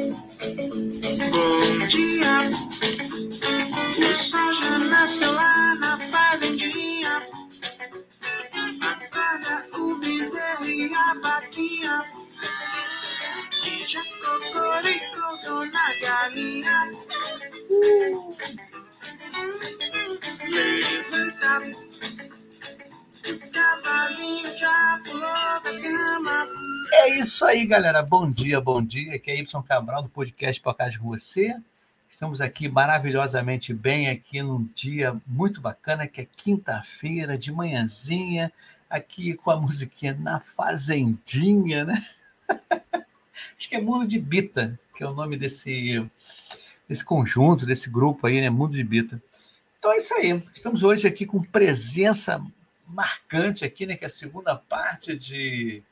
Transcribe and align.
Bom 0.00 1.86
dia, 1.88 2.50
aí, 27.60 27.66
galera. 27.66 28.02
Bom 28.02 28.30
dia, 28.30 28.58
bom 28.58 28.82
dia. 28.82 29.16
Aqui 29.16 29.30
é 29.30 29.38
Y 29.38 29.62
Cabral 29.64 30.02
do 30.02 30.08
podcast 30.08 30.58
Por 30.62 30.74
Causa 30.74 30.92
de 30.92 30.98
Você. 30.98 31.54
Estamos 32.08 32.40
aqui 32.40 32.70
maravilhosamente 32.70 33.74
bem 33.74 34.08
aqui 34.08 34.42
num 34.42 34.66
dia 34.74 35.14
muito 35.26 35.60
bacana, 35.60 36.06
que 36.06 36.22
é 36.22 36.24
quinta-feira, 36.24 37.36
de 37.36 37.52
manhãzinha, 37.52 38.50
aqui 38.88 39.34
com 39.34 39.50
a 39.50 39.60
musiquinha 39.60 40.16
na 40.18 40.40
Fazendinha, 40.40 41.84
né? 41.84 42.02
Acho 43.58 43.68
que 43.68 43.76
é 43.76 43.80
Mundo 43.80 44.06
de 44.06 44.18
Bita, 44.18 44.80
que 44.96 45.04
é 45.04 45.06
o 45.06 45.12
nome 45.12 45.36
desse, 45.36 46.02
desse 46.88 47.04
conjunto, 47.04 47.66
desse 47.66 47.90
grupo 47.90 48.26
aí, 48.26 48.40
né? 48.40 48.48
Mundo 48.48 48.74
de 48.74 48.84
Bita. 48.84 49.22
Então 49.78 49.92
é 49.92 49.98
isso 49.98 50.14
aí. 50.14 50.42
Estamos 50.54 50.82
hoje 50.82 51.06
aqui 51.06 51.26
com 51.26 51.42
presença 51.42 52.42
marcante 52.86 53.66
aqui, 53.66 53.84
né? 53.84 53.96
Que 53.96 54.04
é 54.04 54.06
a 54.06 54.10
segunda 54.10 54.56
parte 54.56 55.14
de 55.14 55.82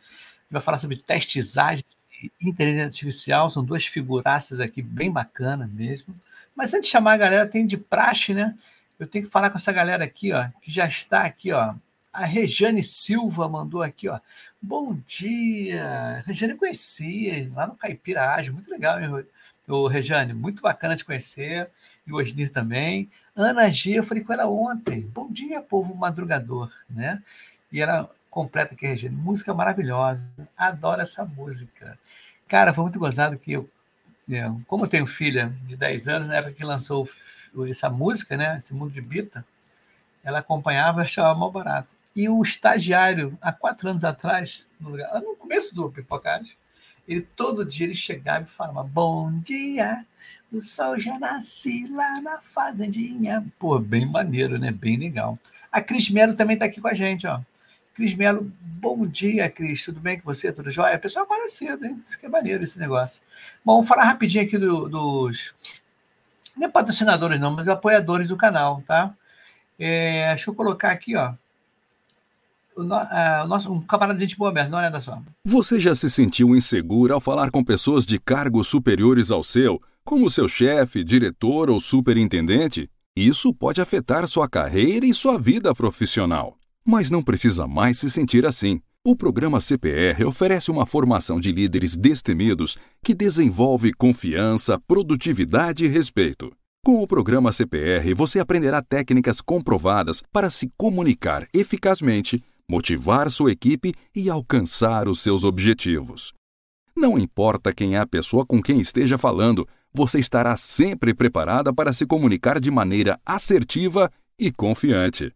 vai 0.50 0.60
falar 0.60 0.78
sobre 0.78 0.96
testizagem 0.96 1.84
de 2.10 2.30
inteligência 2.40 2.86
artificial. 2.86 3.50
São 3.50 3.64
duas 3.64 3.86
figuraças 3.86 4.60
aqui 4.60 4.82
bem 4.82 5.10
bacanas 5.10 5.70
mesmo. 5.70 6.14
Mas 6.54 6.74
antes 6.74 6.86
de 6.86 6.92
chamar 6.92 7.12
a 7.12 7.18
galera, 7.18 7.46
tem 7.46 7.66
de 7.66 7.76
praxe, 7.76 8.34
né? 8.34 8.56
Eu 8.98 9.06
tenho 9.06 9.24
que 9.24 9.30
falar 9.30 9.50
com 9.50 9.58
essa 9.58 9.70
galera 9.70 10.02
aqui, 10.02 10.32
ó, 10.32 10.48
que 10.60 10.72
já 10.72 10.86
está 10.86 11.22
aqui, 11.22 11.52
ó. 11.52 11.74
A 12.12 12.24
Rejane 12.24 12.82
Silva 12.82 13.48
mandou 13.48 13.82
aqui, 13.82 14.08
ó. 14.08 14.18
Bom 14.60 14.98
dia! 15.06 16.24
Rejane 16.26 16.56
conhecia, 16.56 17.48
lá 17.54 17.68
no 17.68 17.76
Caipira 17.76 18.32
Ágil, 18.34 18.54
muito 18.54 18.70
legal, 18.70 18.98
meu. 18.98 19.24
O 19.68 19.86
Rejane, 19.86 20.32
muito 20.32 20.62
bacana 20.62 20.96
te 20.96 21.04
conhecer. 21.04 21.70
E 22.06 22.12
o 22.12 22.16
Osnir 22.16 22.50
também. 22.50 23.08
Ana 23.36 23.70
G, 23.70 23.92
eu 23.92 24.02
falei 24.02 24.24
com 24.24 24.32
ela 24.32 24.48
ontem. 24.48 25.02
Bom 25.02 25.30
dia, 25.30 25.62
povo 25.62 25.94
madrugador, 25.94 26.72
né? 26.90 27.22
E 27.70 27.80
ela 27.80 28.10
completa 28.30 28.74
aqui, 28.74 28.86
Regina. 28.86 29.16
Música 29.16 29.54
maravilhosa. 29.54 30.30
Adoro 30.56 31.00
essa 31.00 31.24
música. 31.24 31.98
Cara, 32.46 32.72
foi 32.72 32.82
muito 32.82 32.98
gozado 32.98 33.38
que 33.38 33.52
eu, 33.52 33.68
é, 34.30 34.50
como 34.66 34.84
eu 34.84 34.88
tenho 34.88 35.06
filha 35.06 35.52
de 35.66 35.76
10 35.76 36.08
anos, 36.08 36.28
na 36.28 36.36
época 36.36 36.54
que 36.54 36.64
lançou 36.64 37.08
essa 37.68 37.88
música, 37.88 38.36
né? 38.36 38.56
Esse 38.56 38.74
mundo 38.74 38.92
de 38.92 39.00
Bita, 39.00 39.44
ela 40.22 40.38
acompanhava 40.38 41.00
e 41.00 41.04
achava 41.04 41.38
mal 41.38 41.50
barato. 41.50 41.88
E 42.14 42.28
o 42.28 42.42
estagiário, 42.42 43.38
há 43.40 43.52
quatro 43.52 43.88
anos 43.88 44.04
atrás, 44.04 44.68
no, 44.80 44.90
lugar, 44.90 45.20
no 45.20 45.36
começo 45.36 45.74
do 45.74 45.90
Pipocage, 45.90 46.56
ele 47.06 47.22
todo 47.22 47.64
dia 47.64 47.86
ele 47.86 47.94
chegava 47.94 48.44
e 48.44 48.48
falava: 48.48 48.82
Bom 48.82 49.32
dia, 49.40 50.04
o 50.52 50.60
sol 50.60 50.98
já 50.98 51.18
nasce 51.18 51.86
lá 51.88 52.20
na 52.20 52.40
fazendinha. 52.40 53.46
Pô, 53.58 53.78
bem 53.78 54.04
maneiro, 54.04 54.58
né? 54.58 54.70
Bem 54.70 54.96
legal. 54.96 55.38
A 55.70 55.80
Cris 55.80 56.10
Melo 56.10 56.34
também 56.34 56.54
está 56.54 56.66
aqui 56.66 56.80
com 56.80 56.88
a 56.88 56.94
gente, 56.94 57.26
ó. 57.26 57.40
Cris 57.98 58.14
Melo, 58.14 58.48
bom 58.60 59.04
dia, 59.04 59.50
Cris. 59.50 59.84
Tudo 59.84 59.98
bem 59.98 60.20
com 60.20 60.32
você? 60.32 60.52
Tudo 60.52 60.70
jóia? 60.70 60.96
O 60.96 61.00
pessoal 61.00 61.24
acorda 61.24 61.48
cedo, 61.48 61.84
hein? 61.84 62.00
Isso 62.04 62.16
que 62.16 62.26
é 62.26 62.28
maneiro 62.28 62.62
esse 62.62 62.78
negócio. 62.78 63.20
Bom, 63.64 63.72
vamos 63.72 63.88
falar 63.88 64.04
rapidinho 64.04 64.44
aqui 64.44 64.56
do, 64.56 64.88
dos. 64.88 65.52
Não 66.56 66.68
é 66.68 66.70
patrocinadores, 66.70 67.40
não, 67.40 67.50
mas 67.50 67.66
apoiadores 67.66 68.28
do 68.28 68.36
canal, 68.36 68.84
tá? 68.86 69.12
É, 69.76 70.28
deixa 70.28 70.48
eu 70.48 70.54
colocar 70.54 70.92
aqui, 70.92 71.16
ó. 71.16 71.32
O, 72.76 72.84
no, 72.84 72.94
a, 72.94 73.42
o 73.44 73.48
nosso 73.48 73.72
um 73.72 73.80
camarada 73.80 74.16
de 74.16 74.26
gente 74.26 74.38
boa 74.38 74.52
mesmo, 74.52 74.70
não 74.70 74.78
olha 74.78 75.00
só. 75.00 75.20
Você 75.44 75.80
já 75.80 75.92
se 75.92 76.08
sentiu 76.08 76.54
inseguro 76.54 77.12
ao 77.12 77.20
falar 77.20 77.50
com 77.50 77.64
pessoas 77.64 78.06
de 78.06 78.20
cargos 78.20 78.68
superiores 78.68 79.32
ao 79.32 79.42
seu, 79.42 79.82
como 80.04 80.30
seu 80.30 80.46
chefe, 80.46 81.02
diretor 81.02 81.68
ou 81.68 81.80
superintendente? 81.80 82.88
Isso 83.16 83.52
pode 83.52 83.80
afetar 83.80 84.24
sua 84.28 84.48
carreira 84.48 85.04
e 85.04 85.12
sua 85.12 85.36
vida 85.36 85.74
profissional. 85.74 86.57
Mas 86.90 87.10
não 87.10 87.22
precisa 87.22 87.66
mais 87.66 87.98
se 87.98 88.08
sentir 88.08 88.46
assim. 88.46 88.80
O 89.04 89.14
programa 89.14 89.60
CPR 89.60 90.24
oferece 90.24 90.70
uma 90.70 90.86
formação 90.86 91.38
de 91.38 91.52
líderes 91.52 91.94
destemidos 91.94 92.78
que 93.04 93.12
desenvolve 93.12 93.92
confiança, 93.92 94.80
produtividade 94.88 95.84
e 95.84 95.88
respeito. 95.88 96.50
Com 96.82 97.02
o 97.02 97.06
programa 97.06 97.52
CPR, 97.52 98.14
você 98.14 98.40
aprenderá 98.40 98.80
técnicas 98.80 99.42
comprovadas 99.42 100.22
para 100.32 100.48
se 100.48 100.72
comunicar 100.78 101.46
eficazmente, 101.52 102.42
motivar 102.66 103.30
sua 103.30 103.52
equipe 103.52 103.92
e 104.16 104.30
alcançar 104.30 105.08
os 105.08 105.20
seus 105.20 105.44
objetivos. 105.44 106.32
Não 106.96 107.18
importa 107.18 107.70
quem 107.70 107.96
é 107.96 107.98
a 107.98 108.06
pessoa 108.06 108.46
com 108.46 108.62
quem 108.62 108.80
esteja 108.80 109.18
falando, 109.18 109.68
você 109.92 110.18
estará 110.18 110.56
sempre 110.56 111.12
preparada 111.12 111.70
para 111.70 111.92
se 111.92 112.06
comunicar 112.06 112.58
de 112.58 112.70
maneira 112.70 113.20
assertiva 113.26 114.10
e 114.38 114.50
confiante. 114.50 115.34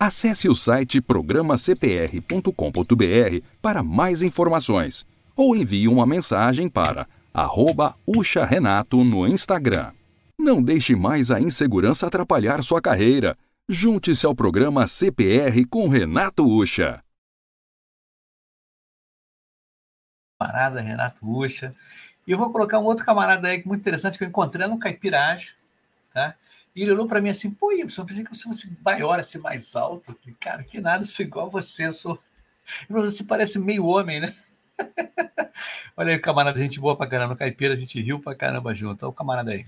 Acesse 0.00 0.48
o 0.48 0.54
site 0.54 1.00
programacpr.com.br 1.00 3.44
para 3.60 3.82
mais 3.82 4.22
informações 4.22 5.04
ou 5.34 5.56
envie 5.56 5.88
uma 5.88 6.06
mensagem 6.06 6.68
para 6.68 7.08
arroba 7.34 7.96
Renato 8.48 9.02
no 9.02 9.26
Instagram. 9.26 9.90
Não 10.38 10.62
deixe 10.62 10.94
mais 10.94 11.32
a 11.32 11.40
insegurança 11.40 12.06
atrapalhar 12.06 12.62
sua 12.62 12.80
carreira. 12.80 13.36
Junte-se 13.68 14.24
ao 14.24 14.36
programa 14.36 14.86
CPR 14.86 15.66
com 15.68 15.88
Renato 15.88 16.46
Ucha. 16.46 17.02
Camarada 20.40 20.80
Renato 20.80 21.28
Ucha. 21.28 21.74
E 22.24 22.30
eu 22.30 22.38
vou 22.38 22.52
colocar 22.52 22.78
um 22.78 22.84
outro 22.84 23.04
camarada 23.04 23.48
aí 23.48 23.64
muito 23.66 23.80
interessante 23.80 24.16
que 24.16 24.22
eu 24.22 24.28
encontrei 24.28 24.64
no 24.68 24.78
Caipiragem, 24.78 25.54
tá? 26.14 26.36
E 26.78 26.82
ele 26.82 26.92
olhou 26.92 27.08
para 27.08 27.20
mim 27.20 27.28
assim, 27.28 27.50
pô, 27.50 27.72
Ibsen, 27.72 28.02
eu 28.02 28.06
pensei 28.06 28.22
que 28.22 28.32
você 28.32 28.44
fosse 28.44 28.78
maior, 28.84 29.18
assim, 29.18 29.40
mais 29.40 29.74
alto. 29.74 30.16
falei, 30.22 30.36
cara, 30.38 30.62
que 30.62 30.80
nada, 30.80 31.04
sou 31.04 31.26
igual 31.26 31.46
a 31.46 31.50
você, 31.50 31.86
eu 31.86 31.92
sou. 31.92 32.16
Você 32.88 33.24
parece 33.24 33.58
meio 33.58 33.84
homem, 33.84 34.20
né? 34.20 34.32
Olha 35.96 36.12
aí, 36.12 36.18
camarada, 36.20 36.56
gente 36.56 36.78
boa 36.78 36.96
pra 36.96 37.08
caramba, 37.08 37.34
caipira, 37.34 37.74
a 37.74 37.76
gente 37.76 38.00
riu 38.00 38.20
pra 38.20 38.32
caramba 38.32 38.72
junto. 38.74 39.02
Olha 39.02 39.10
o 39.10 39.12
camarada 39.12 39.50
aí. 39.50 39.66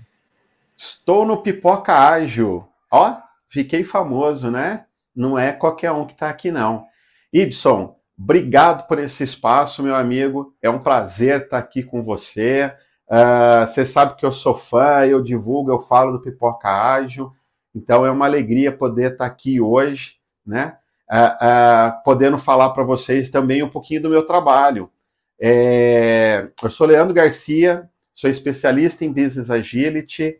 Estou 0.77 1.25
no 1.25 1.43
Pipoca 1.43 1.93
Ágil. 1.93 2.65
Ó, 2.89 3.17
fiquei 3.49 3.83
famoso, 3.83 4.49
né? 4.49 4.85
Não 5.13 5.37
é 5.37 5.51
qualquer 5.51 5.91
um 5.91 6.07
que 6.07 6.15
tá 6.15 6.29
aqui, 6.29 6.49
não. 6.49 6.87
Ibson, 7.33 7.93
obrigado 8.17 8.87
por 8.87 8.99
esse 8.99 9.21
espaço, 9.21 9.83
meu 9.83 9.97
amigo. 9.97 10.55
É 10.61 10.69
um 10.69 10.79
prazer 10.79 11.41
estar 11.41 11.57
aqui 11.57 11.83
com 11.83 12.01
você. 12.01 12.73
Uh, 13.11 13.67
você 13.67 13.85
sabe 13.85 14.15
que 14.15 14.25
eu 14.25 14.31
sou 14.31 14.55
fã, 14.55 15.05
eu 15.05 15.21
divulgo, 15.21 15.69
eu 15.69 15.81
falo 15.81 16.13
do 16.13 16.21
Pipoca 16.21 16.69
Ágil, 16.69 17.29
então 17.75 18.05
é 18.05 18.09
uma 18.09 18.25
alegria 18.25 18.71
poder 18.71 19.11
estar 19.11 19.25
aqui 19.25 19.59
hoje, 19.59 20.15
né? 20.45 20.77
Uh, 21.11 21.45
uh, 21.45 22.03
podendo 22.05 22.37
falar 22.37 22.69
para 22.69 22.85
vocês 22.85 23.29
também 23.29 23.61
um 23.61 23.69
pouquinho 23.69 24.03
do 24.03 24.09
meu 24.09 24.25
trabalho. 24.25 24.89
É, 25.37 26.47
eu 26.63 26.71
sou 26.71 26.87
Leandro 26.87 27.13
Garcia, 27.13 27.89
sou 28.13 28.29
especialista 28.29 29.03
em 29.03 29.11
Business 29.11 29.49
Agility. 29.49 30.37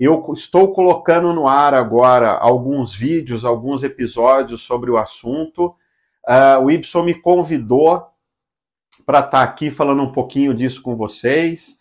Eu 0.00 0.32
estou 0.32 0.72
colocando 0.72 1.34
no 1.34 1.46
ar 1.46 1.74
agora 1.74 2.30
alguns 2.30 2.94
vídeos, 2.94 3.44
alguns 3.44 3.82
episódios 3.82 4.62
sobre 4.62 4.90
o 4.90 4.96
assunto. 4.96 5.74
o 6.62 6.70
Y 6.70 7.04
me 7.04 7.20
convidou 7.20 8.06
para 9.04 9.18
estar 9.18 9.42
aqui 9.42 9.70
falando 9.70 10.04
um 10.04 10.12
pouquinho 10.12 10.54
disso 10.54 10.80
com 10.80 10.96
vocês. 10.96 11.77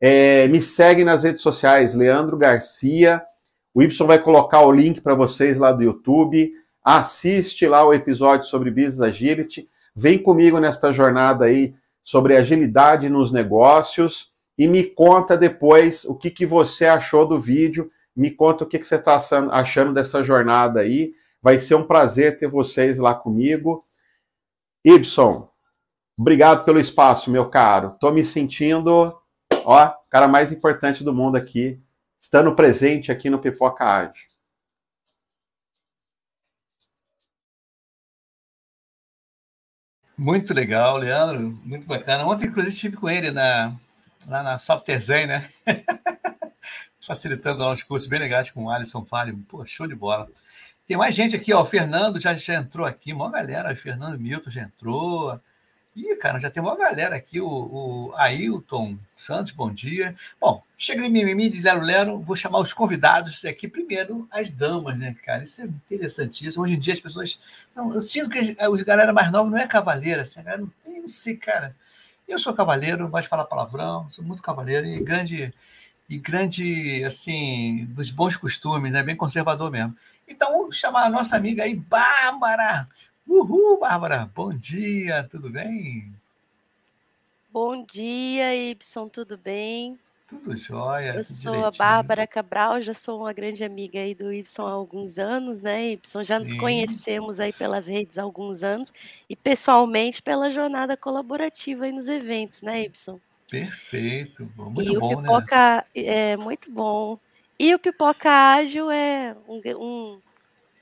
É, 0.00 0.46
me 0.48 0.60
segue 0.60 1.04
nas 1.04 1.24
redes 1.24 1.42
sociais, 1.42 1.94
Leandro 1.94 2.36
Garcia. 2.36 3.22
O 3.74 3.82
Y 3.82 3.88
vai 4.04 4.18
colocar 4.18 4.62
o 4.62 4.72
link 4.72 5.00
para 5.00 5.14
vocês 5.14 5.58
lá 5.58 5.72
do 5.72 5.82
YouTube. 5.82 6.52
Assiste 6.82 7.66
lá 7.66 7.84
o 7.84 7.92
episódio 7.92 8.46
sobre 8.46 8.70
Business 8.70 9.00
Agility. 9.00 9.68
Vem 9.94 10.18
comigo 10.18 10.58
nesta 10.58 10.92
jornada 10.92 11.46
aí 11.46 11.74
sobre 12.04 12.36
agilidade 12.36 13.08
nos 13.08 13.30
negócios 13.30 14.32
e 14.56 14.66
me 14.66 14.82
conta 14.82 15.36
depois 15.36 16.04
o 16.04 16.14
que, 16.14 16.30
que 16.30 16.46
você 16.46 16.86
achou 16.86 17.26
do 17.26 17.38
vídeo. 17.38 17.90
Me 18.16 18.30
conta 18.30 18.64
o 18.64 18.66
que, 18.66 18.78
que 18.78 18.86
você 18.86 18.96
está 18.96 19.20
achando 19.50 19.92
dessa 19.92 20.22
jornada 20.22 20.80
aí. 20.80 21.12
Vai 21.42 21.58
ser 21.58 21.74
um 21.74 21.86
prazer 21.86 22.38
ter 22.38 22.48
vocês 22.48 22.98
lá 22.98 23.14
comigo. 23.14 23.84
Y, 24.84 25.00
obrigado 26.16 26.64
pelo 26.64 26.80
espaço, 26.80 27.30
meu 27.30 27.48
caro. 27.48 27.88
Estou 27.88 28.12
me 28.12 28.24
sentindo 28.24 29.17
Ó, 29.70 29.94
cara 30.08 30.26
mais 30.26 30.50
importante 30.50 31.04
do 31.04 31.12
mundo 31.12 31.36
aqui, 31.36 31.78
estando 32.18 32.56
presente 32.56 33.12
aqui 33.12 33.28
no 33.28 33.38
Pipoca 33.38 33.84
Arte. 33.84 34.18
Muito 40.16 40.54
legal, 40.54 40.96
Leandro, 40.96 41.38
muito 41.66 41.86
bacana. 41.86 42.24
Ontem, 42.24 42.46
inclusive, 42.46 42.72
estive 42.72 42.96
com 42.96 43.10
ele 43.10 43.30
na, 43.30 43.76
lá 44.26 44.42
na 44.42 44.58
Software 44.58 45.00
Zen, 45.00 45.26
né? 45.26 45.46
Facilitando 47.06 47.62
lá 47.62 47.70
uns 47.70 47.82
cursos 47.82 48.08
bem 48.08 48.20
legais 48.20 48.50
com 48.50 48.64
o 48.64 48.70
Alisson 48.70 49.04
Fale. 49.04 49.34
Pô, 49.34 49.66
show 49.66 49.86
de 49.86 49.94
bola. 49.94 50.30
Tem 50.86 50.96
mais 50.96 51.14
gente 51.14 51.36
aqui, 51.36 51.52
ó. 51.52 51.60
O 51.60 51.66
Fernando 51.66 52.18
já, 52.18 52.32
já 52.32 52.54
entrou 52.54 52.86
aqui, 52.86 53.12
maior 53.12 53.32
galera. 53.32 53.70
O 53.70 53.76
Fernando 53.76 54.18
Milton 54.18 54.48
já 54.48 54.62
entrou. 54.62 55.38
Ih, 55.98 56.14
cara, 56.14 56.38
já 56.38 56.48
tem 56.48 56.62
uma 56.62 56.76
galera 56.76 57.16
aqui, 57.16 57.40
o, 57.40 57.48
o 57.48 58.12
Ailton 58.14 58.96
Santos, 59.16 59.50
bom 59.50 59.68
dia. 59.68 60.14
Bom, 60.40 60.62
chega 60.76 61.02
de 61.02 61.08
mimimi 61.08 61.48
de 61.50 61.60
Lero 61.60 61.80
Lero, 61.80 62.20
vou 62.20 62.36
chamar 62.36 62.60
os 62.60 62.72
convidados 62.72 63.44
aqui 63.44 63.66
primeiro, 63.66 64.28
as 64.30 64.48
damas, 64.48 64.96
né, 64.96 65.16
cara? 65.24 65.42
Isso 65.42 65.60
é 65.60 65.64
interessantíssimo. 65.64 66.62
Hoje 66.62 66.74
em 66.74 66.78
dia 66.78 66.92
as 66.92 67.00
pessoas. 67.00 67.40
Não, 67.74 67.92
eu 67.92 68.00
sinto 68.00 68.30
que 68.30 68.56
os 68.70 68.82
galera 68.82 69.12
mais 69.12 69.32
nova 69.32 69.50
não 69.50 69.58
é 69.58 69.66
cavaleira, 69.66 70.22
assim, 70.22 70.40
galera 70.40 70.62
não 70.62 70.72
tem, 70.84 71.00
não 71.00 71.08
sei, 71.08 71.36
cara. 71.36 71.74
Eu 72.28 72.38
sou 72.38 72.54
cavaleiro, 72.54 73.08
gosto 73.08 73.28
falar 73.28 73.44
palavrão, 73.46 74.08
sou 74.12 74.24
muito 74.24 74.40
cavaleiro 74.40 74.86
e 74.86 75.00
grande, 75.00 75.52
e 76.08 76.16
grande, 76.16 77.02
assim, 77.04 77.86
dos 77.90 78.12
bons 78.12 78.36
costumes, 78.36 78.92
né? 78.92 79.02
Bem 79.02 79.16
conservador 79.16 79.68
mesmo. 79.68 79.96
Então, 80.28 80.52
vou 80.52 80.70
chamar 80.70 81.06
a 81.06 81.10
nossa 81.10 81.36
amiga 81.36 81.64
aí, 81.64 81.74
Bárbara. 81.74 82.86
Uhul, 83.28 83.78
Bárbara, 83.78 84.30
bom 84.34 84.54
dia, 84.54 85.22
tudo 85.30 85.50
bem? 85.50 86.10
Bom 87.52 87.84
dia, 87.84 88.56
Ibson, 88.56 89.06
tudo 89.06 89.36
bem? 89.36 89.98
Tudo 90.26 90.56
jóia. 90.56 91.12
Eu 91.14 91.22
tudo 91.22 91.34
sou 91.34 91.52
a 91.52 91.56
direitinho. 91.56 91.78
Bárbara 91.78 92.26
Cabral, 92.26 92.80
já 92.80 92.94
sou 92.94 93.20
uma 93.20 93.32
grande 93.34 93.62
amiga 93.62 94.00
aí 94.00 94.14
do 94.14 94.32
Ibson 94.32 94.66
há 94.66 94.70
alguns 94.70 95.18
anos, 95.18 95.60
né, 95.60 95.90
Ibson? 95.90 96.24
Já 96.24 96.38
nos 96.38 96.48
Sim. 96.48 96.56
conhecemos 96.56 97.38
aí 97.38 97.52
pelas 97.52 97.86
redes 97.86 98.16
há 98.16 98.22
alguns 98.22 98.62
anos 98.62 98.90
e 99.28 99.36
pessoalmente 99.36 100.22
pela 100.22 100.50
jornada 100.50 100.96
colaborativa 100.96 101.84
aí 101.84 101.92
nos 101.92 102.08
eventos, 102.08 102.62
né, 102.62 102.84
Ibson? 102.84 103.20
Perfeito, 103.50 104.50
muito 104.56 104.90
e 104.90 104.96
o 104.96 105.00
bom, 105.00 105.20
né? 105.20 105.28
Pipoca 105.28 105.86
é 105.94 106.36
muito 106.38 106.70
bom. 106.70 107.18
E 107.58 107.74
o 107.74 107.78
Pipoca 107.78 108.30
Ágil 108.30 108.90
é 108.90 109.36
um, 109.46 109.60
um, 109.76 110.20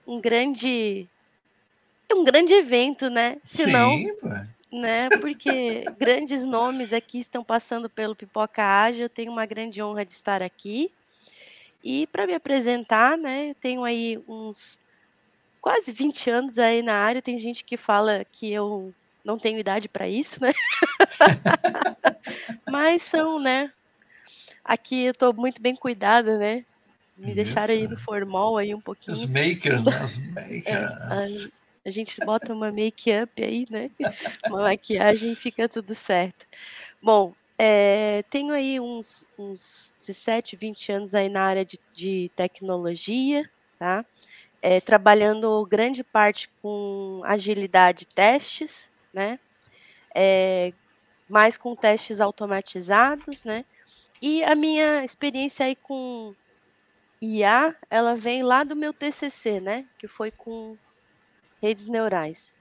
um 0.07 0.21
grande 0.21 1.09
um 2.14 2.25
grande 2.25 2.53
evento, 2.55 3.08
né? 3.11 3.37
Se 3.44 3.67
não, 3.67 3.91
Sim, 3.97 4.14
pô. 4.20 4.29
né? 4.79 5.08
Porque 5.20 5.85
grandes 5.99 6.44
nomes 6.44 6.93
aqui 6.93 7.20
estão 7.20 7.43
passando 7.43 7.88
pelo 7.91 8.14
Pipoca 8.14 8.62
Ágil. 8.62 9.03
Eu 9.05 9.08
tenho 9.08 9.32
uma 9.32 9.47
grande 9.47 9.82
honra 9.82 10.05
de 10.05 10.12
estar 10.12 10.43
aqui. 10.43 10.91
E 11.82 12.06
para 12.08 12.26
me 12.26 12.35
apresentar, 12.35 13.17
né? 13.17 13.50
Eu 13.50 13.55
tenho 13.55 13.85
aí 13.85 14.19
uns 14.29 14.81
quase 15.61 15.93
20 15.93 16.31
anos 16.31 16.58
aí 16.58 16.82
na 16.82 16.94
área. 16.94 17.23
Tem 17.23 17.38
gente 17.38 17.64
que 17.64 17.76
fala 17.76 18.25
que 18.31 18.52
eu 18.52 18.93
não 19.25 19.38
tenho 19.38 19.59
idade 19.59 19.88
para 19.88 20.09
isso, 20.09 20.41
né? 20.41 20.52
Mas 22.69 23.02
são, 23.02 23.38
né? 23.38 23.70
Aqui 24.64 25.05
eu 25.05 25.12
estou 25.12 25.32
muito 25.32 25.61
bem 25.62 25.76
cuidada, 25.76 26.37
né? 26.38 26.64
Me 27.17 27.35
deixaram 27.35 27.73
aí 27.73 27.85
Isso. 27.85 27.91
no 27.94 28.00
formal 28.00 28.59
aí 28.59 28.75
um 28.75 28.81
pouquinho. 28.81 29.14
Os 29.14 29.25
makers, 29.26 29.85
né? 29.85 30.05
Os 30.05 30.19
É, 30.19 30.23
makers. 30.31 31.50
A 31.87 31.91
gente 31.91 32.21
bota 32.21 32.53
uma 32.53 32.73
make-up 32.73 33.43
aí, 33.43 33.65
né? 33.71 33.91
Uma 34.50 34.62
maquiagem 34.62 35.33
e 35.33 35.37
fica 35.37 35.69
tudo 35.69 35.94
certo. 35.94 36.44
Bom, 37.00 37.33
é, 37.56 38.25
tenho 38.29 38.53
aí 38.53 38.81
uns, 38.81 39.25
uns 39.38 39.94
17, 40.00 40.56
20 40.56 40.91
anos 40.91 41.15
aí 41.15 41.29
na 41.29 41.44
área 41.44 41.65
de, 41.65 41.79
de 41.93 42.29
tecnologia, 42.35 43.49
tá? 43.79 44.05
É, 44.61 44.81
trabalhando 44.81 45.65
grande 45.65 46.03
parte 46.03 46.50
com 46.61 47.23
agilidade 47.25 48.05
testes, 48.05 48.91
né? 49.15 49.38
É, 50.12 50.73
mais 51.29 51.56
com 51.56 51.77
testes 51.77 52.21
automatizados, 52.21 53.44
né? 53.44 53.65
E 54.21 54.43
a 54.43 54.56
minha 54.56 55.05
experiência 55.05 55.67
aí 55.67 55.77
com 55.77 56.35
IA, 57.23 57.77
ela 57.88 58.17
vem 58.17 58.43
lá 58.43 58.65
do 58.65 58.75
meu 58.75 58.93
TCC, 58.93 59.61
né? 59.61 59.87
Que 59.99 60.09
foi 60.09 60.33
com 60.33 60.77
redes 61.61 61.88
neurais. 61.88 62.53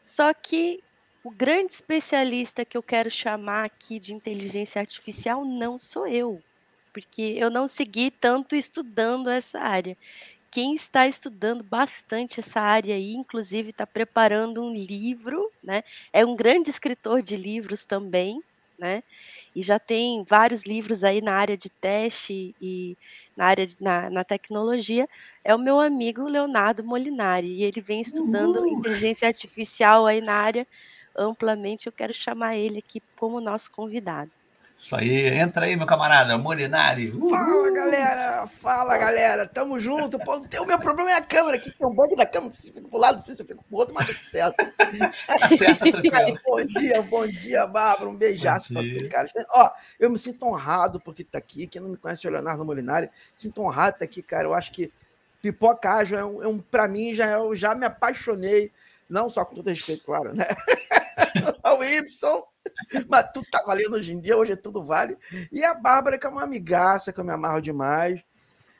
Só 0.00 0.32
que 0.34 0.82
o 1.24 1.30
grande 1.30 1.72
especialista 1.72 2.64
que 2.64 2.76
eu 2.76 2.82
quero 2.82 3.10
chamar 3.10 3.64
aqui 3.64 3.98
de 3.98 4.12
inteligência 4.12 4.80
artificial 4.80 5.44
não 5.44 5.78
sou 5.78 6.06
eu, 6.06 6.42
porque 6.92 7.34
eu 7.36 7.48
não 7.48 7.68
segui 7.68 8.10
tanto 8.10 8.56
estudando 8.56 9.30
essa 9.30 9.60
área. 9.60 9.96
Quem 10.50 10.74
está 10.74 11.06
estudando 11.06 11.62
bastante 11.62 12.40
essa 12.40 12.60
área 12.60 12.94
aí, 12.94 13.14
inclusive 13.14 13.70
está 13.70 13.86
preparando 13.86 14.62
um 14.62 14.74
livro, 14.74 15.50
né? 15.62 15.82
É 16.12 16.26
um 16.26 16.36
grande 16.36 16.68
escritor 16.68 17.22
de 17.22 17.36
livros 17.36 17.84
também, 17.84 18.42
né? 18.82 19.04
E 19.54 19.62
já 19.62 19.78
tem 19.80 20.24
vários 20.28 20.64
livros 20.64 21.04
aí 21.04 21.20
na 21.22 21.34
área 21.34 21.56
de 21.56 21.70
teste 21.70 22.56
e 22.60 22.98
na 23.36 23.46
área 23.46 23.66
de, 23.66 23.76
na, 23.80 24.10
na 24.10 24.24
tecnologia. 24.24 25.08
É 25.44 25.54
o 25.54 25.58
meu 25.58 25.80
amigo 25.80 26.24
Leonardo 26.28 26.84
Molinari 26.84 27.48
e 27.48 27.64
ele 27.64 27.80
vem 27.80 28.00
estudando 28.02 28.66
Uhul. 28.66 28.66
inteligência 28.66 29.28
artificial 29.28 30.06
aí 30.06 30.20
na 30.20 30.34
área 30.34 30.66
amplamente. 31.16 31.86
Eu 31.86 31.92
quero 31.92 32.14
chamar 32.14 32.56
ele 32.56 32.80
aqui 32.80 33.02
como 33.16 33.40
nosso 33.40 33.70
convidado. 33.72 34.32
Isso 34.82 34.96
aí, 34.96 35.28
entra 35.38 35.66
aí, 35.66 35.76
meu 35.76 35.86
camarada, 35.86 36.36
Molinari. 36.36 37.08
Uhul. 37.12 37.30
Fala, 37.30 37.70
galera! 37.70 38.46
Fala, 38.48 38.98
galera! 38.98 39.46
Tamo 39.46 39.78
junto. 39.78 40.18
Pô, 40.18 40.38
o 40.38 40.66
meu 40.66 40.80
problema 40.80 41.12
é 41.12 41.14
a 41.14 41.22
câmera 41.22 41.56
aqui, 41.56 41.70
tem 41.70 41.86
um 41.86 41.94
bug 41.94 42.16
da 42.16 42.26
câmera. 42.26 42.52
Se 42.52 42.70
eu 42.70 42.74
fico 42.74 42.88
pro 42.88 42.98
lado, 42.98 43.22
se 43.22 43.40
eu 43.40 43.46
fico 43.46 43.62
pro 43.62 43.76
outro, 43.76 43.94
mas 43.94 44.08
tudo 44.08 44.18
certo. 44.18 44.56
Tá 45.38 45.46
certo, 45.46 45.84
Aí, 45.86 46.36
bom 46.44 46.64
dia, 46.64 47.00
bom 47.00 47.24
dia, 47.28 47.64
Bárbara. 47.64 48.10
Um 48.10 48.16
beijaço 48.16 48.72
pra 48.72 48.82
tu, 48.82 49.08
cara. 49.08 49.28
Ó, 49.50 49.70
eu 50.00 50.10
me 50.10 50.18
sinto 50.18 50.44
honrado 50.44 50.98
porque 50.98 51.22
tá 51.22 51.38
aqui. 51.38 51.68
Quem 51.68 51.80
não 51.80 51.90
me 51.90 51.96
conhece 51.96 52.26
é 52.26 52.30
o 52.30 52.32
Leonardo 52.32 52.64
Molinari. 52.64 53.08
Sinto 53.36 53.62
honrado 53.62 53.90
estar 53.90 54.04
aqui, 54.04 54.20
cara. 54.20 54.48
Eu 54.48 54.54
acho 54.54 54.72
que 54.72 54.90
Pipoca 55.40 55.92
Ágil 55.92 56.18
é 56.18 56.24
um, 56.24 56.42
é 56.42 56.48
um 56.48 56.58
para 56.58 56.88
mim, 56.88 57.14
já, 57.14 57.30
eu 57.30 57.54
já 57.54 57.72
me 57.72 57.86
apaixonei. 57.86 58.72
Não 59.08 59.30
só 59.30 59.44
com 59.44 59.54
todo 59.54 59.68
respeito, 59.68 60.04
claro, 60.04 60.34
né? 60.34 60.44
Ao 61.62 61.84
Y, 61.84 62.42
mas 63.08 63.30
tudo 63.32 63.46
tá 63.50 63.62
valendo 63.66 63.94
hoje 63.94 64.12
em 64.12 64.20
dia, 64.20 64.36
hoje 64.36 64.52
é 64.52 64.56
tudo 64.56 64.82
vale. 64.82 65.16
E 65.50 65.64
a 65.64 65.74
Bárbara, 65.74 66.18
que 66.18 66.26
é 66.26 66.30
uma 66.30 66.42
amigaça, 66.42 67.12
que 67.12 67.20
eu 67.20 67.24
me 67.24 67.32
amarro 67.32 67.60
demais. 67.60 68.20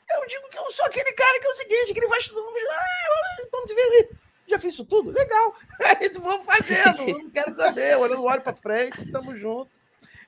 Eu 0.09 0.27
digo 0.27 0.49
que 0.49 0.57
eu 0.57 0.69
sou 0.71 0.85
aquele 0.85 1.11
cara 1.13 1.39
que 1.39 1.47
é 1.47 1.49
o 1.49 1.53
seguinte, 1.53 1.93
que 1.93 1.99
ele 1.99 2.07
vai 2.07 2.19
estudando, 2.19 2.45
ah, 2.45 3.47
quando 3.49 3.67
se 3.67 3.75
vê, 3.75 4.09
já 4.47 4.59
fiz 4.59 4.73
isso 4.73 4.85
tudo? 4.85 5.11
Legal. 5.11 5.55
Aí 5.99 6.09
tu 6.09 6.21
vou 6.21 6.41
fazendo, 6.41 7.07
não 7.07 7.29
quero 7.29 7.55
saber, 7.55 7.97
olhando 7.97 8.23
olho 8.23 8.41
para 8.41 8.55
frente, 8.55 9.09
tamo 9.11 9.35
junto. 9.35 9.71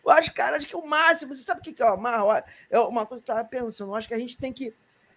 Eu 0.04 0.12
acho, 0.12 0.34
cara, 0.34 0.58
acho 0.58 0.68
que 0.68 0.76
é 0.76 0.78
o 0.78 0.86
máximo. 0.86 1.34
Você 1.34 1.44
sabe 1.44 1.60
o 1.60 1.64
que 1.64 1.74
que 1.74 1.82
eu 1.82 1.88
amarro? 1.88 2.30
É 2.70 2.80
uma 2.80 3.06
coisa 3.06 3.24
que 3.24 3.30
eu 3.30 3.36
tava 3.36 3.48
pensando. 3.48 3.92
Eu 3.92 3.96
acho 3.96 4.08
que 4.08 4.14
a 4.14 4.20
gente 4.20 4.38
tem 4.38 4.54
que. 4.54 4.74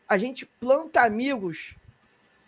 A 0.08 0.16
gente 0.16 0.46
planta 0.46 1.02
amigos 1.02 1.74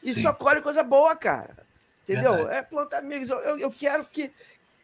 e 0.02 0.14
Sim. 0.14 0.23
só 0.23 0.32
colhe 0.32 0.62
coisa 0.62 0.82
boa, 0.82 1.14
cara. 1.14 1.66
Entendeu? 2.02 2.35
Verdade. 2.35 2.56
É 2.56 2.62
plantar 2.62 2.99
amigos. 2.99 3.28
Eu, 3.28 3.38
eu, 3.40 3.59
eu 3.59 3.70
quero 3.70 4.06
que 4.06 4.32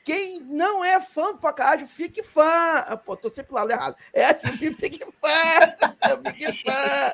quem 0.06 0.38
não 0.42 0.84
é 0.84 1.00
fã 1.00 1.32
do 1.32 1.38
Pacarádio 1.38 1.84
fique 1.84 2.22
fã. 2.22 2.44
Ah, 2.86 2.96
Pô, 2.96 3.16
tô 3.16 3.28
sempre 3.28 3.52
lá 3.52 3.64
errado. 3.68 3.96
É 4.12 4.26
assim, 4.26 4.52
fique 4.54 5.04
fã. 5.04 6.22
Fique 6.24 6.62
fã. 6.62 7.12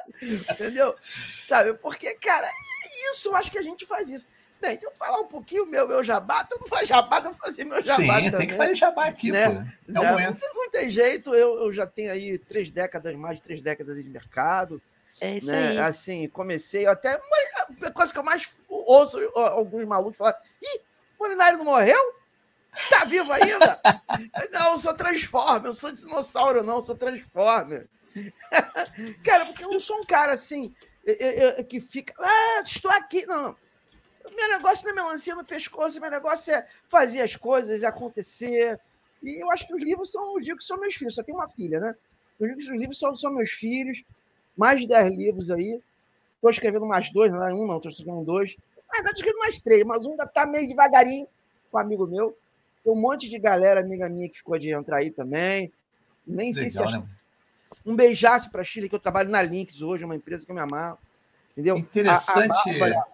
Entendeu? 0.52 0.94
Sabe? 1.42 1.72
Porque, 1.72 2.14
cara, 2.16 2.46
é 2.46 3.10
isso. 3.10 3.30
Eu 3.30 3.36
acho 3.36 3.50
que 3.50 3.56
a 3.56 3.62
gente 3.62 3.86
faz 3.86 4.10
isso. 4.10 4.28
Bem, 4.60 4.72
deixa 4.76 4.86
eu 4.88 4.94
falar 4.94 5.20
um 5.20 5.26
pouquinho 5.26 5.64
meu, 5.64 5.88
meu 5.88 6.04
jabá. 6.04 6.44
Tu 6.44 6.54
não 6.60 6.66
faz 6.68 6.86
jabá, 6.86 7.16
eu 7.20 7.22
vou 7.24 7.32
fazer 7.32 7.64
meu 7.64 7.82
jabá 7.82 7.96
Sim, 7.96 8.30
também. 8.30 8.30
tem 8.30 8.48
que 8.48 8.54
fazer 8.56 8.74
jabá 8.74 9.06
aqui, 9.06 9.32
Né? 9.32 9.46
pô. 9.48 9.52
É 9.52 9.56
o 9.56 9.62
Né? 9.62 9.72
Não, 9.88 10.04
momento. 10.04 10.42
não 10.54 10.70
tem 10.70 10.90
jeito, 10.90 11.34
eu, 11.34 11.62
eu 11.64 11.72
já 11.72 11.86
tenho 11.86 12.12
aí 12.12 12.36
três 12.36 12.70
décadas, 12.70 13.16
mais 13.16 13.38
de 13.38 13.42
três 13.42 13.62
décadas 13.62 13.96
de 13.96 14.08
mercado. 14.10 14.82
É 15.18 15.38
isso 15.38 15.46
né? 15.46 15.70
aí. 15.70 15.78
Assim, 15.78 16.28
comecei 16.28 16.84
até. 16.84 17.18
A 17.80 17.90
coisa 17.90 18.12
que 18.12 18.18
eu 18.18 18.22
mais 18.22 18.50
ouço 18.68 19.18
alguns 19.34 19.86
malucos 19.86 20.18
falar: 20.18 20.38
ih, 20.62 20.80
o 21.18 21.22
Molinari 21.24 21.56
não 21.56 21.64
morreu? 21.64 22.21
Tá 22.88 23.04
vivo 23.04 23.30
ainda? 23.32 23.80
não, 24.52 24.72
eu 24.72 24.78
sou 24.78 24.94
Transformer, 24.94 25.66
eu 25.66 25.74
sou 25.74 25.92
dinossauro, 25.92 26.62
não, 26.62 26.76
eu 26.76 26.82
sou 26.82 26.96
Transformer. 26.96 27.88
cara, 29.24 29.46
porque 29.46 29.64
eu 29.64 29.70
não 29.70 29.80
sou 29.80 29.98
um 29.98 30.04
cara 30.04 30.32
assim 30.32 30.74
eu- 31.04 31.14
eu- 31.14 31.32
eu- 31.58 31.64
que 31.64 31.80
fica. 31.80 32.14
Ah, 32.18 32.62
estou 32.64 32.90
aqui. 32.90 33.26
Não. 33.26 33.56
Meu 34.36 34.48
negócio 34.48 34.84
não 34.84 34.92
é 34.92 34.94
melancia 34.94 35.34
no 35.34 35.44
pescoço, 35.44 36.00
meu 36.00 36.10
negócio 36.10 36.54
é 36.54 36.66
fazer 36.88 37.20
as 37.22 37.36
coisas 37.36 37.82
acontecer. 37.82 38.80
E 39.22 39.42
eu 39.42 39.50
acho 39.50 39.66
que 39.66 39.74
os 39.74 39.82
livros 39.82 40.10
são, 40.10 40.34
eu 40.36 40.40
digo 40.40 40.58
que 40.58 40.64
são 40.64 40.78
meus 40.78 40.94
filhos, 40.94 41.14
só 41.14 41.22
tenho 41.22 41.38
uma 41.38 41.48
filha, 41.48 41.78
né? 41.80 41.94
Eu 42.40 42.46
digo 42.48 42.58
que 42.58 42.64
os 42.72 42.78
livros 42.80 42.98
são, 42.98 43.14
são 43.14 43.32
meus 43.32 43.50
filhos, 43.50 44.02
mais 44.56 44.80
de 44.80 44.86
10 44.88 45.12
livros 45.14 45.50
aí. 45.50 45.80
Estou 46.36 46.50
escrevendo 46.50 46.86
mais 46.86 47.10
dois, 47.12 47.30
não 47.30 47.46
é 47.46 47.52
um, 47.52 47.66
não, 47.66 47.76
estou 47.76 47.90
escrevendo 47.90 48.24
dois. 48.24 48.56
Ah, 48.90 48.98
estou 48.98 49.12
escrevendo 49.12 49.38
mais 49.40 49.58
três, 49.60 49.84
mas 49.84 50.06
um 50.06 50.12
ainda 50.12 50.24
está 50.24 50.46
meio 50.46 50.66
devagarinho 50.66 51.26
com 51.70 51.78
um 51.78 51.80
amigo 51.80 52.06
meu. 52.06 52.36
Tem 52.82 52.92
um 52.92 53.00
monte 53.00 53.28
de 53.28 53.38
galera, 53.38 53.80
amiga 53.80 54.08
minha, 54.08 54.28
que 54.28 54.36
ficou 54.36 54.58
de 54.58 54.70
entrar 54.70 54.98
aí 54.98 55.10
também. 55.10 55.72
Nem 56.26 56.52
sei 56.52 56.68
se 56.68 56.78
Legal, 56.78 56.94
a 56.94 56.98
né? 56.98 57.06
um 57.86 57.96
beijaço 57.96 58.50
para 58.50 58.62
a 58.62 58.64
Chile, 58.64 58.88
que 58.88 58.94
eu 58.94 59.00
trabalho 59.00 59.30
na 59.30 59.40
Links 59.40 59.80
hoje, 59.80 60.04
uma 60.04 60.16
empresa 60.16 60.44
que 60.44 60.50
eu 60.50 60.54
me 60.54 60.60
amarro. 60.60 60.98
Entendeu? 61.52 61.76
A- 61.76 61.78
a 61.78 61.82
Interessante. 61.82 62.78
Bárbara, 62.78 63.04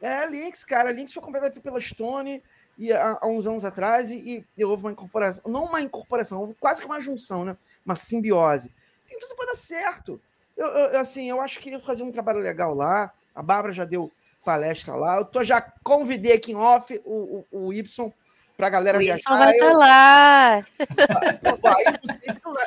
É, 0.00 0.26
Lynx, 0.26 0.64
cara. 0.64 0.90
Lynx 0.92 1.12
foi 1.12 1.22
comprada 1.22 1.50
pela 1.50 1.80
Stone 1.80 2.42
e, 2.78 2.92
há, 2.92 3.18
há 3.20 3.26
uns 3.26 3.46
anos 3.46 3.64
atrás 3.64 4.10
e, 4.10 4.44
e, 4.56 4.64
houve 4.64 4.84
uma 4.84 4.92
incorporação. 4.92 5.42
Não 5.50 5.64
uma 5.64 5.80
incorporação, 5.80 6.40
houve 6.40 6.54
quase 6.54 6.80
que 6.80 6.86
uma 6.86 7.00
junção, 7.00 7.44
né? 7.44 7.56
Uma 7.84 7.96
simbiose. 7.96 8.72
Tem 9.06 9.18
tudo 9.18 9.34
para 9.34 9.46
dar 9.46 9.56
certo. 9.56 10.20
Eu, 10.56 10.66
eu, 10.66 11.00
assim, 11.00 11.28
eu 11.28 11.40
acho 11.40 11.58
que 11.58 11.70
ia 11.70 11.80
fazer 11.80 12.04
um 12.04 12.12
trabalho 12.12 12.38
legal 12.38 12.74
lá. 12.74 13.12
A 13.34 13.42
Bárbara 13.42 13.74
já 13.74 13.84
deu 13.84 14.10
palestra 14.44 14.94
lá. 14.94 15.16
Eu 15.16 15.24
tô, 15.24 15.42
já 15.42 15.60
convidei 15.82 16.32
aqui 16.32 16.52
em 16.52 16.56
off 16.56 17.00
o, 17.04 17.44
o, 17.50 17.66
o 17.66 17.72
Y 17.72 18.12
para 18.58 18.66
a 18.66 18.70
galera 18.70 18.98
o 18.98 19.00
viajar. 19.00 19.30
Vai 19.30 19.52
estar 19.52 19.72
lá. 19.72 20.54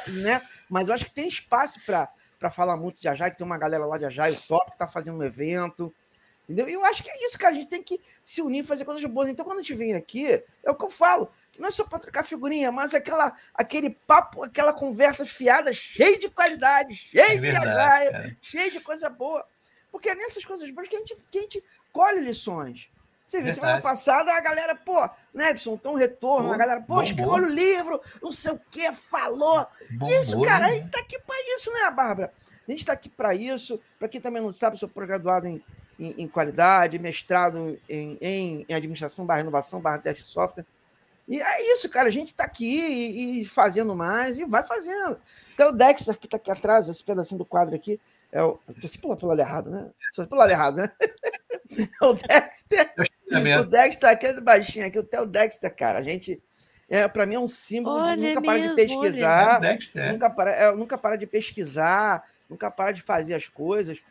Aí, 0.07 0.21
né? 0.23 0.41
Mas 0.69 0.87
eu 0.87 0.93
acho 0.93 1.03
que 1.03 1.11
tem 1.11 1.27
espaço 1.27 1.81
para 1.85 2.49
falar 2.49 2.77
muito 2.77 3.01
de 3.01 3.09
Ajai, 3.09 3.29
que 3.29 3.37
tem 3.37 3.45
uma 3.45 3.57
galera 3.57 3.85
lá 3.85 3.97
de 3.97 4.05
Ajai, 4.05 4.31
o 4.31 4.41
Top, 4.47 4.67
que 4.67 4.75
está 4.75 4.87
fazendo 4.87 5.19
um 5.19 5.23
evento. 5.23 5.93
Entendeu? 6.43 6.69
E 6.69 6.73
eu 6.73 6.85
acho 6.85 7.03
que 7.03 7.09
é 7.09 7.27
isso, 7.27 7.37
cara. 7.37 7.53
A 7.53 7.57
gente 7.57 7.67
tem 7.67 7.83
que 7.83 7.99
se 8.23 8.41
unir, 8.41 8.63
fazer 8.63 8.85
coisas 8.85 9.03
boas. 9.03 9.29
Então, 9.29 9.43
quando 9.43 9.59
a 9.59 9.61
gente 9.61 9.73
vem 9.73 9.93
aqui, 9.93 10.31
é 10.31 10.71
o 10.71 10.75
que 10.75 10.85
eu 10.85 10.89
falo. 10.89 11.29
Não 11.59 11.67
é 11.67 11.71
só 11.71 11.83
para 11.83 11.99
trocar 11.99 12.23
figurinha, 12.23 12.71
mas 12.71 12.93
aquela, 12.93 13.35
aquele 13.53 13.89
papo, 13.89 14.45
aquela 14.45 14.71
conversa 14.71 15.25
fiada, 15.25 15.73
cheia 15.73 16.17
de 16.17 16.29
qualidade, 16.29 16.95
cheia 16.95 17.33
é 17.33 17.37
de 17.37 17.49
agaia, 17.49 18.37
cheia 18.41 18.71
de 18.71 18.79
coisa 18.79 19.09
boa. 19.09 19.45
Porque 19.91 20.09
é 20.09 20.15
nessas 20.15 20.45
coisas 20.45 20.71
boas 20.71 20.87
que 20.87 20.95
a 20.95 20.99
gente, 20.99 21.17
que 21.29 21.37
a 21.37 21.41
gente 21.41 21.63
colhe 21.91 22.21
lições. 22.21 22.89
Você 23.31 23.41
viu, 23.41 23.53
semana 23.53 23.79
passada 23.79 24.33
a 24.33 24.41
galera, 24.41 24.75
pô, 24.75 25.09
Nepson, 25.33 25.77
tem 25.77 25.89
um 25.89 25.95
retorno, 25.95 26.49
pô, 26.49 26.53
a 26.53 26.57
galera, 26.57 26.81
pô, 26.81 27.01
escolhe 27.01 27.45
o 27.45 27.49
livro, 27.49 28.01
não 28.21 28.29
sei 28.29 28.51
o 28.51 28.59
que, 28.69 28.91
falou. 28.91 29.65
isso, 30.19 30.41
cara, 30.41 30.65
a 30.65 30.71
gente 30.71 30.89
tá 30.89 30.99
aqui 30.99 31.17
para 31.17 31.37
isso, 31.55 31.71
né, 31.71 31.89
Bárbara? 31.91 32.33
A 32.67 32.71
gente 32.71 32.85
tá 32.85 32.91
aqui 32.91 33.07
para 33.07 33.33
isso. 33.33 33.79
Para 33.97 34.09
quem 34.09 34.19
também 34.19 34.41
não 34.41 34.51
sabe, 34.51 34.77
sou 34.77 34.89
pós-graduado 34.89 35.47
em, 35.47 35.63
em, 35.97 36.13
em, 36.17 36.27
qualidade, 36.27 36.99
mestrado 36.99 37.79
em, 37.87 38.17
em, 38.19 38.65
em 38.67 38.75
administração, 38.75 39.25
barra 39.25 39.39
inovação, 39.39 39.79
barra 39.79 39.99
teste 39.99 40.25
software. 40.25 40.65
E 41.25 41.41
é 41.41 41.71
isso, 41.71 41.89
cara. 41.89 42.09
A 42.09 42.11
gente 42.11 42.27
está 42.27 42.43
aqui 42.43 42.65
e, 42.65 43.41
e, 43.41 43.45
fazendo 43.45 43.95
mais 43.95 44.39
e 44.39 44.43
vai 44.43 44.61
fazendo. 44.61 45.17
Então, 45.53 45.69
o 45.69 45.71
Dexter, 45.71 46.19
que 46.19 46.27
está 46.27 46.35
aqui 46.35 46.51
atrás, 46.51 46.89
esse 46.89 47.01
pedacinho 47.01 47.37
do 47.37 47.45
quadro 47.45 47.73
aqui, 47.73 47.97
é 48.29 48.43
o. 48.43 48.59
Estou 48.67 48.89
sempre 48.89 49.15
pelo, 49.15 49.29
lado 49.29 49.39
errado, 49.39 49.69
né? 49.69 49.89
Estou 50.09 50.27
pelo 50.27 50.41
lado 50.41 50.51
errado, 50.51 50.75
né? 50.75 50.91
o 52.01 52.13
Dexter. 52.13 52.93
É 53.31 53.59
o 53.59 53.65
Dexter, 53.65 54.09
aquele 54.09 54.41
baixinho 54.41 54.85
aqui, 54.85 54.99
o 54.99 55.25
Dexter, 55.25 55.73
cara. 55.75 55.99
A 55.99 56.03
gente. 56.03 56.41
É, 56.89 57.07
para 57.07 57.25
mim 57.25 57.35
é 57.35 57.39
um 57.39 57.47
símbolo 57.47 58.01
olha 58.01 58.17
de 58.17 58.21
nunca 58.21 58.41
para 58.41 58.59
de 58.59 58.75
pesquisar. 58.75 59.63
É 59.63 60.11
nunca, 60.11 60.29
para, 60.29 60.51
é, 60.51 60.75
nunca 60.75 60.97
para 60.97 61.15
de 61.15 61.25
pesquisar, 61.25 62.23
nunca 62.49 62.69
para 62.69 62.91
de 62.91 63.01
fazer 63.01 63.33
as 63.33 63.47
coisas. 63.47 64.01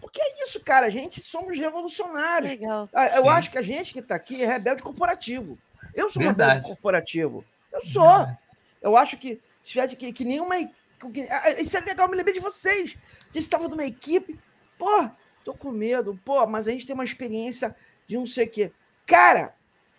Porque 0.00 0.20
é 0.20 0.44
isso, 0.44 0.60
cara. 0.60 0.86
A 0.86 0.90
gente 0.90 1.22
somos 1.22 1.56
revolucionários. 1.56 2.50
Legal. 2.50 2.88
Ah, 2.92 3.06
eu 3.16 3.22
Sim. 3.22 3.28
acho 3.28 3.50
que 3.52 3.58
a 3.58 3.62
gente 3.62 3.92
que 3.92 4.00
está 4.00 4.16
aqui 4.16 4.42
é 4.42 4.46
rebelde 4.46 4.82
corporativo. 4.82 5.56
Eu 5.94 6.10
sou 6.10 6.22
Verdade. 6.22 6.56
rebelde 6.56 6.68
corporativo. 6.68 7.44
Eu 7.72 7.82
sou. 7.82 8.06
Verdade. 8.06 8.38
Eu 8.82 8.96
acho 8.96 9.16
que 9.16 9.40
se 9.62 9.72
tiver 9.72 9.88
que, 9.88 10.12
que 10.12 10.24
nenhuma. 10.24 10.56
Que, 10.56 11.22
ah, 11.30 11.50
isso 11.52 11.76
é 11.76 11.80
legal, 11.80 12.08
me 12.08 12.16
lembrei 12.16 12.34
de 12.34 12.40
vocês. 12.40 12.96
Você 13.32 13.38
estava 13.38 13.68
numa 13.68 13.84
equipe. 13.84 14.38
Pô, 14.76 15.08
tô 15.42 15.54
com 15.54 15.70
medo. 15.70 16.20
Pô, 16.24 16.46
mas 16.46 16.68
a 16.68 16.72
gente 16.72 16.84
tem 16.84 16.94
uma 16.94 17.04
experiência 17.04 17.74
de 18.06 18.16
não 18.16 18.26
sei 18.26 18.46
o 18.46 18.50
quê. 18.50 18.72
Cara, 19.06 19.54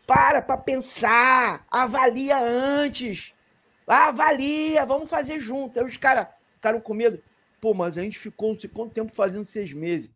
para 0.05 0.41
para 0.41 0.57
pensar. 0.57 1.65
Avalia 1.69 2.37
antes. 2.37 3.33
Avalia, 3.87 4.85
vamos 4.85 5.09
fazer 5.09 5.39
junto. 5.39 5.79
Aí 5.79 5.85
os 5.85 5.97
caras 5.97 6.27
ficaram 6.55 6.79
com 6.79 6.93
medo. 6.93 7.21
Pô, 7.61 7.73
mas 7.73 7.97
a 7.97 8.01
gente 8.01 8.17
ficou 8.17 8.53
não 8.53 8.59
sei 8.59 8.69
quanto 8.69 8.93
tempo 8.93 9.15
fazendo 9.15 9.45
seis 9.45 9.73
meses. 9.73 10.09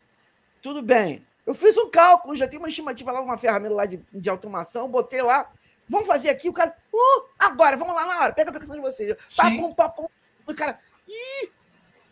Tudo 0.61 0.81
bem. 0.81 1.25
Eu 1.45 1.53
fiz 1.53 1.77
um 1.77 1.89
cálculo, 1.89 2.35
já 2.35 2.47
tem 2.47 2.59
uma 2.59 2.67
estimativa 2.67 3.11
lá, 3.11 3.21
uma 3.21 3.37
ferramenta 3.37 3.73
lá 3.73 3.85
de, 3.85 3.99
de 4.13 4.29
automação, 4.29 4.87
botei 4.87 5.21
lá. 5.21 5.51
Vamos 5.87 6.05
fazer 6.05 6.29
aqui, 6.29 6.47
o 6.47 6.53
cara. 6.53 6.75
Uh, 6.93 7.25
agora, 7.39 7.75
vamos 7.75 7.95
lá 7.95 8.05
na 8.05 8.19
hora, 8.19 8.33
pega 8.33 8.49
a 8.49 8.51
aplicação 8.51 8.75
de 8.75 8.81
vocês. 8.81 9.15
Papum, 9.35 9.73
papum. 9.73 10.07
O 10.45 10.53
cara. 10.53 10.79
Ih, 11.07 11.49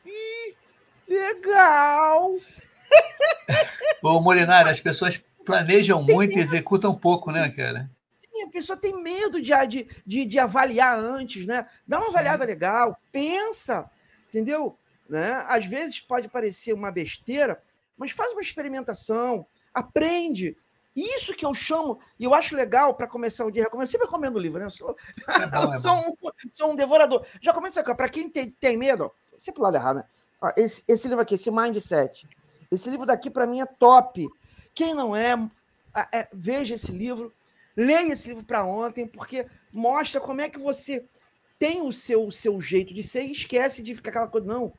ih, 0.05 0.55
legal. 1.07 2.35
Ô, 4.01 4.19
Molinari, 4.19 4.69
as 4.69 4.79
pessoas 4.79 5.23
planejam 5.47 6.05
tem 6.05 6.15
muito 6.15 6.29
medo. 6.29 6.39
e 6.39 6.43
executam 6.43 6.95
pouco, 6.95 7.31
né, 7.31 7.49
cara? 7.49 7.89
Sim, 8.13 8.43
a 8.43 8.49
pessoa 8.49 8.77
tem 8.77 9.01
medo 9.01 9.41
de, 9.41 9.51
de, 9.67 9.87
de, 10.05 10.25
de 10.25 10.39
avaliar 10.39 10.99
antes, 10.99 11.45
né? 11.45 11.65
Dá 11.87 11.97
uma 11.97 12.05
Sim. 12.05 12.11
avaliada 12.11 12.45
legal, 12.45 12.97
pensa, 13.11 13.89
entendeu? 14.27 14.77
Né? 15.09 15.45
Às 15.47 15.65
vezes 15.65 15.99
pode 15.99 16.27
parecer 16.27 16.73
uma 16.73 16.91
besteira, 16.91 17.61
mas 17.97 18.11
faz 18.11 18.31
uma 18.33 18.41
experimentação, 18.41 19.45
aprende. 19.73 20.57
Isso 20.95 21.35
que 21.35 21.45
eu 21.45 21.53
chamo, 21.53 21.99
e 22.19 22.23
eu 22.23 22.33
acho 22.33 22.55
legal 22.55 22.95
para 22.95 23.07
começar 23.07 23.45
o 23.45 23.51
dia, 23.51 23.67
eu 23.71 23.87
sempre 23.87 24.07
comendo 24.07 24.39
livro, 24.39 24.59
né? 24.59 24.65
Eu 24.65 24.71
sou, 24.71 24.95
é 25.27 25.45
bom, 25.45 25.71
é 25.73 25.79
sou, 25.79 25.95
um, 25.95 26.13
sou, 26.51 26.71
um, 26.71 26.75
devorador. 26.75 27.25
Já 27.39 27.53
começa 27.53 27.81
aqui, 27.81 27.93
para 27.93 28.09
quem 28.09 28.29
tem, 28.29 28.49
tem 28.49 28.77
medo, 28.77 29.11
sempre 29.37 29.61
lado 29.61 29.75
errado, 29.75 29.97
né? 29.97 30.03
Ó, 30.41 30.49
esse, 30.57 30.83
esse 30.87 31.07
livro 31.07 31.21
aqui, 31.21 31.35
esse 31.35 31.51
Mindset. 31.51 32.27
Esse 32.71 32.89
livro 32.89 33.05
daqui, 33.05 33.29
para 33.29 33.47
mim, 33.47 33.61
é 33.61 33.65
top. 33.65 34.27
Quem 34.77 34.93
não 34.93 35.15
é, 35.15 35.33
é, 36.13 36.27
veja 36.31 36.75
esse 36.75 36.91
livro, 36.91 37.33
leia 37.75 38.13
esse 38.13 38.27
livro 38.27 38.43
para 38.43 38.63
ontem, 38.63 39.07
porque 39.07 39.47
mostra 39.73 40.21
como 40.21 40.39
é 40.39 40.47
que 40.47 40.59
você 40.59 41.03
tem 41.57 41.81
o 41.81 41.91
seu, 41.91 42.27
o 42.27 42.31
seu 42.31 42.61
jeito 42.61 42.93
de 42.93 43.01
ser 43.01 43.23
e 43.23 43.31
esquece 43.31 43.81
de 43.81 43.95
ficar 43.95 44.11
aquela 44.11 44.27
coisa, 44.27 44.45
não 44.45 44.71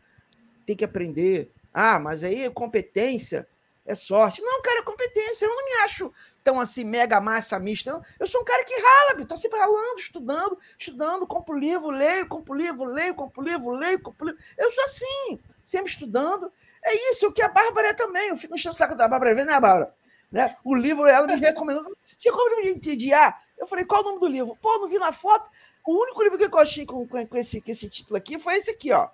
tem 0.65 0.77
que 0.77 0.85
aprender. 0.85 1.51
Ah, 1.75 1.99
mas 1.99 2.23
aí 2.23 2.49
competência 2.51 3.49
é 3.85 3.93
sorte. 3.97 4.41
Não, 4.41 4.63
cara, 4.63 4.85
competência. 4.85 5.47
Eu 5.47 5.57
não 5.57 5.65
me 5.65 5.73
acho 5.83 6.13
tão 6.45 6.61
assim, 6.61 6.85
mega 6.85 7.21
massa 7.21 7.59
mista. 7.59 8.01
Eu 8.21 8.27
sou 8.29 8.43
um 8.43 8.45
cara 8.45 8.63
que 8.63 8.75
rala, 8.75 9.21
estou 9.21 9.37
sempre 9.37 9.59
ralando, 9.59 9.99
estudando, 9.99 10.59
estudando, 10.79 11.27
compro 11.27 11.59
livro, 11.59 11.91
leio, 11.91 12.29
compro 12.29 12.55
livro, 12.55 12.85
leio, 12.85 13.17
compro 13.17 13.43
livro, 13.43 13.71
leio, 13.71 14.01
compro 14.01 14.29
livro. 14.29 14.41
Eu 14.57 14.71
sou 14.71 14.85
assim, 14.85 15.41
sempre 15.65 15.91
estudando. 15.91 16.53
É 16.85 17.11
isso, 17.11 17.29
o 17.29 17.33
que 17.33 17.43
a 17.43 17.49
Bárbara 17.49 17.89
é 17.89 17.95
também. 17.95 18.29
Eu 18.29 18.37
fico 18.37 18.55
enchendo 18.55 18.75
o 18.75 18.77
saco 18.77 18.95
da 18.95 19.09
Bárbara, 19.09 19.35
vê, 19.35 19.45
né, 19.45 19.61
Bárbara? 19.61 19.93
Né? 20.31 20.57
O 20.65 20.75
livro, 20.75 21.07
ela 21.07 21.27
me 21.27 21.37
recomendou. 21.37 21.85
Você 22.17 22.31
como 22.31 22.51
não 22.51 22.63
entendi? 22.63 23.13
Ah, 23.13 23.35
eu 23.59 23.67
falei, 23.67 23.85
qual 23.85 24.03
o 24.03 24.05
nome 24.05 24.21
do 24.21 24.29
livro? 24.29 24.57
Pô, 24.61 24.79
não 24.79 24.89
vi 24.89 24.99
na 24.99 25.13
foto. 25.13 25.51
O 25.87 25.93
único 26.03 26.23
livro 26.23 26.39
que 26.39 26.45
eu 26.45 26.59
achei 26.59 26.85
com, 26.85 27.07
com, 27.07 27.27
com, 27.27 27.37
esse, 27.37 27.61
com 27.61 27.71
esse 27.71 27.89
título 27.89 28.17
aqui 28.17 28.39
foi 28.39 28.57
esse 28.57 28.71
aqui, 28.71 28.93
ó. 28.93 29.09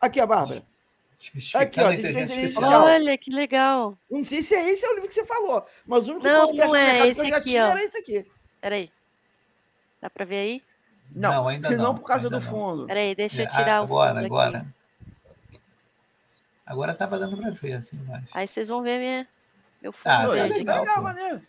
Aqui, 0.00 0.20
a 0.20 0.26
Bárbara. 0.26 0.62
Aqui, 1.54 1.80
ó, 1.80 1.86
artificial. 1.86 2.84
Olha, 2.84 3.16
que 3.16 3.30
legal. 3.30 3.96
Não 4.10 4.24
sei 4.24 4.42
se 4.42 4.54
é 4.54 4.70
esse 4.70 4.84
é 4.84 4.88
o 4.88 4.94
livro 4.94 5.08
que 5.08 5.14
você 5.14 5.24
falou, 5.24 5.64
mas 5.86 6.08
o 6.08 6.12
único 6.12 6.26
não, 6.26 6.46
que 6.46 6.58
eu 6.58 6.66
não 6.66 6.76
é, 6.76 7.08
esse 7.08 7.14
que 7.14 7.20
eu 7.20 7.30
já 7.30 7.36
aqui, 7.36 7.50
tinha 7.50 7.66
ó. 7.66 7.70
era 7.70 7.84
esse 7.84 7.98
aqui. 7.98 8.26
Peraí. 8.60 8.90
Dá 10.00 10.10
para 10.10 10.24
ver 10.24 10.36
aí? 10.36 10.62
Não, 11.14 11.32
não 11.32 11.48
ainda 11.48 11.70
não. 11.70 11.84
Não 11.84 11.94
por 11.94 12.06
causa 12.06 12.28
do 12.28 12.36
não. 12.36 12.40
fundo. 12.40 12.86
Peraí, 12.86 13.14
deixa 13.14 13.42
eu 13.42 13.46
é, 13.46 13.50
tirar 13.50 13.78
ah, 13.78 13.82
agora, 13.82 14.12
o 14.12 14.14
fundo 14.16 14.26
agora. 14.26 14.58
Aqui. 14.58 14.81
Agora 16.72 16.94
tá 16.94 17.04
dando 17.04 17.36
para 17.36 17.50
ver 17.50 17.74
assim 17.74 17.96
embaixo. 17.96 18.28
Aí 18.32 18.48
vocês 18.48 18.66
vão 18.68 18.82
ver 18.82 18.98
minha, 18.98 19.28
meu 19.82 19.92
fundo 19.92 20.10
ah, 20.10 20.26
verde. 20.28 20.64
Tá 20.64 20.80
legal, 20.80 20.80
legal 20.80 21.02
maneiro. 21.02 21.42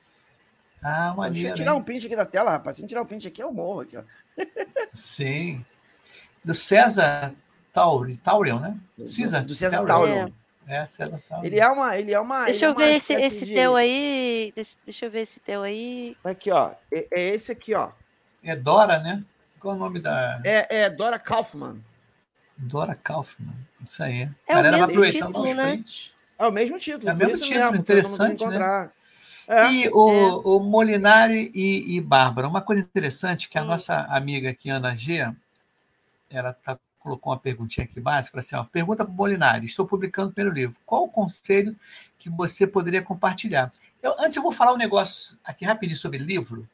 Ah, 0.83 1.13
maneiro. 1.15 1.33
Deixa 1.33 1.47
eu 1.47 1.53
tirar 1.53 1.71
hein? 1.71 1.77
um 1.79 1.81
print 1.81 2.05
aqui 2.05 2.15
da 2.15 2.25
tela, 2.25 2.51
rapaz. 2.51 2.75
Se 2.75 2.85
tirar 2.85 3.03
um 3.03 3.05
print 3.05 3.25
aqui, 3.25 3.41
eu 3.41 3.49
morro 3.49 3.79
aqui, 3.79 3.95
ó. 3.95 4.03
Sim. 4.91 5.63
Do 6.43 6.53
César 6.53 7.33
Tauri, 7.71 8.17
Taurion, 8.17 8.59
né? 8.59 8.77
César. 9.05 9.45
Do 9.45 9.55
César 9.55 9.85
Taurion. 9.85 10.29
É, 10.67 10.85
César 10.85 11.21
Taurion. 11.29 11.45
Ele 11.45 11.57
é 11.57 11.69
uma. 11.69 11.97
Ele 11.97 12.13
é 12.13 12.19
uma 12.19 12.43
deixa 12.43 12.65
eu 12.65 12.71
é 12.71 12.75
ver 12.75 12.95
esse, 12.97 13.13
esse 13.13 13.45
de... 13.45 13.53
teu 13.53 13.77
aí. 13.77 14.53
Deixa 14.85 15.05
eu 15.05 15.09
ver 15.09 15.21
esse 15.21 15.39
teu 15.39 15.61
aí. 15.63 16.17
Aqui, 16.21 16.51
ó. 16.51 16.71
É, 16.91 17.07
é, 17.17 17.29
esse 17.29 17.49
aqui, 17.49 17.73
ó. 17.73 17.91
É 18.43 18.57
Dora, 18.57 18.99
né? 18.99 19.23
Qual 19.57 19.73
é 19.73 19.77
o 19.77 19.79
nome 19.79 20.01
da. 20.01 20.41
É, 20.43 20.81
é 20.81 20.89
Dora 20.89 21.17
Kaufman. 21.17 21.81
Dora 22.63 22.95
Kaufman. 22.95 23.53
Isso 23.83 24.03
aí. 24.03 24.29
É 24.47 24.53
Galera, 24.53 24.77
o 24.77 24.87
mesmo 24.87 25.11
título, 25.11 25.53
né? 25.53 25.83
É 26.39 26.47
o 26.47 26.51
mesmo 26.51 26.79
título. 26.79 27.09
É 27.09 27.13
o 27.13 27.17
mesmo 27.17 27.39
título, 27.39 27.59
mesmo, 27.59 27.77
interessante, 27.77 28.45
né? 28.45 28.89
É. 29.47 29.71
E 29.71 29.89
o, 29.89 30.09
é. 30.09 30.41
o 30.45 30.59
Molinari 30.59 31.51
e, 31.53 31.95
e 31.95 32.01
Bárbara, 32.01 32.47
uma 32.47 32.61
coisa 32.61 32.81
interessante 32.81 33.49
que 33.49 33.57
a 33.57 33.63
hum. 33.63 33.67
nossa 33.67 34.01
amiga 34.03 34.49
aqui, 34.49 34.69
Ana 34.69 34.95
G, 34.95 35.29
ela 36.29 36.53
tá 36.53 36.79
colocou 37.03 37.33
uma 37.33 37.39
perguntinha 37.39 37.83
aqui 37.83 37.99
básica, 37.99 38.39
assim, 38.39 38.55
ó, 38.55 38.63
pergunta 38.63 39.03
para 39.03 39.11
o 39.11 39.15
Molinari, 39.15 39.65
estou 39.65 39.85
publicando 39.85 40.29
o 40.29 40.31
primeiro 40.31 40.55
livro, 40.55 40.77
qual 40.85 41.03
o 41.03 41.09
conselho 41.09 41.75
que 42.17 42.29
você 42.29 42.65
poderia 42.65 43.01
compartilhar? 43.01 43.73
Eu, 44.01 44.15
antes 44.19 44.37
eu 44.37 44.41
vou 44.41 44.53
falar 44.53 44.71
um 44.71 44.77
negócio 44.77 45.37
aqui 45.43 45.65
rapidinho 45.65 45.97
sobre 45.97 46.17
livro, 46.17 46.65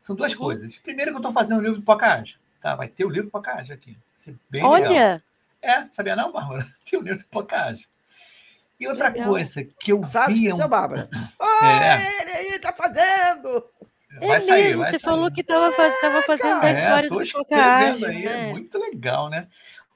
são 0.00 0.14
duas 0.14 0.32
uhum. 0.32 0.38
coisas. 0.38 0.78
Primeiro 0.78 1.10
que 1.10 1.16
eu 1.16 1.20
estou 1.20 1.32
fazendo 1.32 1.58
o 1.58 1.62
livro 1.62 1.78
do 1.78 1.84
Pocahontas, 1.84 2.36
tá? 2.64 2.74
Vai 2.74 2.88
ter 2.88 3.04
o 3.04 3.10
livro 3.10 3.26
do 3.28 3.30
Pocahontas 3.30 3.70
aqui, 3.70 3.94
vai 4.16 4.36
bem 4.48 4.64
Olha! 4.64 4.88
Legal. 4.88 5.20
É, 5.60 5.88
sabia 5.92 6.16
não, 6.16 6.32
Bárbara? 6.32 6.66
Tem 6.88 6.98
o 6.98 7.02
livro 7.02 7.18
do 7.18 7.26
Pocahontas. 7.26 7.86
E 8.80 8.88
outra 8.88 9.10
legal. 9.10 9.28
coisa 9.28 9.64
que 9.78 9.92
eu 9.92 10.02
Sabe 10.02 10.32
vi... 10.32 10.50
Sabe 10.50 10.64
um... 10.64 10.68
Bárbara? 10.68 11.10
Oh, 11.38 11.64
é. 11.66 12.22
ele 12.22 12.30
aí 12.30 12.58
tá 12.58 12.72
fazendo! 12.72 13.68
É 14.18 14.26
vai 14.26 14.40
sair, 14.40 14.62
mesmo, 14.64 14.82
vai 14.82 14.92
você 14.92 14.98
sair. 14.98 15.10
falou 15.10 15.30
que 15.30 15.42
estava 15.42 15.70
faz, 15.72 15.94
fazendo 16.24 16.62
a 16.62 16.72
história 16.72 17.06
é, 17.06 17.10
do 17.10 17.32
Pocahontas. 17.32 18.02
Aí, 18.04 18.24
né? 18.24 18.48
É 18.48 18.52
muito 18.52 18.78
legal, 18.78 19.28
né? 19.28 19.46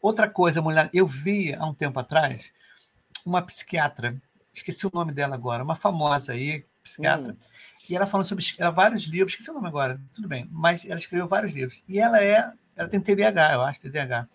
Outra 0.02 0.28
coisa, 0.28 0.60
mulher, 0.60 0.90
eu 0.92 1.06
vi 1.06 1.54
há 1.54 1.64
um 1.64 1.74
tempo 1.74 1.98
atrás 1.98 2.52
uma 3.24 3.40
psiquiatra 3.42 4.20
esqueci 4.58 4.86
o 4.86 4.90
nome 4.92 5.12
dela 5.12 5.34
agora, 5.34 5.62
uma 5.62 5.74
famosa 5.74 6.32
aí, 6.32 6.64
psiquiatra. 6.82 7.32
Hum. 7.32 7.36
E 7.88 7.96
ela 7.96 8.06
falando 8.06 8.26
sobre 8.26 8.44
ela, 8.58 8.70
vários 8.70 9.04
livros, 9.04 9.32
esqueci 9.32 9.50
o 9.50 9.54
nome 9.54 9.68
agora, 9.68 10.00
tudo 10.12 10.28
bem, 10.28 10.48
mas 10.50 10.84
ela 10.84 10.96
escreveu 10.96 11.26
vários 11.26 11.52
livros. 11.52 11.82
E 11.88 11.98
ela 11.98 12.22
é, 12.22 12.52
ela 12.76 12.88
tem 12.88 13.00
TDAH, 13.00 13.54
eu 13.54 13.62
acho, 13.62 13.80
TDAH. 13.80 14.28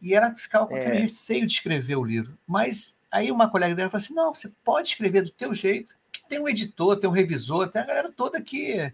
E 0.00 0.14
ela 0.14 0.34
ficava 0.34 0.66
com 0.66 0.74
aquele 0.74 0.96
é. 0.96 1.00
receio 1.00 1.46
de 1.46 1.52
escrever 1.52 1.96
o 1.96 2.04
livro. 2.04 2.38
Mas 2.46 2.96
aí 3.10 3.30
uma 3.30 3.50
colega 3.50 3.74
dela 3.74 3.90
falou 3.90 4.04
assim: 4.04 4.14
não, 4.14 4.34
você 4.34 4.50
pode 4.64 4.88
escrever 4.88 5.22
do 5.22 5.30
teu 5.30 5.52
jeito, 5.52 5.94
que 6.10 6.26
tem 6.28 6.38
um 6.38 6.48
editor, 6.48 6.98
tem 6.98 7.10
um 7.10 7.12
revisor, 7.12 7.68
tem 7.68 7.82
a 7.82 7.86
galera 7.86 8.10
toda 8.10 8.40
que, 8.40 8.92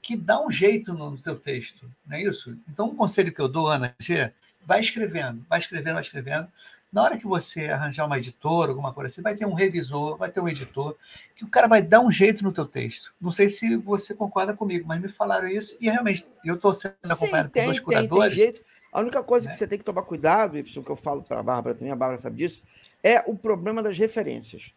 que 0.00 0.16
dá 0.16 0.40
um 0.40 0.50
jeito 0.50 0.92
no, 0.92 1.10
no 1.10 1.18
teu 1.18 1.38
texto, 1.38 1.90
não 2.06 2.16
é 2.16 2.22
isso? 2.22 2.56
Então, 2.68 2.86
um 2.86 2.96
conselho 2.96 3.32
que 3.32 3.40
eu 3.40 3.48
dou, 3.48 3.68
Ana 3.68 3.94
G, 3.98 4.32
vai 4.64 4.80
escrevendo, 4.80 5.44
vai 5.48 5.58
escrevendo, 5.58 5.94
vai 5.94 6.02
escrevendo. 6.02 6.48
Na 6.94 7.02
hora 7.02 7.18
que 7.18 7.26
você 7.26 7.66
arranjar 7.66 8.06
uma 8.06 8.16
editora, 8.16 8.70
alguma 8.70 8.92
coisa 8.92 9.08
assim, 9.08 9.20
vai 9.20 9.34
ter 9.34 9.44
um 9.44 9.52
revisor, 9.52 10.16
vai 10.16 10.30
ter 10.30 10.38
um 10.38 10.48
editor, 10.48 10.94
que 11.34 11.44
o 11.44 11.48
cara 11.48 11.66
vai 11.66 11.82
dar 11.82 11.98
um 11.98 12.08
jeito 12.08 12.44
no 12.44 12.52
teu 12.52 12.64
texto. 12.64 13.12
Não 13.20 13.32
sei 13.32 13.48
se 13.48 13.76
você 13.78 14.14
concorda 14.14 14.54
comigo, 14.54 14.86
mas 14.86 15.02
me 15.02 15.08
falaram 15.08 15.48
isso 15.48 15.76
e 15.80 15.90
realmente 15.90 16.24
eu 16.44 16.54
estou 16.54 16.72
sendo 16.72 16.94
acompanhado 17.02 17.48
Sim, 17.48 17.52
tem, 17.52 17.64
por 17.64 17.70
dois 17.72 17.80
curadores. 17.80 18.34
Tem, 18.36 18.44
tem 18.44 18.54
jeito. 18.54 18.60
A 18.92 19.00
única 19.00 19.24
coisa 19.24 19.46
né? 19.46 19.50
que 19.50 19.58
você 19.58 19.66
tem 19.66 19.76
que 19.76 19.84
tomar 19.84 20.02
cuidado, 20.02 20.56
Y, 20.56 20.84
que 20.84 20.90
eu 20.90 20.94
falo 20.94 21.20
para 21.24 21.40
a 21.40 21.42
Bárbara 21.42 21.74
também, 21.74 21.92
a 21.92 21.96
Bárbara 21.96 22.16
sabe 22.16 22.36
disso, 22.36 22.62
é 23.02 23.24
o 23.26 23.36
problema 23.36 23.82
das 23.82 23.98
referências. 23.98 24.70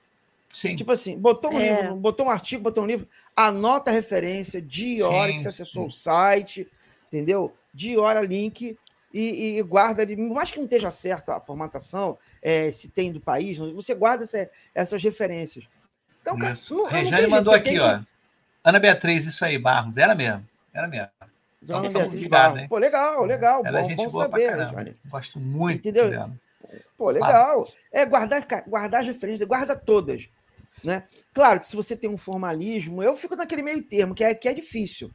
Sim. 0.51 0.75
Tipo 0.75 0.93
assim, 0.93 1.19
botou 1.19 1.53
um 1.53 1.59
é. 1.59 1.81
livro, 1.83 1.97
botou 1.97 2.25
um 2.25 2.31
artigo, 2.31 2.63
botou 2.63 2.83
um 2.83 2.87
livro, 2.87 3.07
anota 3.35 3.91
a 3.91 3.93
referência, 3.93 4.59
de 4.59 5.03
hora 5.03 5.31
que 5.31 5.37
você 5.37 5.49
acessou 5.49 5.83
sim. 5.83 5.87
o 5.87 5.91
site, 5.91 6.67
entendeu? 7.13 7.53
De 7.71 7.95
hora 7.95 8.21
link 8.21 8.75
e, 9.19 9.59
e 9.59 9.63
guarda, 9.63 10.05
mais 10.17 10.51
que 10.51 10.57
não 10.57 10.65
esteja 10.65 10.91
certa 10.91 11.35
a 11.35 11.39
formatação, 11.39 12.17
é, 12.41 12.71
se 12.71 12.89
tem 12.89 13.11
do 13.11 13.19
país, 13.19 13.57
você 13.57 13.93
guarda 13.93 14.23
essa, 14.23 14.49
essas 14.73 15.03
referências. 15.03 15.65
Então, 16.21 16.37
cara, 16.37 16.53
não, 16.69 16.85
Rejane 16.85 17.23
não 17.23 17.29
mandou 17.29 17.53
aqui, 17.53 17.79
ó. 17.79 17.99
Ana 18.63 18.79
Beatriz, 18.79 19.25
isso 19.25 19.45
aí, 19.45 19.57
Barros, 19.57 19.97
ela 19.97 20.13
mesmo, 20.13 20.45
ela 20.73 20.87
mesmo. 20.87 21.09
Dona 21.61 21.89
Beatriz 21.89 22.21
ligado, 22.21 22.53
Barros. 22.53 22.69
Pô, 22.69 22.77
legal, 22.77 23.23
legal, 23.23 23.65
ela 23.65 23.79
é 23.79 23.83
bom, 23.83 23.91
é 23.91 23.95
bom 23.95 24.09
saber, 24.09 24.55
Rejane. 24.55 24.97
Gosto 25.05 25.39
muito 25.39 25.79
Entendeu? 25.79 26.09
dela. 26.09 26.31
Pô, 26.97 27.09
legal. 27.09 27.67
É 27.91 28.05
guardar, 28.05 28.45
guardar 28.67 29.01
as 29.01 29.07
referências, 29.07 29.47
guarda 29.47 29.75
todas. 29.75 30.29
Né? 30.83 31.03
Claro 31.33 31.59
que 31.59 31.67
se 31.67 31.75
você 31.75 31.95
tem 31.95 32.09
um 32.09 32.17
formalismo, 32.17 33.01
eu 33.01 33.15
fico 33.15 33.35
naquele 33.35 33.61
meio 33.61 33.83
termo, 33.83 34.13
que 34.13 34.23
é, 34.23 34.33
que 34.33 34.47
é 34.47 34.53
difícil, 34.53 35.11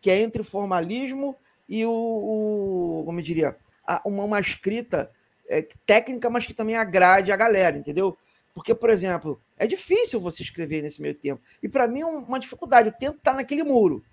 que 0.00 0.10
é 0.10 0.20
entre 0.20 0.40
o 0.40 0.44
formalismo 0.44 1.36
e 1.70 1.86
o, 1.86 1.90
o 1.90 3.02
como 3.06 3.20
eu 3.20 3.24
diria, 3.24 3.56
a, 3.86 4.02
uma, 4.04 4.24
uma 4.24 4.40
escrita 4.40 5.10
é, 5.48 5.66
técnica, 5.86 6.28
mas 6.28 6.44
que 6.44 6.52
também 6.52 6.76
agrade 6.76 7.30
a 7.30 7.36
galera, 7.36 7.78
entendeu? 7.78 8.18
Porque, 8.52 8.74
por 8.74 8.90
exemplo, 8.90 9.40
é 9.56 9.66
difícil 9.66 10.20
você 10.20 10.42
escrever 10.42 10.82
nesse 10.82 11.00
meio 11.00 11.14
tempo. 11.14 11.40
E 11.62 11.68
para 11.68 11.86
mim 11.86 12.00
é 12.00 12.06
uma 12.06 12.38
dificuldade. 12.40 12.88
Eu 12.88 12.92
tento 12.92 13.18
estar 13.18 13.32
naquele 13.32 13.62
muro. 13.62 14.04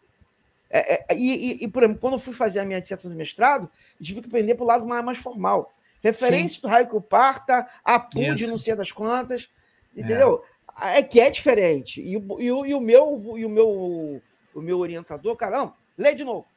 É, 0.70 0.94
é, 0.94 1.18
e, 1.18 1.64
e, 1.64 1.68
por 1.68 1.84
exemplo, 1.84 2.00
quando 2.00 2.14
eu 2.14 2.20
fui 2.20 2.34
fazer 2.34 2.60
a 2.60 2.66
minha 2.66 2.80
dissertação 2.80 3.10
de 3.10 3.18
mestrado, 3.18 3.70
tive 4.00 4.22
que 4.22 4.28
aprender 4.28 4.54
para 4.54 4.64
o 4.64 4.68
lado 4.68 4.86
mais, 4.86 5.04
mais 5.04 5.18
formal. 5.18 5.74
Referência 6.04 6.56
Sim. 6.56 6.62
do 6.62 6.68
Raico 6.68 7.02
Parta, 7.02 7.68
a 7.84 8.00
PUD, 8.00 8.46
não 8.46 8.60
sei 8.60 8.76
das 8.76 8.92
quantas. 8.92 9.50
Entendeu? 9.96 10.44
É. 10.80 11.00
é 11.00 11.04
que 11.04 11.20
é 11.20 11.32
diferente. 11.32 12.00
E, 12.00 12.14
e, 12.14 12.46
e, 12.46 12.52
o 12.52 12.80
meu, 12.80 13.34
e 13.38 13.46
o 13.46 13.50
meu 13.50 14.22
o 14.58 14.62
meu 14.62 14.80
orientador, 14.80 15.36
caramba, 15.36 15.76
lê 15.98 16.16
de 16.16 16.24
novo. 16.24 16.48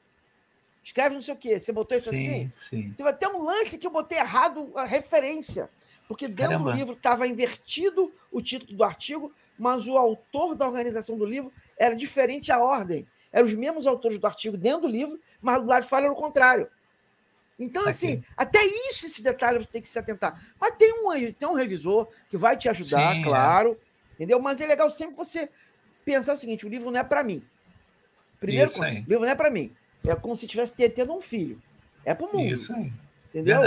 Escreve 0.82 1.14
não 1.14 1.22
sei 1.22 1.34
o 1.34 1.36
quê. 1.36 1.60
Você 1.60 1.72
botou 1.72 1.96
isso 1.96 2.10
sim, 2.10 2.16
assim? 2.16 2.50
Sim. 2.52 2.94
Teve 2.96 3.08
até 3.08 3.28
um 3.28 3.44
lance 3.44 3.78
que 3.78 3.86
eu 3.86 3.90
botei 3.90 4.18
errado 4.18 4.72
a 4.74 4.84
referência. 4.84 5.68
Porque 6.08 6.26
dentro 6.26 6.52
Caramba. 6.52 6.72
do 6.72 6.76
livro 6.76 6.94
estava 6.94 7.26
invertido 7.26 8.12
o 8.32 8.42
título 8.42 8.76
do 8.76 8.82
artigo, 8.82 9.32
mas 9.58 9.86
o 9.86 9.96
autor 9.96 10.56
da 10.56 10.66
organização 10.66 11.16
do 11.16 11.24
livro 11.24 11.52
era 11.78 11.94
diferente 11.94 12.50
a 12.50 12.58
ordem. 12.58 13.06
Eram 13.32 13.46
os 13.46 13.54
mesmos 13.54 13.86
autores 13.86 14.18
do 14.18 14.26
artigo 14.26 14.56
dentro 14.56 14.82
do 14.82 14.88
livro, 14.88 15.20
mas 15.40 15.60
do 15.60 15.66
lado 15.66 15.82
de 15.84 15.88
fora 15.88 16.06
era 16.06 16.12
o 16.12 16.16
contrário. 16.16 16.68
Então, 17.58 17.86
assim, 17.86 18.24
até 18.36 18.58
isso, 18.64 19.04
esse 19.04 19.22
detalhe 19.22 19.58
você 19.58 19.70
tem 19.70 19.82
que 19.82 19.88
se 19.88 19.98
atentar. 19.98 20.42
Mas 20.58 20.74
tem 20.76 20.92
um, 20.94 21.32
tem 21.32 21.48
um 21.48 21.52
revisor 21.52 22.08
que 22.28 22.36
vai 22.36 22.56
te 22.56 22.68
ajudar, 22.70 23.12
Sim, 23.12 23.20
é. 23.20 23.22
claro. 23.22 23.72
É. 23.72 24.14
Entendeu? 24.14 24.40
Mas 24.40 24.60
é 24.60 24.66
legal 24.66 24.88
sempre 24.88 25.14
você 25.14 25.48
pensar 26.04 26.32
o 26.32 26.36
seguinte: 26.36 26.66
o 26.66 26.68
livro 26.68 26.90
não 26.90 26.98
é 26.98 27.04
para 27.04 27.22
mim. 27.22 27.44
Primeiro, 28.38 28.70
o 28.72 28.84
livro 28.84 29.20
não 29.20 29.28
é 29.28 29.34
para 29.34 29.50
mim. 29.50 29.72
É 30.06 30.14
como 30.14 30.36
se 30.36 30.46
estivesse 30.46 30.72
tendo 30.72 31.12
um 31.12 31.20
filho. 31.20 31.60
É 32.04 32.14
para 32.14 32.26
o 32.26 32.32
mundo. 32.32 32.52
Isso 32.52 32.72
aí. 32.74 32.92
Entendeu? 33.28 33.60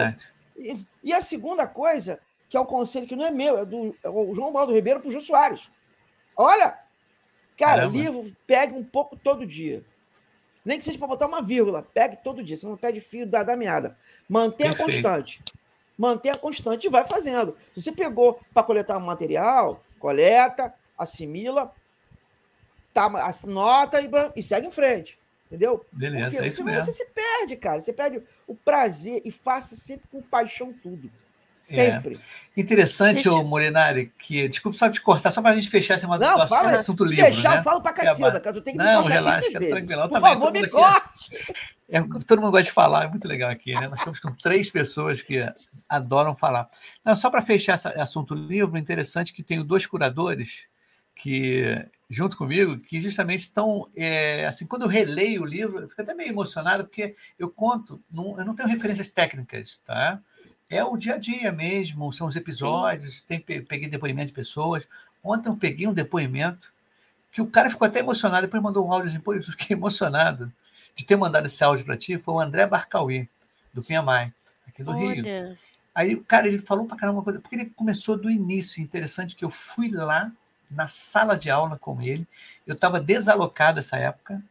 E, 0.58 0.78
e, 1.04 1.14
a 1.14 1.22
segunda 1.22 1.68
coisa, 1.68 2.20
que 2.50 2.58
é 2.58 2.60
o 2.60 2.66
conselho 2.66 3.08
que 3.08 3.16
não 3.16 3.26
é 3.26 3.32
meu, 3.32 3.58
é 3.58 3.66
do 3.66 3.96
é 4.04 4.10
o 4.10 4.34
João 4.34 4.52
Baldo 4.52 4.74
Ribeiro 4.74 5.00
para 5.00 5.10
o 5.10 5.12
Jô 5.12 5.22
Soares. 5.22 5.70
Olha, 6.36 6.78
cara, 7.58 7.84
Caramba. 7.84 7.98
livro, 7.98 8.36
pegue 8.46 8.74
um 8.74 8.84
pouco 8.84 9.16
todo 9.16 9.46
dia. 9.46 9.84
Nem 10.66 10.78
que 10.78 10.84
seja 10.84 10.98
para 10.98 11.08
botar 11.08 11.28
uma 11.28 11.42
vírgula, 11.42 11.84
pegue 11.94 12.18
todo 12.18 12.44
dia. 12.44 12.56
Você 12.56 12.66
não 12.66 12.78
pede 12.78 13.02
fio 13.02 13.28
da, 13.28 13.44
da 13.44 13.56
meada. 13.56 13.98
Mantenha 14.30 14.72
Perfeito. 14.72 14.92
constante. 14.92 15.44
Mantenha 15.98 16.36
constante 16.36 16.88
e 16.88 16.90
vai 16.90 17.06
fazendo. 17.06 17.56
Se 17.74 17.82
você 17.82 17.92
pegou 17.92 18.40
para 18.54 18.64
coletar 18.64 18.98
um 18.98 19.02
material, 19.02 19.84
coleta, 20.00 20.74
assimila, 20.98 21.74
tá, 22.94 23.06
anota 23.46 24.02
e, 24.02 24.10
e 24.36 24.44
segue 24.44 24.68
em 24.68 24.72
frente. 24.72 25.20
Entendeu? 25.54 25.86
Beleza, 25.92 26.30
Porque 26.30 26.44
é 26.44 26.48
isso 26.48 26.64
mesmo. 26.64 26.82
Você 26.82 26.94
se 26.94 27.06
perde, 27.12 27.56
cara. 27.58 27.80
Você 27.80 27.94
perde 27.94 28.24
o 28.48 28.56
prazer 28.56 29.22
e 29.24 29.30
faça 29.30 29.76
sempre 29.76 30.08
com 30.12 30.20
paixão 30.20 30.74
tudo. 30.74 31.12
Sempre. 31.60 32.16
É. 32.16 32.60
Interessante, 32.60 33.30
ô 33.30 33.44
Morenari, 33.44 34.12
que. 34.18 34.48
Desculpa 34.48 34.76
só 34.76 34.90
te 34.90 35.00
cortar, 35.00 35.30
só 35.30 35.44
para 35.44 35.52
a 35.52 35.56
gente 35.56 35.70
fechar 35.70 35.94
esse 35.94 36.08
não, 36.08 36.48
fala, 36.48 36.72
assunto 36.72 37.06
livre. 37.06 37.26
Fechar, 37.26 37.52
né? 37.52 37.60
eu 37.60 37.64
falo 37.64 37.82
para 37.82 37.94
cacilda, 37.94 38.38
é, 38.38 38.40
cara. 38.42 38.56
Tu 38.56 38.62
tem 38.64 38.74
que 38.74 38.80
não, 38.80 39.04
relaxa, 39.04 39.48
é 39.48 39.60
tranquilo. 39.60 40.10
Por 40.10 40.20
favor, 40.20 40.52
me 40.52 40.68
corte. 40.68 41.38
É, 41.88 42.02
todo 42.26 42.42
mundo 42.42 42.52
gosta 42.52 42.64
de 42.64 42.72
falar, 42.72 43.06
é 43.06 43.08
muito 43.08 43.28
legal 43.28 43.52
aqui, 43.52 43.76
né? 43.76 43.88
Nós 43.88 44.00
estamos 44.00 44.20
com 44.20 44.34
três 44.34 44.72
pessoas 44.72 45.22
que 45.22 45.46
adoram 45.88 46.36
falar. 46.36 46.68
Não, 47.06 47.16
só 47.16 47.30
para 47.30 47.44
fechar 47.44 47.76
esse 47.76 47.88
assunto 47.88 48.34
livre, 48.34 48.80
interessante 48.80 49.32
que 49.32 49.44
tenho 49.44 49.64
dois 49.64 49.86
curadores 49.86 50.66
que 51.16 51.86
junto 52.10 52.38
comigo, 52.38 52.78
que 52.78 53.00
justamente 53.00 53.42
estão, 53.42 53.90
é, 53.96 54.46
assim, 54.46 54.68
quando 54.68 54.84
eu 54.84 54.88
releio 54.88 55.42
o 55.42 55.46
livro, 55.46 55.80
eu 55.80 55.90
fico 55.90 56.02
até 56.02 56.14
meio 56.14 56.30
emocionado, 56.30 56.86
porque 56.86 57.16
eu 57.40 57.50
conto, 57.50 58.00
não, 58.12 58.38
eu 58.38 58.46
não 58.46 58.56
tenho 58.56 58.70
referências 58.70 59.08
técnicas, 59.08 59.80
tá? 59.84 60.20
É 60.70 60.84
o 60.84 60.96
dia 60.96 61.16
a 61.16 61.18
dia 61.18 61.52
mesmo, 61.52 62.14
são 62.14 62.28
os 62.28 62.36
episódios, 62.36 63.22
tem, 63.22 63.40
peguei 63.40 63.88
depoimento 63.90 64.28
de 64.28 64.34
pessoas. 64.34 64.88
Ontem 65.24 65.50
eu 65.50 65.56
peguei 65.56 65.88
um 65.88 65.94
depoimento 65.94 66.72
que 67.32 67.42
o 67.42 67.48
cara 67.48 67.70
ficou 67.70 67.88
até 67.88 68.00
emocionado, 68.00 68.46
depois 68.46 68.62
mandou 68.62 68.86
um 68.88 68.92
áudio 68.92 69.10
assim, 69.10 69.20
pô, 69.20 69.34
eu 69.34 69.44
fiquei 69.44 69.76
emocionado 69.76 70.52
de 70.96 71.06
ter 71.06 71.16
mandado 71.16 71.48
esse 71.48 71.64
áudio 71.64 71.86
para 71.86 71.98
ti, 71.98 72.18
foi 72.20 72.36
o 72.36 72.40
André 72.40 72.68
Barcauí, 72.68 73.28
do 73.74 73.84
Pinhamai, 73.84 74.32
aqui 74.68 74.84
do. 74.84 74.92
Rio. 74.92 75.58
Aí, 75.96 76.16
cara, 76.16 76.48
ele 76.48 76.60
falou 76.60 76.86
para 76.86 76.98
caramba 76.98 77.20
uma 77.20 77.24
coisa, 77.24 77.40
porque 77.40 77.56
ele 77.56 77.66
começou 77.76 78.18
do 78.18 78.30
início, 78.30 78.82
interessante 78.82 79.36
que 79.36 79.46
eu 79.46 79.50
fui 79.50 79.90
lá 79.92 80.32
na 80.70 80.88
sala 80.88 81.38
de 81.38 81.50
aula 81.50 81.78
com 81.78 82.02
ele. 82.02 82.28
Eu 82.66 82.76
estava 82.76 83.00
desalocado 83.00 83.80
essa 83.80 83.98
época. 83.98 84.42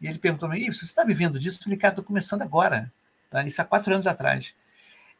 E 0.00 0.06
ele 0.06 0.18
perguntou 0.18 0.48
para 0.48 0.58
mim: 0.58 0.70
você 0.70 0.84
está 0.84 1.04
vivendo 1.04 1.38
disso? 1.38 1.58
Eu 1.58 1.64
falei, 1.64 1.78
cara, 1.78 1.92
estou 1.92 2.04
começando 2.04 2.42
agora. 2.42 2.92
Tá? 3.30 3.42
Isso 3.44 3.60
há 3.60 3.64
quatro 3.64 3.92
anos 3.92 4.06
atrás. 4.06 4.54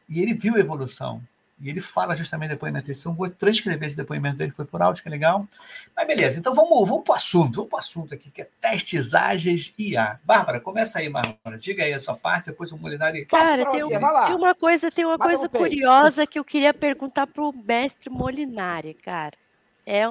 E 0.07 0.21
ele 0.21 0.33
viu 0.33 0.55
a 0.55 0.59
evolução. 0.59 1.21
E 1.61 1.69
ele 1.69 1.81
fala 1.81 2.15
justamente 2.15 2.51
depoimento. 2.51 2.89
Então, 2.89 3.13
vou 3.13 3.29
transcrever 3.29 3.85
esse 3.85 3.97
depoimento 3.97 4.37
dele, 4.37 4.51
foi 4.51 4.63
por 4.63 4.81
áudio, 4.81 5.03
que 5.03 5.09
é 5.09 5.11
legal. 5.11 5.45
Mas 5.93 6.07
beleza, 6.07 6.39
então 6.39 6.55
vamos, 6.55 6.87
vamos 6.87 7.03
para 7.03 7.13
o 7.13 7.15
assunto, 7.17 7.55
vamos 7.55 7.69
para 7.69 7.75
o 7.75 7.79
assunto 7.79 8.13
aqui, 8.13 8.31
que 8.31 8.41
é 8.41 8.49
testes 8.61 9.13
ágeis 9.13 9.73
IA. 9.77 10.19
Bárbara, 10.23 10.61
começa 10.61 10.99
aí, 10.99 11.09
Bárbara. 11.09 11.57
Diga 11.57 11.83
aí 11.83 11.93
a 11.93 11.99
sua 11.99 12.15
parte, 12.15 12.45
depois 12.45 12.71
o 12.71 12.77
Molinari. 12.77 13.25
Cara, 13.25 13.69
tem, 13.71 13.83
um, 13.83 13.89
tem, 13.89 14.35
uma 14.35 14.55
coisa, 14.55 14.89
tem 14.89 15.05
uma 15.05 15.17
coisa 15.17 15.49
curiosa 15.49 16.25
que 16.25 16.39
eu 16.39 16.45
queria 16.45 16.73
perguntar 16.73 17.27
para 17.27 17.43
o 17.43 17.51
mestre 17.51 18.09
Molinari, 18.09 18.93
cara. 18.93 19.35
É 19.85 20.07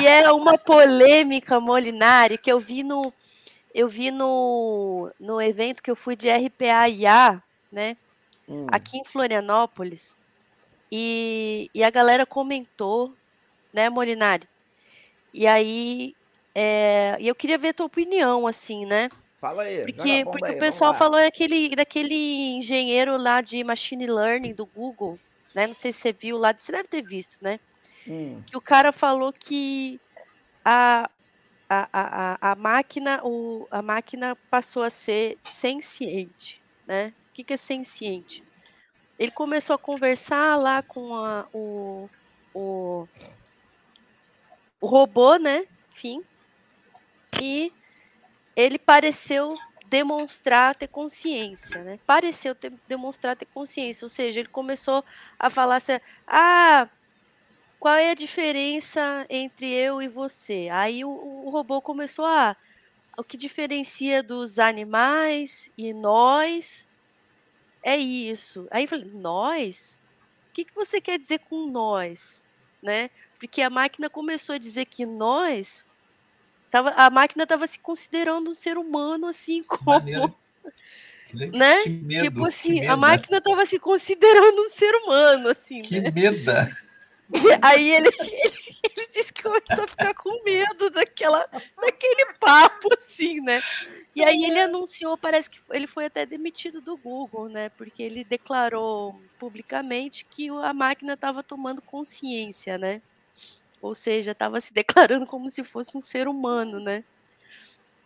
e 0.00 0.06
é 0.06 0.30
uma 0.32 0.58
polêmica 0.58 1.60
Molinari 1.60 2.38
que 2.38 2.50
eu 2.50 2.60
vi 2.60 2.82
no 2.82 3.12
eu 3.74 3.88
vi 3.88 4.10
no, 4.10 5.12
no 5.20 5.40
evento 5.40 5.82
que 5.82 5.90
eu 5.90 5.94
fui 5.94 6.16
de 6.16 6.28
RPA-IA, 6.28 7.40
né? 7.70 7.96
Hum. 8.48 8.66
Aqui 8.72 8.98
em 8.98 9.04
Florianópolis. 9.04 10.16
E, 10.90 11.70
e 11.72 11.84
a 11.84 11.90
galera 11.90 12.24
comentou, 12.24 13.14
né, 13.72 13.88
Molinari? 13.88 14.48
E 15.32 15.46
aí, 15.46 16.14
é, 16.54 17.16
e 17.20 17.28
eu 17.28 17.34
queria 17.34 17.58
ver 17.58 17.68
a 17.68 17.74
tua 17.74 17.86
opinião, 17.86 18.46
assim, 18.46 18.86
né? 18.86 19.08
Fala 19.40 19.62
aí. 19.62 19.84
Porque, 19.84 20.24
porque 20.24 20.46
aí, 20.46 20.56
o 20.56 20.58
pessoal 20.58 20.94
falou 20.94 21.20
daquele, 21.20 21.76
daquele 21.76 22.56
engenheiro 22.56 23.16
lá 23.16 23.40
de 23.40 23.62
machine 23.62 24.06
learning 24.06 24.54
do 24.54 24.66
Google, 24.66 25.18
né? 25.54 25.66
Não 25.66 25.74
sei 25.74 25.92
se 25.92 26.00
você 26.00 26.12
viu 26.12 26.38
lá, 26.38 26.52
você 26.56 26.72
deve 26.72 26.88
ter 26.88 27.02
visto, 27.02 27.38
né? 27.40 27.60
Hum. 28.08 28.42
Que 28.46 28.56
o 28.56 28.60
cara 28.60 28.90
falou 28.92 29.32
que 29.32 30.00
a, 30.64 31.10
a, 31.68 31.88
a, 31.92 32.52
a, 32.52 32.54
máquina, 32.54 33.20
o, 33.22 33.68
a 33.70 33.82
máquina 33.82 34.36
passou 34.50 34.82
a 34.82 34.90
ser 34.90 35.36
senciente, 35.42 36.62
né? 36.86 37.12
O 37.30 37.34
que, 37.34 37.44
que 37.44 37.54
é 37.54 37.56
senciente? 37.56 38.42
Ele 39.18 39.30
começou 39.32 39.74
a 39.74 39.78
conversar 39.78 40.56
lá 40.56 40.82
com 40.82 41.14
a, 41.14 41.46
o, 41.52 42.08
o, 42.54 43.08
o, 44.80 44.86
robô, 44.86 45.36
né? 45.36 45.66
Enfim. 45.92 46.22
E 47.40 47.72
ele 48.56 48.78
pareceu 48.78 49.56
demonstrar 49.86 50.74
ter 50.74 50.88
consciência, 50.88 51.82
né? 51.82 51.98
Pareceu 52.06 52.54
ter, 52.54 52.72
demonstrar 52.86 53.36
ter 53.36 53.46
consciência, 53.46 54.04
ou 54.04 54.08
seja, 54.08 54.40
ele 54.40 54.48
começou 54.48 55.04
a 55.38 55.50
falar 55.50 55.76
assim, 55.76 55.98
ah, 56.26 56.88
qual 57.78 57.94
é 57.94 58.10
a 58.10 58.14
diferença 58.14 59.26
entre 59.28 59.72
eu 59.72 60.02
e 60.02 60.08
você? 60.08 60.68
Aí 60.70 61.04
o, 61.04 61.10
o 61.10 61.50
robô 61.50 61.80
começou 61.80 62.24
a, 62.24 62.56
o 63.16 63.24
que 63.24 63.36
diferencia 63.36 64.22
dos 64.22 64.58
animais 64.58 65.70
e 65.76 65.92
nós 65.92 66.88
é 67.82 67.96
isso. 67.96 68.66
Aí 68.70 68.84
eu 68.84 68.88
falei, 68.88 69.10
nós? 69.12 69.98
O 70.50 70.52
que, 70.52 70.64
que 70.64 70.74
você 70.74 71.00
quer 71.00 71.18
dizer 71.18 71.38
com 71.40 71.66
nós? 71.66 72.44
Né? 72.82 73.10
Porque 73.38 73.62
a 73.62 73.70
máquina 73.70 74.10
começou 74.10 74.54
a 74.54 74.58
dizer 74.58 74.86
que 74.86 75.06
nós 75.06 75.86
Tava, 76.70 76.90
a 76.90 77.08
máquina 77.08 77.44
estava 77.44 77.66
se 77.66 77.78
considerando 77.78 78.50
um 78.50 78.54
ser 78.54 78.76
humano, 78.76 79.26
assim, 79.26 79.62
como. 79.64 80.36
Né? 81.32 81.84
Medo, 81.86 82.24
tipo 82.24 82.46
assim, 82.46 82.86
a 82.86 82.96
máquina 82.96 83.38
estava 83.38 83.66
se 83.66 83.78
considerando 83.78 84.62
um 84.62 84.70
ser 84.70 84.94
humano, 84.94 85.48
assim. 85.48 85.82
Que 85.82 86.00
né? 86.00 86.10
medo! 86.10 86.52
Aí 87.62 87.94
ele, 87.94 88.08
ele, 88.08 88.54
ele, 88.82 89.08
disse 89.12 89.32
que 89.32 89.42
começou 89.42 89.84
a 89.84 89.88
ficar 89.88 90.14
com 90.14 90.42
medo 90.44 90.90
daquela, 90.90 91.46
daquele 91.76 92.32
papo, 92.40 92.88
assim, 92.94 93.40
né? 93.40 93.60
E 94.14 94.24
aí 94.24 94.44
ele 94.44 94.58
anunciou, 94.58 95.16
parece 95.16 95.48
que 95.48 95.60
ele 95.70 95.86
foi 95.86 96.06
até 96.06 96.26
demitido 96.26 96.80
do 96.80 96.96
Google, 96.96 97.48
né? 97.48 97.68
Porque 97.70 98.02
ele 98.02 98.24
declarou 98.24 99.20
publicamente 99.38 100.24
que 100.24 100.48
a 100.48 100.72
máquina 100.72 101.12
estava 101.12 101.42
tomando 101.42 101.82
consciência, 101.82 102.78
né? 102.78 103.02
Ou 103.80 103.94
seja, 103.94 104.32
estava 104.32 104.60
se 104.60 104.72
declarando 104.72 105.26
como 105.26 105.48
se 105.50 105.62
fosse 105.62 105.96
um 105.96 106.00
ser 106.00 106.26
humano, 106.26 106.80
né? 106.80 107.04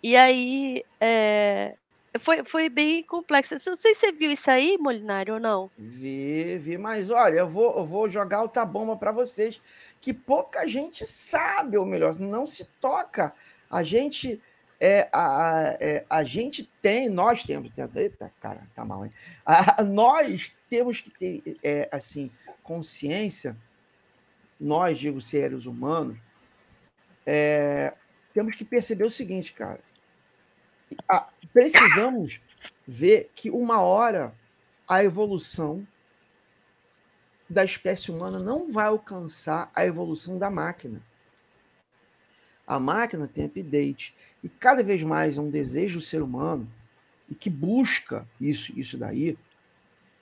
E 0.03 0.17
aí 0.17 0.85
é, 1.01 1.77
foi, 2.18 2.44
foi 2.44 2.68
bem 2.68 3.03
complexo. 3.03 3.55
Não 3.66 3.77
sei 3.77 3.94
se 3.94 4.01
você 4.01 4.12
viu 4.12 4.31
isso 4.31 4.51
aí, 4.51 4.77
Molinário, 4.79 5.35
ou 5.35 5.40
não. 5.40 5.70
Vi, 5.79 6.59
vi, 6.59 6.79
mas 6.79 7.11
olha, 7.11 7.40
eu 7.40 7.48
vou, 7.48 7.79
eu 7.79 7.87
vou 7.87 8.09
jogar 8.09 8.42
outra 8.42 8.64
bomba 8.64 8.96
para 8.96 9.12
vocês, 9.12 9.61
que 10.01 10.12
pouca 10.12 10.66
gente 10.66 11.07
sabe, 11.07 11.77
ou 11.77 11.87
melhor, 11.87 12.18
não 12.18 12.46
se 12.46 12.64
toca. 12.81 13.35
A 13.70 13.83
gente. 13.83 14.40
É, 14.85 15.09
a, 15.12 15.77
é, 15.79 16.05
a 16.11 16.25
gente 16.25 16.68
tem, 16.83 17.09
nós 17.09 17.44
temos, 17.44 17.70
eita, 17.94 18.33
cara, 18.40 18.66
tá 18.75 18.85
mal, 18.85 19.05
hein? 19.07 19.12
A, 19.46 19.85
nós 19.85 20.53
temos 20.68 21.01
que 21.01 21.09
ter, 21.09 21.57
é, 21.62 21.88
assim, 21.92 22.33
consciência 22.64 23.57
nós, 24.62 24.98
digo, 24.98 25.20
seres 25.20 25.66
humanos, 25.66 26.16
é, 27.27 27.92
temos 28.33 28.55
que 28.55 28.64
perceber 28.64 29.05
o 29.05 29.11
seguinte, 29.11 29.53
cara. 29.53 29.81
A, 31.09 31.28
precisamos 31.52 32.40
ver 32.87 33.31
que 33.35 33.50
uma 33.50 33.81
hora 33.81 34.35
a 34.88 35.02
evolução 35.02 35.87
da 37.48 37.64
espécie 37.64 38.11
humana 38.11 38.38
não 38.38 38.72
vai 38.72 38.87
alcançar 38.87 39.70
a 39.74 39.85
evolução 39.85 40.38
da 40.38 40.50
máquina. 40.50 41.02
A 42.66 42.78
máquina 42.78 43.28
tem 43.28 43.44
update 43.44 44.14
e 44.42 44.48
cada 44.48 44.83
vez 44.83 45.02
mais 45.02 45.37
é 45.37 45.40
um 45.40 45.50
desejo 45.50 45.98
do 45.98 46.05
ser 46.05 46.22
humano 46.22 46.70
e 47.28 47.35
que 47.35 47.50
busca 47.50 48.26
isso, 48.40 48.78
isso 48.78 48.96
daí, 48.96 49.37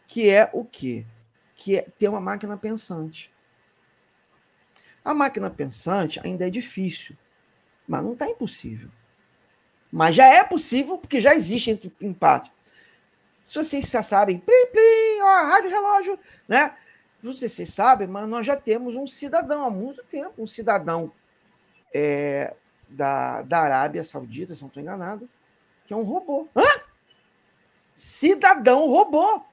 que 0.06 0.28
é 0.28 0.50
o 0.52 0.64
quê? 0.64 1.06
Que 1.54 1.76
é 1.76 1.83
ter 1.83 2.09
uma 2.09 2.20
máquina 2.20 2.56
pensante. 2.56 3.33
A 5.04 5.14
máquina 5.14 5.50
pensante 5.50 6.20
ainda 6.24 6.46
é 6.46 6.50
difícil, 6.50 7.16
mas 7.87 8.02
não 8.02 8.12
está 8.12 8.28
impossível. 8.28 8.90
Mas 9.90 10.14
já 10.14 10.26
é 10.26 10.44
possível 10.44 10.98
porque 10.98 11.20
já 11.20 11.35
existe 11.35 11.70
entre 11.70 11.92
empate. 12.00 12.53
Se 13.44 13.59
vocês 13.59 13.90
já 13.90 14.03
sabem, 14.03 14.38
plim, 14.38 14.66
plim, 14.70 15.22
ó, 15.22 15.42
rádio 15.48 15.70
relógio, 15.70 16.18
né? 16.46 16.76
Vocês, 17.22 17.53
vocês 17.53 17.74
sabem, 17.74 18.07
mas 18.07 18.29
nós 18.29 18.46
já 18.46 18.57
temos 18.57 18.94
um 18.94 19.07
cidadão 19.07 19.64
há 19.64 19.70
muito 19.70 20.03
tempo, 20.05 20.42
um 20.42 20.46
cidadão 20.46 21.12
é, 21.92 22.55
da, 22.88 23.42
da 23.42 23.61
Arábia 23.61 24.05
Saudita, 24.05 24.55
se 24.55 24.62
não 24.62 24.68
estou 24.68 24.83
enganado, 24.83 25.29
que 25.85 25.92
é 25.92 25.96
um 25.96 26.03
robô. 26.03 26.48
Hã? 26.57 26.62
Cidadão 27.92 28.87
robô. 28.87 29.44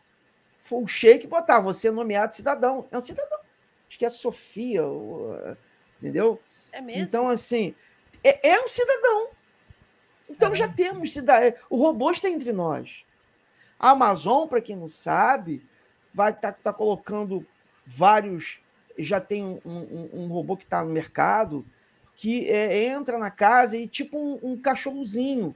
Foi 0.57 0.83
o 0.83 0.87
Sheik 0.87 1.27
botar, 1.27 1.59
você 1.59 1.87
é 1.87 1.91
nomeado 1.91 2.35
cidadão. 2.35 2.87
É 2.91 2.97
um 2.97 3.01
cidadão 3.01 3.39
acho 3.87 3.97
que 3.97 4.05
é 4.05 4.07
a 4.07 4.11
Sofia, 4.11 4.81
entendeu? 5.99 6.39
É 6.71 6.81
mesmo? 6.81 7.03
Então, 7.03 7.29
assim, 7.29 7.73
é, 8.23 8.49
é 8.49 8.61
um 8.61 8.67
cidadão. 8.67 9.29
Então 10.29 10.51
é. 10.51 10.55
já 10.55 10.67
temos 10.67 11.13
cidadão. 11.13 11.53
O 11.69 11.77
robô 11.77 12.11
está 12.11 12.29
entre 12.29 12.51
nós. 12.51 13.03
A 13.79 13.91
Amazon, 13.91 14.47
para 14.47 14.61
quem 14.61 14.75
não 14.75 14.89
sabe, 14.89 15.63
vai 16.13 16.31
estar 16.31 16.51
tá, 16.51 16.59
tá 16.63 16.73
colocando 16.73 17.45
vários. 17.85 18.59
Já 18.97 19.21
tem 19.21 19.43
um, 19.43 19.59
um, 19.65 20.09
um 20.13 20.27
robô 20.27 20.57
que 20.57 20.63
está 20.63 20.83
no 20.83 20.91
mercado 20.91 21.65
que 22.17 22.49
é, 22.49 22.85
entra 22.85 23.19
na 23.19 23.29
casa 23.29 23.77
e 23.77 23.87
tipo 23.87 24.17
um, 24.17 24.39
um 24.41 24.57
cachorrozinho 24.57 25.55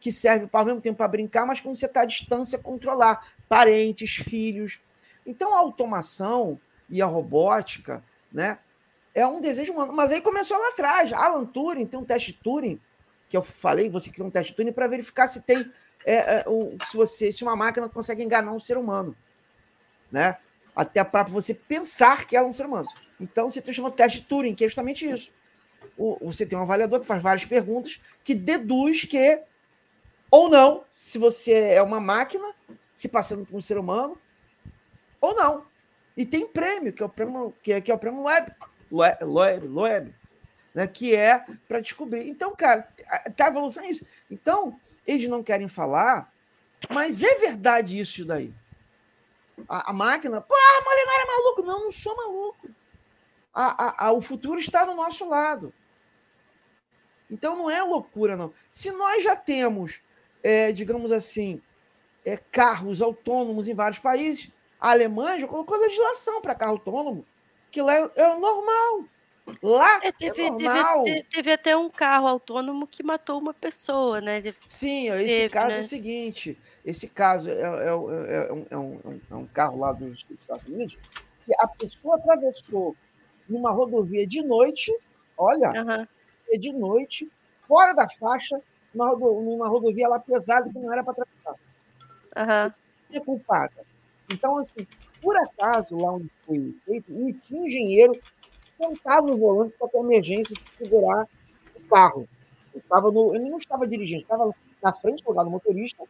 que 0.00 0.10
serve 0.10 0.48
para 0.48 0.60
ao 0.60 0.66
mesmo 0.66 0.80
tempo 0.80 0.96
para 0.98 1.06
brincar, 1.06 1.46
mas 1.46 1.60
quando 1.60 1.76
você 1.76 1.86
está 1.86 2.00
à 2.00 2.04
distância 2.04 2.58
controlar 2.58 3.24
parentes, 3.48 4.16
filhos. 4.16 4.80
Então 5.24 5.54
a 5.54 5.60
automação 5.60 6.58
e 6.88 7.00
a 7.00 7.06
robótica, 7.06 8.02
né? 8.32 8.58
É 9.14 9.24
um 9.24 9.40
desejo 9.40 9.72
humano. 9.72 9.92
Mas 9.92 10.10
aí 10.10 10.20
começou 10.20 10.58
lá 10.58 10.70
atrás. 10.70 11.12
Alan 11.12 11.44
Turing 11.44 11.86
tem 11.86 12.00
um 12.00 12.04
teste 12.04 12.32
Turing, 12.32 12.80
que 13.30 13.36
eu 13.36 13.42
falei, 13.42 13.88
você 13.88 14.10
criou 14.10 14.26
um 14.26 14.30
teste 14.30 14.52
Turing 14.52 14.72
para 14.72 14.88
verificar 14.88 15.28
se 15.28 15.42
tem. 15.42 15.72
É, 16.04 16.40
é, 16.40 16.44
um, 16.48 16.76
se 16.84 16.96
você 16.96 17.30
se 17.30 17.44
uma 17.44 17.54
máquina 17.54 17.88
consegue 17.88 18.24
enganar 18.24 18.52
um 18.52 18.58
ser 18.58 18.76
humano. 18.76 19.14
Né? 20.10 20.36
Até 20.74 21.04
para 21.04 21.22
você 21.22 21.54
pensar 21.54 22.26
que 22.26 22.36
ela 22.36 22.46
é 22.46 22.50
um 22.50 22.52
ser 22.52 22.66
humano. 22.66 22.88
Então 23.20 23.48
você 23.48 23.72
chama 23.72 23.90
teste 23.92 24.22
Turing, 24.22 24.54
que 24.54 24.64
é 24.64 24.66
justamente 24.66 25.08
isso. 25.08 25.30
O, 25.96 26.18
você 26.26 26.44
tem 26.44 26.58
um 26.58 26.62
avaliador 26.62 26.98
que 26.98 27.06
faz 27.06 27.22
várias 27.22 27.44
perguntas 27.44 28.00
que 28.24 28.34
deduz 28.34 29.04
que, 29.04 29.42
ou 30.28 30.48
não, 30.48 30.84
se 30.90 31.16
você 31.16 31.52
é 31.52 31.82
uma 31.82 32.00
máquina, 32.00 32.52
se 32.94 33.08
passando 33.08 33.46
por 33.46 33.56
um 33.56 33.60
ser 33.60 33.78
humano, 33.78 34.18
ou 35.20 35.36
não. 35.36 35.66
E 36.16 36.26
tem 36.26 36.48
prêmio, 36.48 36.92
que 36.92 37.02
é 37.02 37.06
o 37.06 37.08
prêmio, 37.08 37.54
que 37.62 37.72
é, 37.74 37.80
que 37.80 37.92
é 37.92 37.94
o 37.94 37.98
prêmio 37.98 38.22
Web, 38.22 38.52
Loeb, 38.90 39.68
Loeb, 39.68 40.14
né, 40.74 40.86
que 40.86 41.14
é 41.14 41.44
para 41.66 41.80
descobrir. 41.80 42.28
Então, 42.28 42.54
cara, 42.54 42.88
tá 43.36 43.48
evolução 43.48 43.84
é 43.84 43.90
isso. 43.90 44.06
Então, 44.30 44.78
eles 45.06 45.28
não 45.28 45.42
querem 45.42 45.68
falar, 45.68 46.32
mas 46.88 47.22
é 47.22 47.34
verdade 47.36 47.98
isso 47.98 48.24
daí. 48.24 48.52
A, 49.68 49.90
a 49.90 49.92
máquina, 49.92 50.40
pô, 50.40 50.54
a 50.54 50.84
Molinari 50.84 51.22
é 51.22 51.26
maluco. 51.26 51.62
Não, 51.62 51.84
não 51.84 51.92
sou 51.92 52.16
maluco. 52.16 52.70
A, 53.52 53.84
a, 53.84 54.06
a, 54.06 54.12
o 54.12 54.22
futuro 54.22 54.58
está 54.58 54.84
do 54.84 54.94
nosso 54.94 55.28
lado. 55.28 55.72
Então 57.30 57.56
não 57.56 57.70
é 57.70 57.82
loucura, 57.82 58.36
não. 58.36 58.52
Se 58.72 58.90
nós 58.90 59.22
já 59.22 59.36
temos, 59.36 60.00
é, 60.42 60.72
digamos 60.72 61.12
assim, 61.12 61.60
é, 62.24 62.36
carros 62.36 63.00
autônomos 63.00 63.68
em 63.68 63.74
vários 63.74 63.98
países, 63.98 64.50
a 64.80 64.90
Alemanha 64.90 65.40
já 65.40 65.46
colocou 65.46 65.78
legislação 65.78 66.40
para 66.40 66.54
carro 66.54 66.72
autônomo, 66.72 67.24
que 67.70 67.80
lá 67.82 67.94
é, 67.94 68.10
é 68.16 68.34
normal. 68.36 69.04
Lá 69.62 70.00
é, 70.02 70.12
teve, 70.12 70.42
é 70.42 70.50
normal. 70.50 71.04
Teve, 71.04 71.22
teve, 71.24 71.52
até 71.52 71.76
um 71.76 71.90
carro 71.90 72.26
autônomo 72.26 72.86
que 72.86 73.02
matou 73.02 73.38
uma 73.38 73.54
pessoa, 73.54 74.20
né? 74.20 74.42
Sim, 74.64 75.10
esse 75.10 75.26
teve, 75.26 75.48
caso 75.50 75.68
né? 75.68 75.76
é 75.76 75.80
o 75.80 75.84
seguinte: 75.84 76.58
esse 76.84 77.08
caso 77.08 77.50
é, 77.50 77.54
é, 77.54 77.86
é, 77.86 77.94
um, 77.94 78.66
é, 78.70 78.76
um, 78.76 79.20
é 79.30 79.34
um 79.34 79.46
carro 79.46 79.78
lá 79.78 79.92
dos 79.92 80.26
Estados 80.30 80.66
Unidos 80.66 80.98
que 81.44 81.52
a 81.58 81.66
pessoa 81.66 82.16
atravessou 82.16 82.96
numa 83.48 83.72
rodovia 83.72 84.26
de 84.26 84.42
noite, 84.42 84.92
olha, 85.36 85.70
uhum. 85.70 86.58
de 86.58 86.72
noite, 86.72 87.30
fora 87.66 87.92
da 87.92 88.08
faixa, 88.08 88.60
numa, 88.94 89.16
numa 89.16 89.68
rodovia 89.68 90.08
lá 90.08 90.20
pesada 90.20 90.70
que 90.70 90.78
não 90.78 90.92
era 90.92 91.02
para 91.02 91.12
atravessar. 91.12 91.54
Uhum. 92.36 93.16
é 93.16 93.20
culpada? 93.20 93.84
Então, 94.30 94.56
assim, 94.58 94.86
por 95.20 95.36
acaso, 95.36 95.96
lá 95.96 96.12
onde 96.12 96.30
foi 96.46 96.72
feito, 96.84 97.12
não 97.12 97.32
tinha 97.32 97.66
engenheiro 97.66 98.20
sentado 98.80 99.26
no 99.26 99.36
volante 99.36 99.76
para 99.78 99.88
ter 99.88 99.98
emergência 99.98 100.56
se 100.56 100.62
segurar 100.78 101.26
o 101.74 101.88
carro. 101.88 102.28
Ele, 102.74 102.84
no, 103.12 103.34
ele 103.34 103.50
não 103.50 103.58
estava 103.58 103.86
dirigindo, 103.86 104.22
estava 104.22 104.54
na 104.82 104.92
frente, 104.92 105.22
lugar 105.26 105.44
do 105.44 105.50
motorista, 105.50 106.02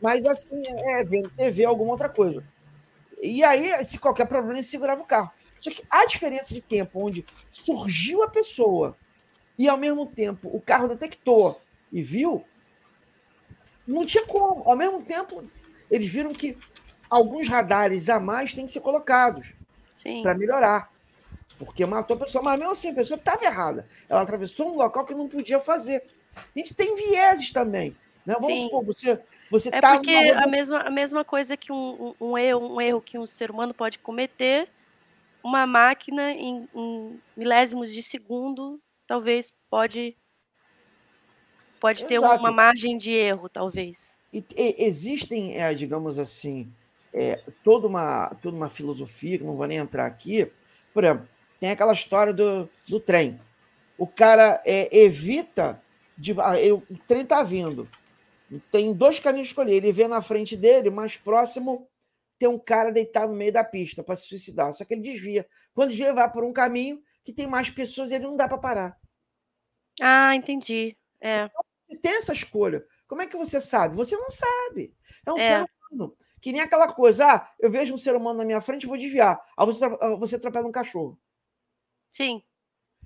mas 0.00 0.24
assim, 0.24 0.62
é, 0.66 1.04
vendo 1.04 1.30
TV, 1.30 1.64
alguma 1.64 1.92
outra 1.92 2.08
coisa. 2.08 2.44
E 3.20 3.42
aí, 3.42 3.84
se 3.84 3.98
qualquer 3.98 4.26
problema, 4.26 4.54
ele 4.54 4.62
segurava 4.62 5.02
o 5.02 5.06
carro. 5.06 5.30
Só 5.58 5.70
que 5.70 5.82
a 5.90 6.06
diferença 6.06 6.52
de 6.52 6.60
tempo 6.60 7.00
onde 7.04 7.24
surgiu 7.50 8.22
a 8.22 8.28
pessoa 8.28 8.96
e 9.58 9.68
ao 9.68 9.78
mesmo 9.78 10.06
tempo 10.06 10.50
o 10.52 10.60
carro 10.60 10.88
detectou 10.88 11.60
e 11.90 12.02
viu, 12.02 12.44
não 13.86 14.04
tinha 14.04 14.26
como. 14.26 14.62
Ao 14.68 14.76
mesmo 14.76 15.02
tempo, 15.02 15.42
eles 15.90 16.08
viram 16.08 16.32
que 16.32 16.58
alguns 17.08 17.48
radares 17.48 18.08
a 18.08 18.20
mais 18.20 18.52
têm 18.52 18.66
que 18.66 18.72
ser 18.72 18.80
colocados 18.80 19.54
para 20.22 20.36
melhorar. 20.36 20.93
Porque 21.58 21.84
matou 21.86 22.16
a 22.16 22.20
pessoa, 22.20 22.42
mas 22.42 22.58
mesmo 22.58 22.72
assim 22.72 22.90
a 22.90 22.94
pessoa 22.94 23.18
estava 23.18 23.44
errada. 23.44 23.86
Ela 24.08 24.22
atravessou 24.22 24.72
um 24.72 24.76
local 24.76 25.04
que 25.04 25.14
não 25.14 25.28
podia 25.28 25.60
fazer. 25.60 26.02
A 26.36 26.58
gente 26.58 26.74
tem 26.74 26.94
vieses 26.96 27.52
também. 27.52 27.96
Né? 28.26 28.34
Vamos 28.40 28.60
Sim. 28.60 28.64
supor, 28.66 28.84
você 28.84 29.20
você 29.50 29.68
É 29.68 29.80
tá 29.80 29.96
porque 29.96 30.10
a 30.10 30.46
mesma, 30.48 30.78
a 30.80 30.90
mesma 30.90 31.24
coisa 31.24 31.56
que 31.56 31.70
um, 31.70 32.14
um, 32.20 32.30
um 32.30 32.38
erro, 32.38 32.74
um 32.74 32.80
erro 32.80 33.00
que 33.00 33.18
um 33.18 33.26
ser 33.26 33.50
humano 33.50 33.72
pode 33.74 33.98
cometer, 33.98 34.68
uma 35.42 35.66
máquina 35.66 36.32
em, 36.32 36.66
em 36.74 37.20
milésimos 37.36 37.92
de 37.92 38.02
segundo 38.02 38.80
talvez 39.06 39.52
pode 39.70 40.16
pode 41.78 42.04
ter 42.06 42.18
uma 42.18 42.50
margem 42.50 42.96
de 42.96 43.10
erro, 43.12 43.48
talvez. 43.48 44.16
E, 44.32 44.42
e- 44.56 44.76
existem, 44.78 45.56
é, 45.56 45.74
digamos 45.74 46.18
assim, 46.18 46.72
é, 47.12 47.38
toda, 47.62 47.86
uma, 47.86 48.34
toda 48.42 48.56
uma 48.56 48.70
filosofia, 48.70 49.36
que 49.36 49.44
não 49.44 49.54
vou 49.54 49.66
nem 49.66 49.76
entrar 49.78 50.06
aqui. 50.06 50.50
Por 50.94 51.04
exemplo, 51.04 51.28
tem 51.60 51.70
aquela 51.70 51.92
história 51.92 52.32
do, 52.32 52.68
do 52.86 53.00
trem. 53.00 53.40
O 53.96 54.06
cara 54.06 54.60
é, 54.64 54.96
evita. 54.96 55.80
De, 56.16 56.32
ah, 56.32 56.54
o 56.72 56.98
trem 57.06 57.22
está 57.22 57.42
vindo. 57.42 57.88
Tem 58.70 58.92
dois 58.92 59.18
caminhos 59.18 59.48
de 59.48 59.52
escolher. 59.52 59.74
Ele 59.74 59.92
vê 59.92 60.06
na 60.06 60.22
frente 60.22 60.56
dele, 60.56 60.90
mais 60.90 61.16
próximo, 61.16 61.88
tem 62.38 62.48
um 62.48 62.58
cara 62.58 62.90
deitado 62.92 63.32
no 63.32 63.38
meio 63.38 63.52
da 63.52 63.64
pista 63.64 64.02
para 64.02 64.16
se 64.16 64.28
suicidar. 64.28 64.72
Só 64.72 64.84
que 64.84 64.94
ele 64.94 65.00
desvia. 65.00 65.46
Quando 65.72 65.90
desvia, 65.90 66.12
vai 66.12 66.30
por 66.30 66.44
um 66.44 66.52
caminho 66.52 67.02
que 67.22 67.32
tem 67.32 67.46
mais 67.46 67.70
pessoas 67.70 68.10
e 68.10 68.16
ele 68.16 68.24
não 68.24 68.36
dá 68.36 68.46
para 68.46 68.58
parar. 68.58 68.98
Ah, 70.00 70.34
entendi. 70.34 70.96
É. 71.20 71.48
Você 71.88 71.98
tem 71.98 72.16
essa 72.16 72.32
escolha. 72.32 72.84
Como 73.06 73.22
é 73.22 73.26
que 73.26 73.36
você 73.36 73.60
sabe? 73.60 73.96
Você 73.96 74.16
não 74.16 74.30
sabe. 74.30 74.94
É 75.24 75.32
um 75.32 75.38
É. 75.38 75.40
ser 75.40 75.70
humano. 75.90 76.16
Que 76.40 76.52
nem 76.52 76.60
aquela 76.60 76.92
coisa, 76.92 77.24
ah, 77.26 77.50
eu 77.58 77.70
vejo 77.70 77.94
um 77.94 77.98
ser 77.98 78.14
humano 78.14 78.38
na 78.38 78.44
minha 78.44 78.60
frente 78.60 78.82
e 78.82 78.86
vou 78.86 78.98
desviar. 78.98 79.40
Aí 79.56 79.66
você, 79.66 79.84
ah, 79.84 80.16
você 80.16 80.36
atropela 80.36 80.68
um 80.68 80.72
cachorro. 80.72 81.18
Sim. 82.14 82.42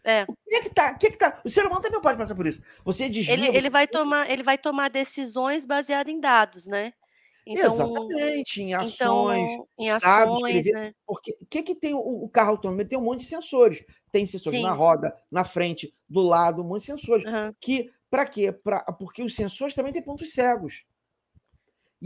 É. 0.05 0.25
O 0.29 0.35
que 0.49 0.57
é 0.57 0.63
que 0.63 0.71
tá? 0.71 0.93
O 0.93 0.99
que 0.99 1.07
é 1.07 1.11
que 1.11 1.19
tá? 1.19 1.41
O 1.45 1.51
ser 1.51 1.65
humano 1.67 1.81
também 1.81 2.01
pode 2.01 2.19
passar 2.19 2.35
por 2.35 2.47
isso. 2.47 2.63
Você 2.85 3.09
desvia. 3.09 3.35
Ele, 3.35 3.57
ele 3.57 3.71
vai 3.71 3.89
tomar, 3.89 4.31
ele 4.31 4.43
vai 4.43 4.59
tomar 4.59 4.89
decisões 4.89 5.65
baseadas 5.65 6.13
em 6.13 6.21
dados, 6.21 6.67
né? 6.67 6.93
Então, 7.47 7.65
Exatamente, 7.65 8.63
em 8.63 8.73
então 8.73 9.29
ações. 9.29 9.51
em 9.79 9.89
dados 9.89 10.39
que 10.39 10.45
ele 10.45 10.59
ações, 10.59 10.65
vê. 10.65 10.73
né? 10.73 10.93
Porque 11.07 11.37
o 11.41 11.47
que, 11.47 11.63
que 11.63 11.75
tem 11.75 11.95
o, 11.95 11.99
o 11.99 12.29
carro 12.29 12.51
autônomo? 12.51 12.83
Ele 12.83 12.89
tem 12.89 12.99
um 12.99 13.03
monte 13.03 13.21
de 13.21 13.25
sensores. 13.27 13.83
Tem 14.13 14.27
sensores 14.27 14.59
Sim. 14.59 14.65
na 14.65 14.73
roda, 14.73 15.17
na 15.31 15.45
frente, 15.45 15.93
do 16.07 16.21
lado, 16.21 16.63
um 16.63 16.67
monte 16.67 16.81
de 16.81 16.87
sensores. 16.87 17.25
Aham. 17.25 17.55
Que, 17.59 17.91
para 18.11 18.27
quê? 18.27 18.53
Pra, 18.53 18.81
porque 18.99 19.23
os 19.23 19.35
sensores 19.35 19.75
também 19.75 19.93
têm 19.93 20.03
pontos 20.03 20.33
cegos. 20.35 20.85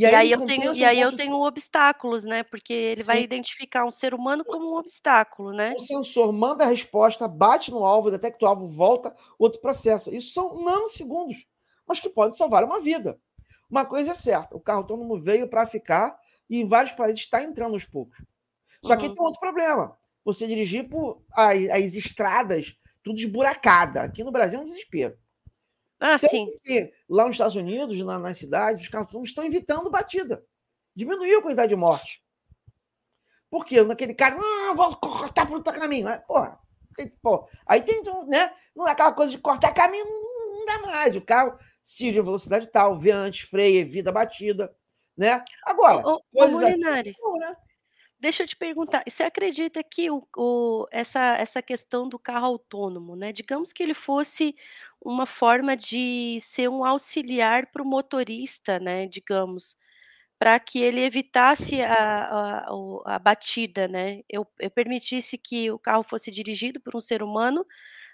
E 0.05 0.15
aí, 0.15 0.31
ele 0.31 0.33
eu 0.33 0.41
tenho, 0.43 0.75
e 0.75 0.85
aí 0.85 1.01
eu 1.01 1.13
tenho 1.13 1.37
obstáculos, 1.41 2.25
né? 2.25 2.43
Porque 2.43 2.73
ele 2.73 3.05
vai 3.05 3.23
Sim. 3.23 3.23
identificar 3.23 3.85
um 3.85 3.91
ser 3.91 4.15
humano 4.15 4.45
como 4.45 4.71
um 4.73 4.77
obstáculo, 4.77 5.53
né? 5.53 5.77
O 5.77 5.79
sensor 5.79 6.33
manda 6.33 6.65
a 6.65 6.69
resposta, 6.69 7.27
bate 7.27 7.71
no 7.71 7.85
alvo, 7.85 8.11
detecta 8.11 8.45
o 8.45 8.49
alvo, 8.49 8.69
volta, 8.69 9.15
outro 9.39 9.61
processa. 9.61 10.15
Isso 10.15 10.33
são 10.33 10.61
nanosegundos, 10.63 11.47
mas 11.87 11.99
que 12.01 12.11
podem 12.11 12.37
salvar 12.37 12.63
uma 12.65 12.81
vida. 12.81 13.19
Uma 13.71 13.85
coisa 13.87 14.11
é 14.13 14.15
certa: 14.15 14.55
o 14.57 14.61
carro 14.61 14.81
autônomo 14.81 15.19
veio 15.19 15.49
para 15.49 15.67
ficar 15.67 16.19
e 16.49 16.61
em 16.61 16.67
vários 16.67 16.93
países 16.93 17.21
está 17.21 17.43
entrando 17.43 17.73
aos 17.73 17.85
poucos. 17.85 18.19
Só 18.83 18.97
que 18.97 19.09
Uhum. 19.09 19.15
tem 19.15 19.25
outro 19.25 19.41
problema: 19.41 19.97
você 20.25 20.47
dirigir 20.47 20.89
por 20.89 21.23
as, 21.33 21.59
as 21.71 21.95
estradas, 21.95 22.77
tudo 23.05 23.19
esburacada. 23.21 24.03
Aqui 24.03 24.25
no 24.25 24.33
Brasil 24.33 24.61
é 24.61 24.63
um 24.63 24.67
desespero. 24.67 25.19
Ah, 26.05 26.19
Tanto 26.19 26.31
sim. 26.31 26.53
que 26.65 26.93
lá 27.09 27.27
nos 27.27 27.35
Estados 27.37 27.55
Unidos, 27.55 27.97
na, 28.01 28.19
nas 28.19 28.37
cidades, 28.37 28.83
os 28.83 28.89
carros 28.89 29.15
estão 29.23 29.45
evitando 29.45 29.89
batida. 29.89 30.45
Diminuiu 30.97 31.39
a 31.39 31.43
quantidade 31.43 31.69
de 31.69 31.77
mortes. 31.77 32.19
Por 33.49 33.65
quê? 33.65 33.83
Naquele 33.85 34.13
cara, 34.13 34.37
ah, 34.37 34.75
vou 34.75 34.97
cortar 34.97 35.47
por 35.47 35.59
outro 35.59 35.73
caminho. 35.73 36.09
Aí, 36.09 36.19
porra, 36.27 36.59
tem- 36.97 37.09
pô, 37.23 37.49
aí 37.65 37.83
tem, 37.83 38.03
né? 38.27 38.53
Não 38.75 38.89
é 38.89 38.91
aquela 38.91 39.13
coisa 39.13 39.31
de 39.31 39.39
cortar 39.39 39.73
caminho, 39.73 40.05
não, 40.05 40.67
dá 40.67 40.79
mais. 40.81 41.15
O 41.15 41.23
carro 41.23 41.57
siga 41.85 42.21
a 42.21 42.25
velocidade 42.25 42.67
tal, 42.67 42.99
vê 42.99 43.13
antes, 43.13 43.43
freia, 43.49 43.79
evita 43.79 44.11
batida. 44.11 44.75
Né? 45.17 45.45
Agora, 45.65 46.05
ô, 46.05 46.21
coisas 46.35 46.57
assim, 46.57 46.83
Molinari, 46.83 47.15
não, 47.21 47.37
né? 47.37 47.57
Deixa 48.23 48.43
eu 48.45 48.47
te 48.49 48.57
perguntar, 48.57 49.03
você 49.09 49.23
acredita 49.25 49.83
que 49.83 50.11
o, 50.11 50.27
o- 50.37 50.87
essa, 50.93 51.37
essa 51.37 51.63
questão 51.63 52.09
do 52.09 52.19
carro 52.19 52.47
autônomo, 52.47 53.17
né? 53.17 53.33
Digamos 53.33 53.73
que 53.73 53.83
ele 53.83 53.95
fosse 53.95 54.55
uma 55.05 55.27
forma 55.27 55.77
de 55.77 56.39
ser 56.41 56.69
um 56.71 56.85
auxiliar 56.85 57.67
para 57.73 57.83
o 57.83 57.87
motorista, 57.87 58.79
né? 58.81 59.07
Digamos, 59.07 59.77
para 60.39 60.59
que 60.61 60.81
ele 60.81 61.03
evitasse 61.03 61.83
a, 61.83 62.65
a, 62.67 63.15
a 63.17 63.19
batida, 63.19 63.89
né? 63.89 64.23
Eu, 64.29 64.47
eu 64.61 64.71
permitisse 64.71 65.39
que 65.39 65.71
o 65.71 65.79
carro 65.79 66.05
fosse 66.05 66.31
dirigido 66.31 66.81
por 66.81 66.97
um 66.97 67.01
ser 67.01 67.23
humano, 67.23 67.67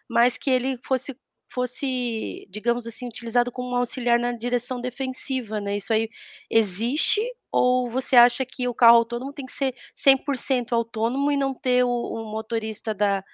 mas 0.09 0.39
que 0.39 0.51
ele 0.51 0.79
fosse 0.85 1.17
fosse, 1.51 2.47
digamos 2.51 2.87
assim, 2.87 3.07
utilizado 3.09 3.51
como 3.53 3.71
um 3.71 3.77
auxiliar 3.77 4.19
na 4.19 4.33
direção 4.33 4.81
defensiva, 4.81 5.61
né? 5.61 5.77
Isso 5.77 5.93
aí 5.93 6.09
existe 6.51 7.21
ou 7.51 7.91
você 7.91 8.17
acha 8.17 8.45
que 8.45 8.69
o 8.69 8.75
carro 8.75 8.99
autônomo 8.99 9.33
tem 9.33 9.47
que 9.47 9.53
ser 9.53 9.75
100% 9.97 10.73
autônomo 10.73 11.33
e 11.33 11.37
não 11.37 11.55
ter 11.55 11.85
o, 11.85 11.89
o 11.89 12.31
motorista 12.31 12.95
da, 12.95 13.25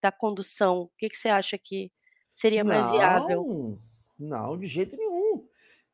da 0.00 0.10
condução? 0.10 0.82
O 0.82 0.90
que, 0.98 1.08
que 1.08 1.16
você 1.16 1.28
acha 1.28 1.56
que 1.56 1.90
seria 2.32 2.64
mais 2.64 2.90
viável? 2.90 3.46
Não, 3.46 3.78
não, 4.18 4.58
de 4.58 4.66
jeito 4.66 4.96
nenhum. 4.96 5.46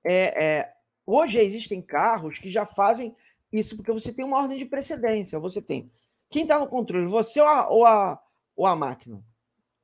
É, 0.02 0.44
é, 0.44 0.74
hoje 1.06 1.38
existem 1.38 1.82
carros 1.82 2.38
que 2.38 2.50
já 2.50 2.64
fazem 2.64 3.14
isso 3.52 3.76
porque 3.76 3.92
você 3.92 4.12
tem 4.12 4.24
uma 4.24 4.38
ordem 4.38 4.58
de 4.58 4.64
precedência. 4.64 5.38
Você 5.38 5.60
tem 5.60 5.90
quem 6.30 6.42
está 6.42 6.58
no 6.58 6.68
controle, 6.68 7.06
você 7.06 7.40
ou 7.40 7.46
a, 7.46 7.68
ou 7.68 7.86
a, 7.86 8.22
ou 8.54 8.66
a 8.66 8.76
máquina? 8.76 9.24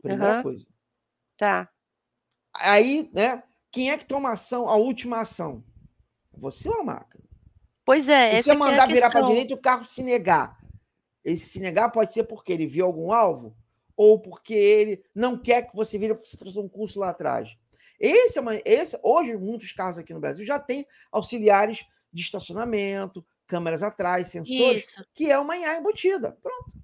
Primeira 0.02 0.32
Aham. 0.32 0.42
coisa. 0.42 0.66
Tá. 1.36 1.68
Aí, 2.64 3.10
né? 3.12 3.42
Quem 3.70 3.90
é 3.90 3.98
que 3.98 4.06
toma 4.06 4.30
ação, 4.30 4.68
a 4.68 4.76
última 4.76 5.20
ação? 5.20 5.62
Você 6.32 6.68
ou 6.68 6.80
a 6.80 6.84
máquina? 6.84 7.24
Pois 7.84 8.08
é, 8.08 8.36
Se 8.36 8.44
você 8.44 8.50
é 8.52 8.54
mandar 8.54 8.86
virar 8.86 9.10
para 9.10 9.20
a 9.20 9.24
direita 9.24 9.52
e 9.52 9.54
o 9.54 9.60
carro 9.60 9.84
se 9.84 10.02
negar. 10.02 10.58
Esse 11.24 11.46
se 11.46 11.60
negar 11.60 11.90
pode 11.90 12.12
ser 12.12 12.24
porque 12.24 12.52
ele 12.52 12.66
viu 12.66 12.86
algum 12.86 13.12
alvo 13.12 13.56
ou 13.96 14.18
porque 14.18 14.54
ele 14.54 15.04
não 15.14 15.38
quer 15.38 15.68
que 15.68 15.76
você 15.76 15.98
vire 15.98 16.14
porque 16.14 16.28
você 16.28 16.36
traçou 16.36 16.64
um 16.64 16.68
curso 16.68 16.98
lá 16.98 17.10
atrás. 17.10 17.56
Esse 18.00 18.38
é 18.38 18.40
uma, 18.40 18.54
esse, 18.64 18.98
hoje, 19.02 19.36
muitos 19.36 19.72
carros 19.72 19.98
aqui 19.98 20.12
no 20.12 20.20
Brasil 20.20 20.44
já 20.44 20.58
têm 20.58 20.86
auxiliares 21.12 21.84
de 22.12 22.22
estacionamento, 22.22 23.24
câmeras 23.46 23.82
atrás, 23.82 24.28
sensores, 24.28 24.88
Isso. 24.88 25.06
que 25.14 25.30
é 25.30 25.38
uma 25.38 25.56
IA 25.56 25.78
embutida. 25.78 26.36
Pronto. 26.42 26.78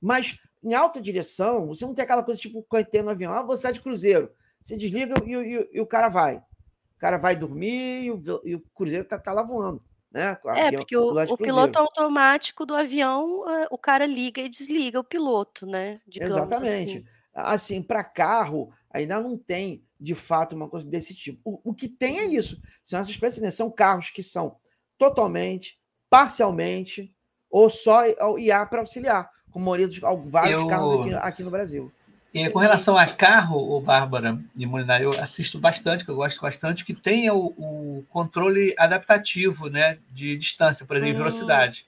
Mas 0.00 0.38
em 0.62 0.74
alta 0.74 1.00
direção, 1.00 1.66
você 1.66 1.84
não 1.84 1.94
tem 1.94 2.04
aquela 2.04 2.22
coisa 2.22 2.40
tipo 2.40 2.62
quando 2.62 2.86
tem 2.86 3.02
no 3.02 3.10
avião, 3.10 3.32
ah, 3.32 3.42
você 3.42 3.72
de 3.72 3.80
cruzeiro. 3.80 4.30
Você 4.64 4.76
desliga 4.78 5.14
e, 5.26 5.36
o- 5.36 5.42
e 5.44 5.58
o- 5.58 5.68
e 5.74 5.80
o 5.82 5.86
cara 5.86 6.08
vai. 6.08 6.36
O 6.38 6.98
cara 6.98 7.18
vai 7.18 7.36
dormir 7.36 8.04
e 8.04 8.10
o, 8.10 8.22
e 8.42 8.54
o 8.54 8.60
cruzeiro 8.74 9.04
tá, 9.04 9.18
tá 9.18 9.30
lá 9.30 9.42
voando. 9.42 9.84
Né? 10.10 10.38
É, 10.46 10.66
Avião- 10.68 10.80
porque 10.82 10.96
o, 10.96 11.10
o 11.10 11.36
piloto 11.36 11.78
automático 11.78 12.64
do 12.64 12.74
avião, 12.74 13.44
ah, 13.46 13.66
o 13.70 13.76
cara 13.76 14.06
liga 14.06 14.40
e 14.40 14.48
desliga 14.48 14.98
o 15.00 15.04
piloto, 15.04 15.66
né? 15.66 16.00
Digamos 16.06 16.34
Exatamente. 16.36 16.98
assim. 16.98 17.04
Assim, 17.34 17.82
para 17.82 18.02
carro, 18.04 18.72
ainda 18.90 19.20
não 19.20 19.36
tem, 19.36 19.84
de 20.00 20.14
fato, 20.14 20.54
uma 20.54 20.68
coisa 20.68 20.86
desse 20.86 21.14
tipo. 21.14 21.40
O, 21.44 21.70
o 21.70 21.74
que 21.74 21.88
tem 21.88 22.20
é 22.20 22.24
isso. 22.26 22.58
São 22.82 22.98
essas 23.00 23.16
precedências. 23.18 23.56
São 23.56 23.70
carros 23.70 24.08
que 24.10 24.22
são 24.22 24.56
totalmente, 24.96 25.78
parcialmente, 26.08 27.12
ou 27.50 27.68
só 27.68 28.02
IA 28.38 28.64
para 28.66 28.80
auxiliar, 28.80 29.28
como 29.50 29.64
a 29.64 29.76
maioria 29.76 29.88
dos 29.88 29.98
vários 30.30 30.62
Eu- 30.62 30.68
carros 30.68 31.00
aqui, 31.00 31.14
aqui 31.14 31.42
no 31.42 31.50
Brasil. 31.50 31.92
E 32.34 32.50
com 32.50 32.58
relação 32.58 32.98
a 32.98 33.06
carro, 33.06 33.56
o 33.56 33.80
Bárbara 33.80 34.36
e 34.56 34.66
Molinar, 34.66 35.00
eu 35.00 35.10
assisto 35.20 35.56
bastante, 35.60 36.04
que 36.04 36.10
eu 36.10 36.16
gosto 36.16 36.40
bastante, 36.40 36.84
que 36.84 36.92
tenha 36.92 37.32
o, 37.32 37.46
o 37.56 38.04
controle 38.10 38.74
adaptativo, 38.76 39.70
né, 39.70 39.98
de 40.10 40.36
distância, 40.36 40.84
por 40.84 40.96
exemplo, 40.96 41.14
Hum. 41.14 41.18
velocidade. 41.18 41.86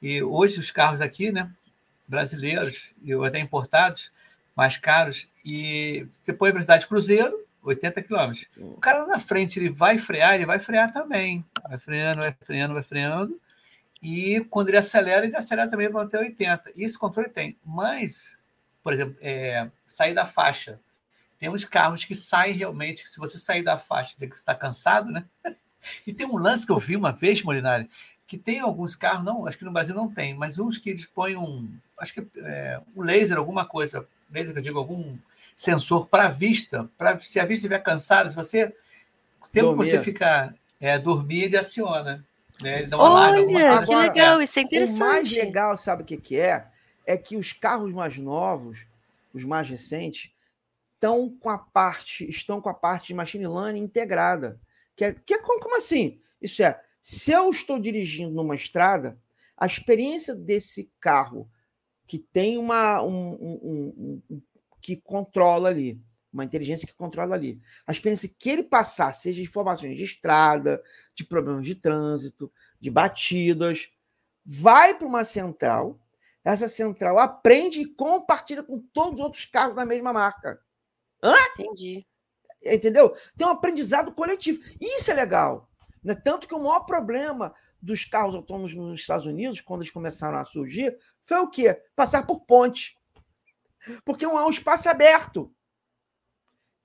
E 0.00 0.22
hoje 0.22 0.58
os 0.58 0.70
carros 0.70 1.02
aqui, 1.02 1.30
né, 1.30 1.50
brasileiros 2.08 2.94
e 3.04 3.12
até 3.12 3.38
importados, 3.38 4.10
mais 4.56 4.78
caros, 4.78 5.28
e 5.44 6.06
você 6.22 6.32
põe 6.32 6.48
a 6.48 6.52
velocidade 6.52 6.86
cruzeiro, 6.86 7.44
80 7.62 8.00
km. 8.02 8.32
O 8.58 8.80
cara 8.80 9.00
lá 9.00 9.06
na 9.06 9.18
frente, 9.18 9.58
ele 9.58 9.68
vai 9.68 9.98
frear, 9.98 10.36
ele 10.36 10.46
vai 10.46 10.58
frear 10.58 10.90
também. 10.90 11.44
Vai 11.68 11.78
freando, 11.78 12.20
vai 12.20 12.32
freando, 12.40 12.74
vai 12.74 12.82
freando. 12.82 13.40
E 14.02 14.40
quando 14.48 14.68
ele 14.68 14.78
acelera, 14.78 15.26
ele 15.26 15.36
acelera 15.36 15.68
também 15.68 15.90
para 15.90 16.02
até 16.02 16.18
80. 16.18 16.72
E 16.76 16.84
esse 16.84 16.98
controle 16.98 17.28
tem. 17.28 17.58
Mas, 17.64 18.38
por 18.86 18.92
exemplo, 18.92 19.16
é, 19.20 19.68
sair 19.84 20.14
da 20.14 20.24
faixa. 20.24 20.78
Tem 21.40 21.48
uns 21.48 21.64
carros 21.64 22.04
que 22.04 22.14
saem 22.14 22.54
realmente, 22.54 23.04
se 23.08 23.18
você 23.18 23.36
sair 23.36 23.60
da 23.60 23.76
faixa, 23.76 24.14
dizer 24.14 24.28
que 24.28 24.36
você 24.36 24.42
está 24.42 24.54
cansado, 24.54 25.10
né? 25.10 25.24
E 26.06 26.12
tem 26.12 26.24
um 26.24 26.36
lance 26.36 26.64
que 26.64 26.70
eu 26.70 26.78
vi 26.78 26.96
uma 26.96 27.12
vez, 27.12 27.42
Molinari, 27.42 27.90
que 28.28 28.38
tem 28.38 28.60
alguns 28.60 28.94
carros, 28.94 29.24
não, 29.24 29.44
acho 29.44 29.58
que 29.58 29.64
no 29.64 29.72
Brasil 29.72 29.94
não 29.94 30.08
tem, 30.08 30.34
mas 30.34 30.60
uns 30.60 30.78
que 30.78 30.90
eles 30.90 31.04
põem 31.04 31.36
um, 31.36 31.68
acho 31.98 32.14
que 32.14 32.26
é, 32.38 32.80
um 32.94 33.02
laser, 33.02 33.38
alguma 33.38 33.64
coisa, 33.64 34.06
laser 34.30 34.52
que 34.52 34.60
eu 34.60 34.62
digo, 34.62 34.78
algum 34.78 35.16
sensor 35.56 36.06
para 36.06 36.26
a 36.26 36.28
vista, 36.28 36.88
para 36.96 37.18
se 37.18 37.40
a 37.40 37.44
vista 37.44 37.66
estiver 37.66 37.80
cansada, 37.80 38.28
se 38.28 38.36
você, 38.36 38.72
o 39.42 39.48
tempo 39.48 39.70
que 39.70 39.76
você 39.78 40.00
ficar, 40.00 40.54
é, 40.80 40.96
dormir, 40.96 41.44
ele 41.44 41.56
aciona. 41.56 42.24
Né? 42.62 42.82
Ele 42.82 42.90
dá 42.90 42.98
um 42.98 43.00
alguma 43.00 43.20
Olha, 43.20 43.46
coisa 43.46 43.84
que 43.84 43.92
assim. 43.92 43.96
legal, 43.96 44.42
isso 44.42 44.58
é 44.58 44.62
O 44.62 44.64
mais 44.64 44.72
interessante. 44.72 45.34
legal, 45.34 45.76
sabe 45.76 46.02
o 46.02 46.06
que, 46.06 46.16
que 46.16 46.38
é? 46.38 46.66
É 47.06 47.16
que 47.16 47.36
os 47.36 47.52
carros 47.52 47.92
mais 47.92 48.18
novos, 48.18 48.86
os 49.32 49.44
mais 49.44 49.68
recentes, 49.68 50.32
estão 50.94 51.30
com 51.30 51.48
a 51.48 51.58
parte, 51.58 52.28
estão 52.28 52.60
com 52.60 52.68
a 52.68 52.74
parte 52.74 53.08
de 53.08 53.14
machine 53.14 53.46
learning 53.46 53.82
integrada. 53.82 54.60
Que 54.96 55.04
é, 55.04 55.12
que 55.14 55.34
é 55.34 55.38
como 55.38 55.76
assim? 55.76 56.18
Isso 56.40 56.62
é, 56.62 56.80
se 57.00 57.30
eu 57.30 57.48
estou 57.50 57.78
dirigindo 57.78 58.34
numa 58.34 58.54
estrada, 58.54 59.18
a 59.56 59.66
experiência 59.66 60.34
desse 60.34 60.90
carro 60.98 61.48
que 62.06 62.18
tem 62.18 62.58
uma 62.58 63.02
um, 63.02 63.32
um, 63.34 64.22
um, 64.30 64.42
que 64.80 64.96
controla 64.96 65.68
ali, 65.68 66.00
uma 66.32 66.44
inteligência 66.44 66.86
que 66.86 66.94
controla 66.94 67.34
ali. 67.34 67.60
A 67.86 67.92
experiência 67.92 68.30
que 68.38 68.50
ele 68.50 68.62
passar, 68.62 69.12
seja 69.12 69.42
informações 69.42 69.96
de 69.96 70.04
estrada, 70.04 70.82
de 71.14 71.24
problemas 71.24 71.64
de 71.64 71.74
trânsito, 71.74 72.52
de 72.80 72.90
batidas, 72.90 73.88
vai 74.44 74.96
para 74.96 75.06
uma 75.06 75.24
central. 75.24 75.98
Essa 76.46 76.68
central 76.68 77.18
aprende 77.18 77.80
e 77.80 77.92
compartilha 77.92 78.62
com 78.62 78.78
todos 78.92 79.18
os 79.18 79.20
outros 79.20 79.44
carros 79.46 79.74
da 79.74 79.84
mesma 79.84 80.12
marca. 80.12 80.62
Hã? 81.20 81.34
Entendi. 81.58 82.06
Entendeu? 82.62 83.16
Tem 83.36 83.44
um 83.44 83.50
aprendizado 83.50 84.12
coletivo. 84.12 84.60
Isso 84.80 85.10
é 85.10 85.14
legal. 85.14 85.68
Né? 86.04 86.14
Tanto 86.14 86.46
que 86.46 86.54
o 86.54 86.60
maior 86.60 86.86
problema 86.86 87.52
dos 87.82 88.04
carros 88.04 88.36
autônomos 88.36 88.72
nos 88.74 89.00
Estados 89.00 89.26
Unidos, 89.26 89.60
quando 89.60 89.80
eles 89.80 89.92
começaram 89.92 90.38
a 90.38 90.44
surgir, 90.44 90.96
foi 91.22 91.38
o 91.38 91.50
quê? 91.50 91.82
Passar 91.96 92.24
por 92.24 92.38
ponte. 92.42 92.96
Porque 94.04 94.24
não 94.24 94.38
é 94.38 94.46
um 94.46 94.50
espaço 94.50 94.88
aberto. 94.88 95.52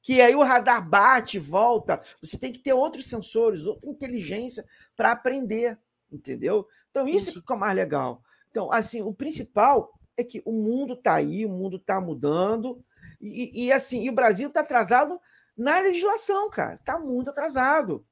Que 0.01 0.23
aí 0.23 0.35
o 0.35 0.41
radar 0.41 0.83
bate, 0.89 1.37
volta. 1.37 2.01
Você 2.19 2.35
tem 2.35 2.51
que 2.51 2.57
ter 2.57 2.73
outros 2.73 3.05
sensores, 3.05 3.67
outra 3.67 3.91
inteligência 3.91 4.65
para 4.95 5.11
aprender. 5.11 5.79
Entendeu? 6.11 6.67
Então, 6.89 7.07
isso 7.07 7.29
é 7.29 7.33
que 7.33 7.39
é 7.47 7.55
o 7.55 7.59
mais 7.59 7.75
legal. 7.75 8.23
Então, 8.51 8.71
assim, 8.71 9.01
o 9.01 9.13
principal 9.13 9.97
é 10.17 10.23
que 10.23 10.41
o 10.45 10.51
mundo 10.51 10.93
está 10.93 11.15
aí, 11.15 11.45
o 11.45 11.49
mundo 11.49 11.77
está 11.77 11.99
mudando. 11.99 12.83
E, 13.19 13.65
e, 13.65 13.71
assim, 13.71 14.03
e 14.03 14.09
o 14.09 14.13
Brasil 14.13 14.49
está 14.49 14.59
atrasado 14.59 15.19
na 15.57 15.79
legislação, 15.79 16.49
cara. 16.49 16.75
Está 16.75 16.99
muito 16.99 17.29
atrasado. 17.29 18.05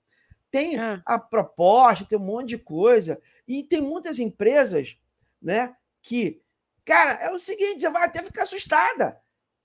Tem 0.50 0.80
ah. 0.80 1.02
a 1.06 1.20
proposta, 1.20 2.06
tem 2.06 2.18
um 2.18 2.26
monte 2.26 2.50
de 2.50 2.58
coisa. 2.58 3.22
E 3.48 3.64
tem 3.64 3.82
muitas 3.82 4.18
empresas 4.18 4.98
né, 5.42 5.76
que, 6.02 6.42
cara, 6.86 7.14
é 7.22 7.32
o 7.32 7.38
seguinte, 7.38 7.82
você 7.82 7.90
vai 7.90 8.06
até 8.06 8.24
ficar 8.24 8.44
assustada. 8.44 9.22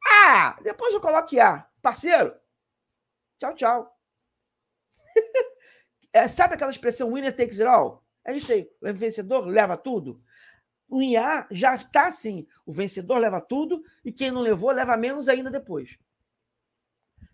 Ah, 0.06 0.58
depois 0.62 0.92
eu 0.92 1.00
coloco 1.00 1.38
A. 1.40 1.70
Parceiro, 1.80 2.34
tchau, 3.38 3.54
tchau. 3.54 3.98
é, 6.12 6.26
sabe 6.28 6.54
aquela 6.54 6.70
expressão 6.70 7.12
winner 7.12 7.34
takes 7.34 7.60
it 7.60 7.68
all? 7.68 8.02
É 8.24 8.34
isso 8.34 8.52
aí. 8.52 8.70
O 8.82 8.92
vencedor 8.94 9.46
leva 9.46 9.76
tudo. 9.76 10.22
O 10.88 11.02
IA 11.02 11.46
já 11.50 11.74
está 11.74 12.06
assim. 12.06 12.46
O 12.64 12.72
vencedor 12.72 13.18
leva 13.18 13.40
tudo 13.40 13.82
e 14.04 14.12
quem 14.12 14.30
não 14.30 14.40
levou 14.40 14.70
leva 14.70 14.96
menos 14.96 15.28
ainda 15.28 15.50
depois. 15.50 15.96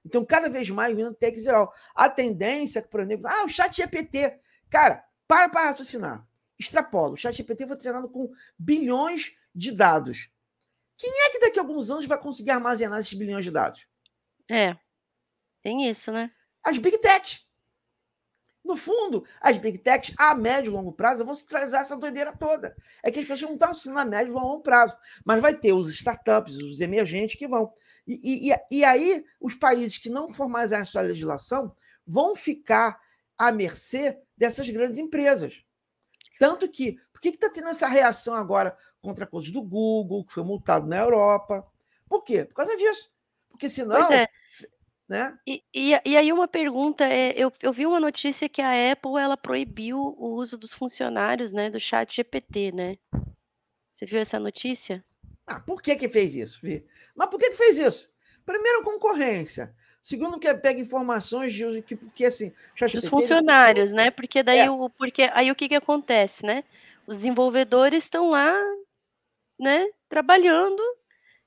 Então, 0.04 0.24
cada 0.24 0.48
vez 0.48 0.70
mais, 0.70 0.96
o 0.96 1.14
tem 1.14 1.32
que 1.32 1.40
zerar. 1.40 1.68
A 1.94 2.08
tendência, 2.08 2.82
por 2.82 3.00
exemplo, 3.00 3.26
ah, 3.28 3.44
o 3.44 3.48
chat 3.48 3.76
GPT. 3.76 4.38
Cara, 4.68 5.04
para 5.28 5.48
para 5.48 5.68
raciocinar. 5.70 6.26
Extrapola. 6.58 7.12
O 7.12 7.16
chat 7.16 7.36
GPT 7.36 7.66
foi 7.66 7.76
treinado 7.76 8.08
com 8.08 8.30
bilhões 8.58 9.36
de 9.54 9.72
dados. 9.72 10.30
Quem 10.96 11.10
é 11.10 11.30
que 11.30 11.40
daqui 11.40 11.58
a 11.58 11.62
alguns 11.62 11.90
anos 11.90 12.06
vai 12.06 12.18
conseguir 12.18 12.50
armazenar 12.50 12.98
esses 12.98 13.14
bilhões 13.14 13.44
de 13.44 13.50
dados? 13.50 13.86
É. 14.48 14.76
Tem 15.62 15.88
isso, 15.88 16.12
né? 16.12 16.30
As 16.62 16.76
Big 16.78 16.98
Tech. 16.98 17.40
No 18.64 18.76
fundo, 18.76 19.24
as 19.40 19.58
Big 19.58 19.78
Techs, 19.78 20.14
a 20.18 20.34
médio 20.34 20.70
e 20.70 20.72
longo 20.72 20.92
prazo, 20.92 21.24
vão 21.24 21.34
se 21.34 21.46
trazer 21.46 21.76
essa 21.76 21.96
doideira 21.96 22.32
toda. 22.36 22.76
É 23.02 23.10
que 23.10 23.18
as 23.18 23.24
pessoas 23.24 23.50
não 23.50 23.54
estão 23.54 23.70
assinando 23.70 24.00
a 24.00 24.04
médio 24.04 24.32
e 24.32 24.34
longo 24.34 24.62
prazo. 24.62 24.96
Mas 25.24 25.40
vai 25.40 25.54
ter 25.54 25.72
os 25.72 25.90
startups, 25.90 26.56
os 26.58 26.80
emergentes 26.80 27.36
que 27.36 27.48
vão. 27.48 27.72
E, 28.06 28.50
e, 28.50 28.56
e 28.70 28.84
aí, 28.84 29.24
os 29.40 29.54
países 29.54 29.98
que 29.98 30.10
não 30.10 30.28
formalizarem 30.28 30.84
sua 30.84 31.02
legislação 31.02 31.74
vão 32.06 32.36
ficar 32.36 33.00
à 33.38 33.50
mercê 33.50 34.18
dessas 34.36 34.68
grandes 34.68 34.98
empresas. 34.98 35.64
Tanto 36.38 36.68
que, 36.68 36.98
por 37.12 37.20
que 37.20 37.28
está 37.30 37.48
tendo 37.50 37.68
essa 37.68 37.86
reação 37.86 38.34
agora 38.34 38.76
contra 39.00 39.24
a 39.24 39.28
coisa 39.28 39.50
do 39.50 39.62
Google, 39.62 40.24
que 40.24 40.32
foi 40.32 40.44
multado 40.44 40.86
na 40.86 40.98
Europa? 40.98 41.66
Por 42.08 42.22
quê? 42.22 42.44
Por 42.44 42.54
causa 42.54 42.76
disso. 42.76 43.12
Porque 43.48 43.68
senão. 43.68 44.12
É. 44.12 44.28
Né? 45.10 45.36
E, 45.44 45.60
e, 45.74 45.90
e, 46.04 46.16
aí 46.16 46.32
uma 46.32 46.46
pergunta 46.46 47.04
é, 47.04 47.32
eu, 47.36 47.52
eu 47.60 47.72
vi 47.72 47.84
uma 47.84 47.98
notícia 47.98 48.48
que 48.48 48.62
a 48.62 48.92
Apple 48.92 49.18
ela 49.20 49.36
proibiu 49.36 49.98
o 49.98 50.36
uso 50.36 50.56
dos 50.56 50.72
funcionários, 50.72 51.50
né, 51.50 51.68
do 51.68 51.80
Chat 51.80 52.14
GPT, 52.14 52.70
né? 52.70 52.96
Você 53.92 54.06
viu 54.06 54.20
essa 54.20 54.38
notícia? 54.38 55.04
Ah, 55.44 55.58
por 55.58 55.82
que 55.82 55.96
que 55.96 56.08
fez 56.08 56.36
isso? 56.36 56.60
Mas 57.16 57.28
por 57.28 57.40
que 57.40 57.50
que 57.50 57.56
fez 57.56 57.76
isso? 57.76 58.08
Primeiro, 58.46 58.84
concorrência. 58.84 59.74
Segundo, 60.00 60.38
que 60.38 60.54
pega 60.54 60.78
informações 60.78 61.52
de 61.52 61.82
que 61.82 61.96
porque 61.96 62.26
assim, 62.26 62.52
Os 62.80 63.08
funcionários, 63.08 63.92
né? 63.92 64.12
Porque 64.12 64.44
daí 64.44 64.60
é. 64.60 64.70
o 64.70 64.88
porque 64.88 65.28
aí 65.34 65.50
o 65.50 65.56
que 65.56 65.68
que 65.68 65.74
acontece, 65.74 66.46
né? 66.46 66.62
Os 67.04 67.16
desenvolvedores 67.16 68.04
estão 68.04 68.30
lá, 68.30 68.54
né, 69.58 69.88
trabalhando 70.08 70.80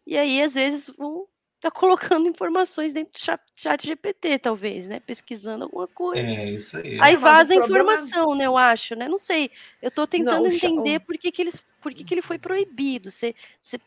e 0.06 0.18
aí 0.18 0.42
às 0.42 0.54
vezes 0.54 0.90
vão 0.98 1.26
tá 1.64 1.72
colocando 1.72 2.28
informações 2.28 2.92
dentro 2.92 3.14
do 3.14 3.20
chat, 3.20 3.42
chat 3.56 3.88
GPT, 3.88 4.38
talvez, 4.38 4.86
né? 4.86 5.00
Pesquisando 5.00 5.64
alguma 5.64 5.88
coisa. 5.88 6.28
É, 6.28 6.52
isso 6.52 6.76
aí. 6.76 7.00
Aí 7.00 7.16
vaza 7.16 7.54
a 7.54 7.56
informação, 7.56 8.36
né? 8.36 8.46
Eu 8.46 8.58
acho, 8.58 8.96
né? 8.96 9.08
Não 9.08 9.18
sei. 9.18 9.50
Eu 9.82 9.90
tô 9.90 10.06
tentando 10.06 10.44
Não, 10.44 10.52
entender 10.52 11.00
por 11.00 11.18
que, 11.18 11.32
que, 11.32 11.42
eles, 11.42 11.64
por 11.82 11.94
que, 11.94 12.04
que 12.04 12.14
ele 12.14 12.22
foi 12.22 12.38
proibido. 12.38 13.10
Você, 13.10 13.34
você 13.62 13.80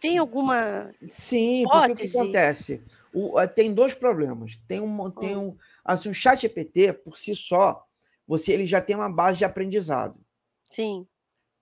tem 0.00 0.16
alguma. 0.16 0.90
Sim, 1.10 1.64
hipótese? 1.64 1.88
porque 1.88 2.06
o 2.06 2.10
que 2.10 2.18
acontece? 2.18 2.82
O, 3.12 3.46
tem 3.48 3.74
dois 3.74 3.94
problemas. 3.94 4.58
Tem 4.66 4.80
um, 4.80 5.10
tem 5.10 5.36
um, 5.36 5.54
assim, 5.84 6.08
o 6.08 6.14
chat 6.14 6.40
GPT, 6.40 6.94
por 6.94 7.18
si 7.18 7.36
só, 7.36 7.84
você 8.26 8.54
ele 8.54 8.66
já 8.66 8.80
tem 8.80 8.96
uma 8.96 9.12
base 9.12 9.36
de 9.36 9.44
aprendizado. 9.44 10.18
Sim. 10.64 11.06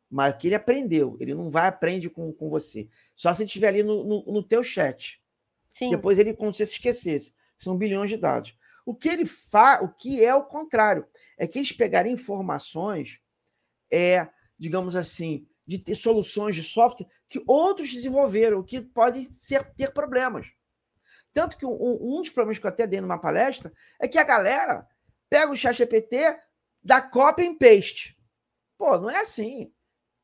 Mas 0.09 0.37
que 0.37 0.47
ele 0.47 0.55
aprendeu, 0.55 1.17
ele 1.19 1.35
não 1.35 1.51
vai 1.51 1.67
aprender 1.67 2.09
com, 2.11 2.33
com 2.33 2.49
você. 2.49 2.89
Só 3.17 3.35
se 3.35 3.43
estiver 3.43 3.67
ali 3.67 3.83
no, 3.83 4.05
no, 4.05 4.25
no 4.27 4.43
teu 4.45 4.63
chat. 4.63 5.21
Sim. 5.77 5.91
Depois 5.91 6.19
ele, 6.19 6.33
como 6.33 6.55
se 6.55 6.63
esquecesse, 6.63 7.35
são 7.59 7.77
bilhões 7.77 8.09
de 8.09 8.17
dados. 8.17 8.57
O 8.87 8.95
que 8.95 9.11
ele 9.11 9.27
faz, 9.27 9.85
o 9.85 9.89
que 9.89 10.25
é 10.25 10.35
o 10.35 10.45
contrário, 10.45 11.07
é 11.37 11.47
que 11.47 11.59
eles 11.59 11.71
pegarem 11.71 12.15
informações, 12.15 13.21
é, 13.93 14.27
digamos 14.59 14.97
assim, 14.97 15.47
de 15.67 15.79
ter 15.79 15.95
soluções 15.95 16.55
de 16.55 16.63
software 16.63 17.07
que 17.27 17.43
outros 17.47 17.93
desenvolveram, 17.93 18.63
que 18.63 18.81
podem 18.81 19.31
ser, 19.31 19.71
ter 19.75 19.93
problemas. 19.93 20.47
Tanto 21.35 21.59
que 21.59 21.67
um, 21.67 21.77
um, 22.01 22.23
dos 22.23 22.31
problemas 22.31 22.59
que 22.59 22.65
eu 22.65 22.71
até 22.71 22.87
dei 22.87 23.03
numa 23.03 23.21
palestra 23.21 23.71
é 24.01 24.09
que 24.09 24.19
a 24.19 24.25
galera 24.25 24.89
pega 25.29 25.53
o 25.53 25.57
chat 25.57 25.77
GPT, 25.77 26.41
dá 26.83 27.03
copy 27.03 27.47
and 27.47 27.57
paste. 27.57 28.17
Pô, 28.79 28.97
não 28.97 29.11
é 29.11 29.19
assim. 29.19 29.71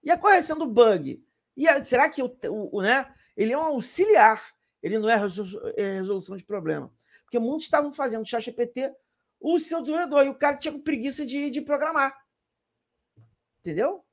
E 0.02 0.10
a 0.10 0.16
correção 0.16 0.56
do 0.56 0.66
bug? 0.66 1.22
E 1.54 1.68
a, 1.68 1.84
será 1.84 2.08
que 2.08 2.22
o, 2.22 2.38
o, 2.72 2.80
né, 2.80 3.12
ele 3.36 3.52
é 3.52 3.58
um 3.58 3.62
auxiliar? 3.62 4.42
Ele 4.82 4.98
não 4.98 5.08
é, 5.08 5.14
é 5.76 5.94
resolução 5.94 6.36
de 6.36 6.44
problema. 6.44 6.92
Porque 7.24 7.38
muitos 7.38 7.64
estavam 7.64 7.92
fazendo 7.92 8.26
chat 8.26 8.42
GPT 8.42 8.92
o 9.40 9.58
seu 9.58 9.80
desenvolvedor, 9.80 10.24
e 10.24 10.28
o 10.28 10.34
cara 10.34 10.56
tinha 10.56 10.78
preguiça 10.78 11.26
de, 11.26 11.50
de 11.50 11.60
programar. 11.60 12.16
Entendeu? 13.60 14.04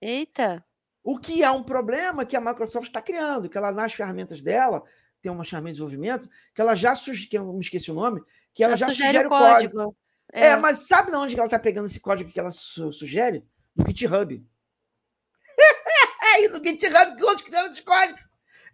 Eita! 0.00 0.64
O 1.02 1.18
que 1.18 1.42
é 1.42 1.50
um 1.50 1.62
problema 1.62 2.26
que 2.26 2.36
a 2.36 2.40
Microsoft 2.40 2.88
está 2.88 3.00
criando, 3.00 3.48
que 3.48 3.56
ela 3.56 3.72
nas 3.72 3.94
ferramentas 3.94 4.42
dela 4.42 4.82
tem 5.22 5.32
uma 5.32 5.44
ferramenta 5.44 5.74
de 5.74 5.80
desenvolvimento 5.80 6.28
que 6.54 6.60
ela 6.60 6.74
já 6.74 6.94
sugere, 6.94 7.28
que 7.28 7.38
eu 7.38 7.52
me 7.52 7.60
esqueci 7.60 7.90
o 7.90 7.94
nome, 7.94 8.22
que 8.52 8.62
ela, 8.62 8.72
ela 8.72 8.76
já 8.76 8.88
sugere, 8.88 9.08
sugere 9.08 9.26
o 9.26 9.30
código. 9.30 9.74
código. 9.74 9.96
É. 10.32 10.46
é. 10.48 10.56
mas 10.56 10.86
sabe 10.86 11.10
de 11.10 11.16
onde 11.16 11.34
ela 11.34 11.46
está 11.46 11.58
pegando 11.58 11.86
esse 11.86 12.00
código 12.00 12.30
que 12.30 12.38
ela 12.38 12.50
su 12.50 12.92
sugere? 12.92 13.44
Do 13.74 13.86
GitHub. 13.86 14.46
é, 16.36 16.48
do 16.48 16.58
GitHub 16.58 17.16
que 17.16 17.24
outros 17.24 17.42
criaram 17.42 17.70
esse 17.70 17.82
código. 17.82 18.18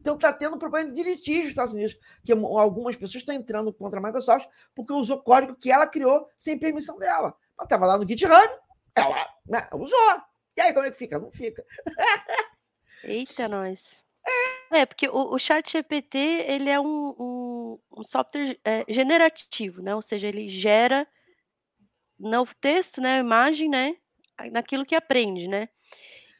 Então 0.00 0.14
está 0.14 0.32
tendo 0.32 0.58
problema 0.58 0.90
de 0.92 1.02
litígio 1.02 1.42
nos 1.42 1.50
Estados 1.50 1.72
Unidos, 1.72 1.98
que 2.24 2.32
algumas 2.32 2.96
pessoas 2.96 3.22
estão 3.22 3.34
entrando 3.34 3.72
contra 3.72 3.98
a 3.98 4.02
Microsoft 4.02 4.48
porque 4.74 4.92
usou 4.92 5.22
código 5.22 5.56
que 5.56 5.70
ela 5.70 5.86
criou 5.86 6.28
sem 6.38 6.58
permissão 6.58 6.98
dela. 6.98 7.34
Ela 7.58 7.64
estava 7.64 7.86
lá 7.86 7.98
no 7.98 8.06
GitHub, 8.06 8.48
ela 8.94 9.28
né, 9.46 9.68
usou. 9.74 10.22
E 10.56 10.60
aí, 10.60 10.72
como 10.72 10.86
é 10.86 10.90
que 10.90 10.96
fica? 10.96 11.18
Não 11.18 11.30
fica. 11.30 11.64
Eita, 13.04 13.48
nós. 13.48 13.96
É, 14.70 14.84
porque 14.84 15.08
o, 15.08 15.34
o 15.34 15.38
chat 15.38 15.70
GPT, 15.70 16.18
ele 16.18 16.68
é 16.68 16.80
um, 16.80 17.14
um, 17.18 17.78
um 17.98 18.02
software 18.02 18.58
é, 18.64 18.84
generativo, 18.88 19.80
né? 19.82 19.94
Ou 19.94 20.02
seja, 20.02 20.26
ele 20.26 20.48
gera 20.48 21.06
novo 22.18 22.54
texto, 22.60 23.00
né? 23.00 23.18
Imagem, 23.18 23.68
né? 23.68 23.96
Naquilo 24.50 24.84
que 24.84 24.94
aprende, 24.94 25.46
né? 25.46 25.68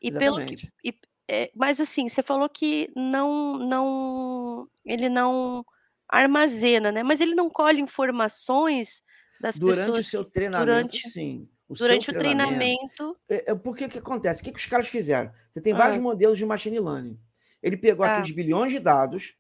E 0.02 0.08
Exatamente. 0.08 0.66
pelo 0.66 0.72
que, 0.82 0.88
e, 0.88 1.00
é, 1.28 1.50
mas 1.54 1.80
assim, 1.80 2.08
você 2.08 2.22
falou 2.22 2.48
que 2.48 2.90
não, 2.94 3.58
não, 3.58 4.68
ele 4.84 5.08
não 5.08 5.64
armazena, 6.08 6.92
né? 6.92 7.02
Mas 7.02 7.20
ele 7.20 7.34
não 7.34 7.50
colhe 7.50 7.80
informações 7.80 9.02
das 9.40 9.58
durante 9.58 9.78
pessoas 9.86 10.06
o 10.06 10.10
seu 10.10 10.24
treinamento, 10.24 10.66
durante... 10.92 11.08
sim. 11.08 11.48
O 11.68 11.74
Durante 11.74 12.10
o 12.10 12.14
treinamento. 12.14 13.16
É, 13.28 13.50
é, 13.50 13.54
por 13.56 13.76
que 13.76 13.88
que 13.88 13.98
acontece? 13.98 14.40
O 14.40 14.44
que, 14.44 14.52
que 14.52 14.58
os 14.58 14.66
caras 14.66 14.86
fizeram? 14.86 15.32
Você 15.50 15.60
tem 15.60 15.74
vários 15.74 15.98
Ah. 15.98 16.00
modelos 16.00 16.38
de 16.38 16.46
machine 16.46 16.78
learning. 16.78 17.18
Ele 17.60 17.76
pegou 17.76 18.06
Tá. 18.06 18.12
aqueles 18.12 18.30
bilhões 18.30 18.70
de 18.70 18.78
dados 18.78 19.34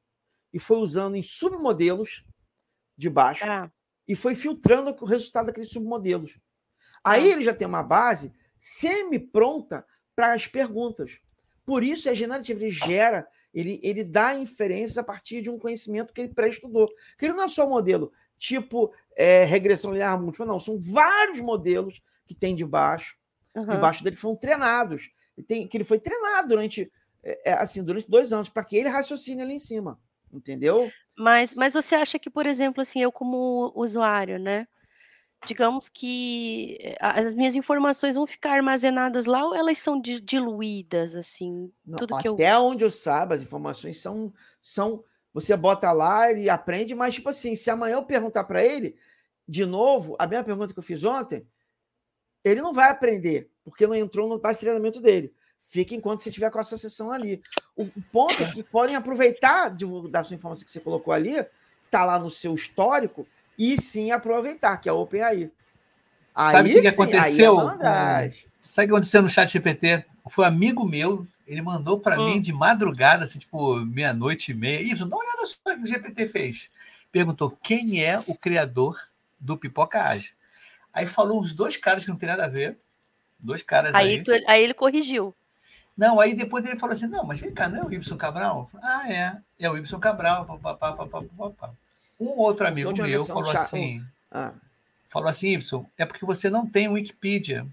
e 0.52 0.58
foi 0.58 0.78
usando 0.78 1.14
em 1.14 1.22
submodelos 1.22 2.24
de 2.98 3.08
baixo 3.08 3.44
Ah, 3.48 3.70
e 4.08 4.16
foi 4.16 4.34
filtrando 4.34 4.90
o 5.00 5.04
resultado 5.04 5.46
daqueles 5.46 5.70
submodelos. 5.70 6.36
Aí 7.04 7.30
ele 7.30 7.44
já 7.44 7.54
tem 7.54 7.68
uma 7.68 7.84
base 7.84 8.34
semi-pronta 8.58 9.86
para 10.16 10.32
as 10.32 10.48
perguntas. 10.48 11.20
Por 11.66 11.82
isso, 11.82 12.08
a 12.08 12.14
generativa 12.14 12.60
ele 12.60 12.70
gera, 12.70 13.26
ele, 13.52 13.80
ele 13.82 14.04
dá 14.04 14.36
inferências 14.36 14.96
a 14.96 15.02
partir 15.02 15.42
de 15.42 15.50
um 15.50 15.58
conhecimento 15.58 16.12
que 16.12 16.20
ele 16.20 16.32
pré-estudou. 16.32 16.88
Que 17.18 17.26
ele 17.26 17.34
não 17.34 17.44
é 17.44 17.48
só 17.48 17.66
um 17.66 17.70
modelo 17.70 18.12
tipo 18.38 18.94
é, 19.16 19.44
regressão 19.44 19.92
linear 19.92 20.20
múltipla, 20.20 20.46
não. 20.46 20.60
São 20.60 20.78
vários 20.80 21.40
modelos 21.40 22.00
que 22.24 22.34
tem 22.34 22.54
debaixo, 22.54 23.16
aham. 23.54 23.74
debaixo 23.74 24.04
dele 24.04 24.14
que 24.14 24.22
foram 24.22 24.36
treinados. 24.36 25.10
E 25.36 25.42
tem, 25.42 25.66
que 25.66 25.76
ele 25.76 25.84
foi 25.84 25.98
treinado 25.98 26.48
durante, 26.48 26.90
é, 27.24 27.50
é, 27.50 27.52
assim, 27.54 27.82
durante 27.82 28.08
dois 28.08 28.32
anos, 28.32 28.48
para 28.48 28.64
que 28.64 28.76
ele 28.76 28.88
raciocine 28.88 29.42
ali 29.42 29.54
em 29.54 29.58
cima. 29.58 29.98
Entendeu? 30.32 30.90
Mas, 31.18 31.54
mas 31.54 31.74
você 31.74 31.96
acha 31.96 32.18
que, 32.18 32.30
por 32.30 32.46
exemplo, 32.46 32.80
assim, 32.80 33.00
eu 33.00 33.10
como 33.10 33.72
usuário, 33.74 34.38
né? 34.38 34.68
Digamos 35.44 35.88
que 35.88 36.78
eh, 36.80 36.96
as 37.00 37.34
minhas 37.34 37.54
informações 37.54 38.14
vão 38.14 38.26
ficar 38.26 38.52
armazenadas 38.52 39.26
lá 39.26 39.44
ou 39.44 39.54
elas 39.54 39.78
são 39.78 40.00
di- 40.00 40.20
diluídas, 40.20 41.14
assim? 41.14 41.70
Não, 41.84 41.98
Tudo 41.98 42.16
que 42.16 42.28
eu. 42.28 42.34
até 42.34 42.56
onde 42.58 42.84
eu 42.84 42.90
saiba, 42.90 43.34
as 43.34 43.42
informações 43.42 44.00
são, 44.00 44.32
são. 44.60 45.04
Você 45.34 45.54
bota 45.56 45.92
lá, 45.92 46.30
ele 46.30 46.48
aprende, 46.48 46.94
mas, 46.94 47.14
tipo 47.14 47.28
assim, 47.28 47.54
se 47.54 47.70
amanhã 47.70 47.96
eu 47.96 48.04
perguntar 48.04 48.44
para 48.44 48.64
ele, 48.64 48.96
de 49.46 49.66
novo, 49.66 50.16
a 50.18 50.26
mesma 50.26 50.44
pergunta 50.44 50.72
que 50.72 50.78
eu 50.78 50.82
fiz 50.82 51.04
ontem, 51.04 51.46
ele 52.42 52.62
não 52.62 52.72
vai 52.72 52.90
aprender, 52.90 53.50
porque 53.64 53.86
não 53.86 53.94
entrou 53.94 54.28
no 54.28 54.38
base 54.38 54.58
de 54.58 54.60
treinamento 54.60 55.00
dele. 55.00 55.34
Fica 55.60 55.94
enquanto 55.94 56.20
você 56.20 56.30
tiver 56.30 56.50
com 56.50 56.58
a 56.58 56.64
sua 56.64 56.78
sessão 56.78 57.10
ali. 57.10 57.42
O, 57.74 57.86
ponto 58.12 58.40
é 58.42 58.50
que 58.52 58.62
podem 58.62 58.94
aproveitar 58.94 59.68
de, 59.68 59.84
da 60.08 60.22
sua 60.22 60.34
informação 60.34 60.64
que 60.64 60.70
você 60.70 60.80
colocou 60.80 61.12
ali, 61.12 61.34
que 61.34 61.86
está 61.86 62.04
lá 62.04 62.18
no 62.18 62.30
seu 62.30 62.54
histórico, 62.54 63.26
e 63.58 63.78
sim 63.80 64.10
aproveitar, 64.10 64.76
que 64.78 64.88
é 64.88 64.92
o 64.92 64.98
OpenAI. 65.00 65.50
Sabe 66.34 66.70
o 66.70 66.72
que 66.74 66.80
que 66.82 66.86
aí 66.86 66.86
é 66.86 66.88
aconteceu? 66.90 67.56
malandragem. 67.56 68.44
Sabe 68.62 68.86
o 68.86 68.88
que 68.88 68.94
aconteceu 68.94 69.22
no 69.22 69.30
chat 69.30 69.50
GPT? 69.50 70.04
Foi 70.28 70.44
um 70.44 70.48
amigo 70.48 70.84
meu, 70.84 71.26
ele 71.46 71.62
mandou 71.62 71.98
para 72.00 72.18
Hum. 72.20 72.24
mim 72.24 72.40
de 72.40 72.52
madrugada, 72.52 73.24
assim, 73.24 73.38
tipo, 73.38 73.76
meia-noite 73.76 74.50
e 74.52 74.54
meia. 74.54 74.80
Isso, 74.82 75.06
dá 75.06 75.16
uma 75.16 75.24
olhada 75.24 75.46
só 75.46 75.56
o 75.66 75.76
que 75.76 75.82
o 75.82 75.86
GPT 75.86 76.26
fez. 76.26 76.68
Perguntou 77.12 77.56
quem 77.62 78.04
é 78.04 78.18
o 78.26 78.36
criador 78.36 79.00
do 79.38 79.56
Pipoca 79.56 80.02
Ágil. 80.02 80.32
Aí 80.92 81.06
falou 81.06 81.40
uns 81.40 81.54
dois 81.54 81.76
caras 81.76 82.04
que 82.04 82.10
não 82.10 82.16
tem 82.18 82.28
nada 82.28 82.44
a 82.44 82.48
ver. 82.48 82.76
Dois 83.38 83.62
caras 83.62 83.94
aí. 83.94 84.18
Aí, 84.18 84.24
tu- 84.24 84.32
aí 84.46 84.62
ele 84.62 84.74
corrigiu. 84.74 85.34
Não, 85.96 86.20
aí 86.20 86.34
depois 86.34 86.66
ele 86.66 86.76
falou 86.76 86.92
assim: 86.92 87.06
não, 87.06 87.24
mas 87.24 87.38
vem 87.38 87.52
cá, 87.52 87.68
não 87.68 87.78
é 87.82 87.84
o 87.84 87.92
Y 87.92 88.16
Cabral? 88.18 88.68
Falei, 88.70 88.86
ah, 88.86 89.12
é, 89.12 89.64
é 89.66 89.70
o 89.70 89.76
Y 89.78 89.98
Cabral. 90.00 90.44
Pá, 90.44 90.58
pá, 90.58 90.74
pá, 90.74 91.06
pá, 91.06 91.22
pá, 91.22 91.50
pá. 91.50 91.70
Um 92.18 92.28
outro 92.28 92.66
amigo 92.66 92.88
última 92.88 93.06
meu 93.06 93.18
versão 93.18 93.36
falou 93.36 93.50
assim: 93.50 94.04
Ah, 94.30 94.52
falou 95.08 95.28
assim, 95.28 95.54
Y, 95.54 95.86
é 95.96 96.04
porque 96.04 96.24
você 96.24 96.50
não 96.50 96.66
tem 96.66 96.88
Wikipedia, 96.88 97.66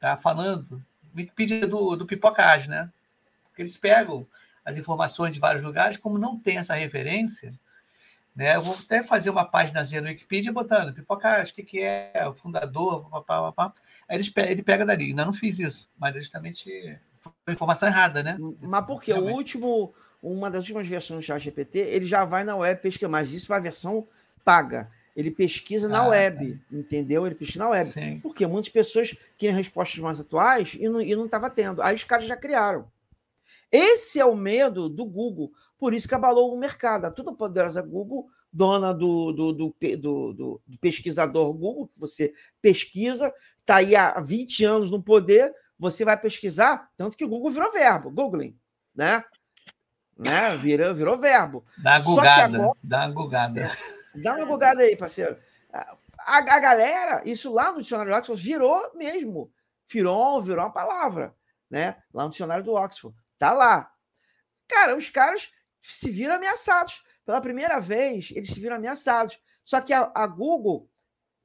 tá 0.00 0.16
falando, 0.16 0.82
Wikipedia 1.14 1.66
do, 1.66 1.96
do 1.96 2.06
Pipoca 2.06 2.44
Ágil, 2.44 2.70
né? 2.70 2.90
Porque 3.48 3.62
eles 3.62 3.76
pegam 3.76 4.26
as 4.64 4.76
informações 4.76 5.32
de 5.32 5.40
vários 5.40 5.62
lugares, 5.62 5.96
como 5.96 6.18
não 6.18 6.38
tem 6.38 6.58
essa 6.58 6.74
referência, 6.74 7.52
né? 8.34 8.56
Eu 8.56 8.62
vou 8.62 8.74
até 8.74 9.02
fazer 9.02 9.30
uma 9.30 9.44
páginazinha 9.44 10.00
no 10.00 10.08
Wikipedia 10.08 10.52
botando 10.52 10.94
Pipoca 10.94 11.28
Ágil, 11.28 11.52
o 11.52 11.56
que, 11.56 11.62
que 11.62 11.80
é, 11.80 12.26
o 12.28 12.34
fundador, 12.34 13.08
papá, 13.10 13.52
papá. 13.52 13.72
Aí 14.08 14.16
eles, 14.16 14.32
ele 14.36 14.62
pega 14.62 14.84
dali, 14.84 15.06
ainda 15.06 15.24
não 15.24 15.32
fiz 15.32 15.58
isso, 15.58 15.88
mas 15.98 16.14
é 16.14 16.18
justamente 16.18 16.98
foi 17.44 17.54
informação 17.54 17.88
errada, 17.88 18.22
né? 18.22 18.36
Mas 18.60 18.86
porque 18.86 19.12
o 19.12 19.24
último, 19.24 19.92
uma 20.22 20.50
das 20.50 20.60
últimas 20.62 20.86
versões 20.86 21.20
do 21.20 21.26
ChatGPT, 21.26 21.78
ele 21.78 22.06
já 22.06 22.24
vai 22.24 22.44
na 22.44 22.56
web 22.56 22.80
pesquisar, 22.80 23.08
mas 23.08 23.32
isso 23.32 23.52
é 23.52 23.56
a 23.56 23.60
versão 23.60 24.06
paga. 24.44 24.90
Ele 25.14 25.30
pesquisa 25.30 25.88
na 25.88 26.00
Ah, 26.02 26.08
web, 26.08 26.60
entendeu? 26.70 27.24
Ele 27.26 27.34
pesquisa 27.34 27.60
na 27.64 27.70
web. 27.70 27.90
Sim. 27.90 28.20
Porque 28.20 28.46
muitas 28.46 28.70
pessoas 28.70 29.16
queriam 29.38 29.56
respostas 29.56 29.98
mais 29.98 30.20
atuais 30.20 30.76
e 30.78 30.88
não 30.88 31.24
estava 31.24 31.48
tendo. 31.48 31.80
Aí 31.82 31.94
os 31.94 32.04
caras 32.04 32.26
já 32.26 32.36
criaram. 32.36 32.86
Esse 33.70 34.20
é 34.20 34.24
o 34.24 34.34
medo 34.36 34.88
do 34.88 35.04
Google. 35.04 35.50
Por 35.78 35.94
isso 35.94 36.08
que 36.08 36.14
abalou 36.14 36.52
o 36.54 36.58
mercado. 36.58 37.06
A 37.06 37.10
tudo 37.10 37.34
poderosa 37.34 37.80
Google, 37.80 38.26
dona 38.52 38.92
do, 38.92 39.32
do, 39.32 39.52
do, 39.52 39.70
pe- 39.70 39.96
do- 39.96 40.32
do- 40.32 40.60
do 40.66 40.78
pesquisador 40.78 41.52
Google, 41.54 41.86
que 41.86 41.98
você 41.98 42.32
pesquisa, 42.60 43.32
está 43.60 43.76
aí 43.76 43.94
há 43.96 44.20
20 44.20 44.64
anos 44.64 44.90
no 44.90 45.02
poder, 45.02 45.52
você 45.78 46.04
vai 46.04 46.16
pesquisar, 46.18 46.90
tanto 46.96 47.16
que 47.16 47.24
o 47.24 47.28
Google 47.28 47.50
virou 47.50 47.70
verbo, 47.72 48.10
googling, 48.10 48.56
né? 48.94 49.22
Né? 50.16 50.56
Virou, 50.56 50.94
virou 50.94 51.18
verbo. 51.18 51.62
Dá 51.78 51.96
uma 51.96 52.00
gugada, 52.04 52.56
agora- 52.56 52.78
dá 52.82 52.98
uma 53.06 53.10
gugada. 53.14 53.72
Dá 54.14 54.34
uma 54.34 54.44
gugada 54.46 54.82
aí, 54.82 54.96
parceiro. 54.96 55.36
A, 56.18 56.38
a 56.38 56.40
galera, 56.60 57.22
isso 57.24 57.52
lá 57.52 57.70
no 57.72 57.82
dicionário 57.82 58.12
do 58.12 58.16
Oxford 58.18 58.42
virou 58.42 58.92
mesmo. 58.94 59.52
Firon 59.86 60.40
virou 60.40 60.64
uma 60.64 60.72
palavra, 60.72 61.34
né? 61.70 61.96
Lá 62.12 62.24
no 62.24 62.30
dicionário 62.30 62.64
do 62.64 62.74
Oxford. 62.74 63.16
Tá 63.38 63.52
lá. 63.52 63.92
Cara, 64.66 64.96
os 64.96 65.08
caras 65.10 65.50
se 65.80 66.10
viram 66.10 66.34
ameaçados. 66.34 67.04
Pela 67.24 67.40
primeira 67.40 67.78
vez, 67.80 68.30
eles 68.34 68.50
se 68.50 68.60
viram 68.60 68.76
ameaçados. 68.76 69.38
Só 69.64 69.80
que 69.80 69.92
a, 69.92 70.10
a 70.14 70.26
Google 70.26 70.88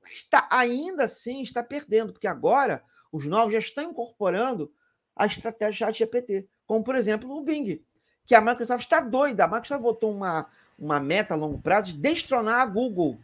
está 0.09 0.47
ainda 0.49 1.03
assim 1.05 1.41
está 1.41 1.63
perdendo, 1.63 2.13
porque 2.13 2.27
agora 2.27 2.83
os 3.11 3.25
novos 3.27 3.53
já 3.53 3.59
estão 3.59 3.83
incorporando 3.83 4.71
a 5.15 5.25
estratégia 5.25 5.87
chat 5.87 5.97
GPT, 5.97 6.47
como 6.65 6.83
por 6.83 6.95
exemplo 6.95 7.29
o 7.35 7.43
Bing, 7.43 7.83
que 8.31 8.35
a 8.35 8.39
Microsoft 8.39 8.83
está 8.83 9.01
doida. 9.01 9.43
A 9.43 9.47
Microsoft 9.47 9.81
botou 9.81 10.09
uma, 10.09 10.45
uma 10.79 11.01
meta 11.01 11.33
a 11.33 11.37
longo 11.37 11.57
prazo 11.57 11.87
de 11.91 11.99
destronar 11.99 12.61
a 12.61 12.65
Google 12.65 13.19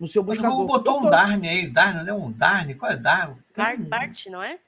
no 0.00 0.08
seu 0.08 0.22
Mas 0.24 0.38
o 0.38 0.40
buscador. 0.40 0.56
Google 0.56 0.78
botou 0.78 1.06
um. 1.06 1.10
Darn 1.10 1.46
aí, 1.46 1.66
Darn, 1.68 2.02
não 2.02 2.08
é 2.08 2.14
um 2.14 2.32
Darn? 2.32 2.72
Qual 2.74 2.90
é 2.90 2.96
Darn? 2.96 3.34
Tem 3.52 3.76
Bart, 3.82 4.26
não 4.28 4.42
é? 4.42 4.58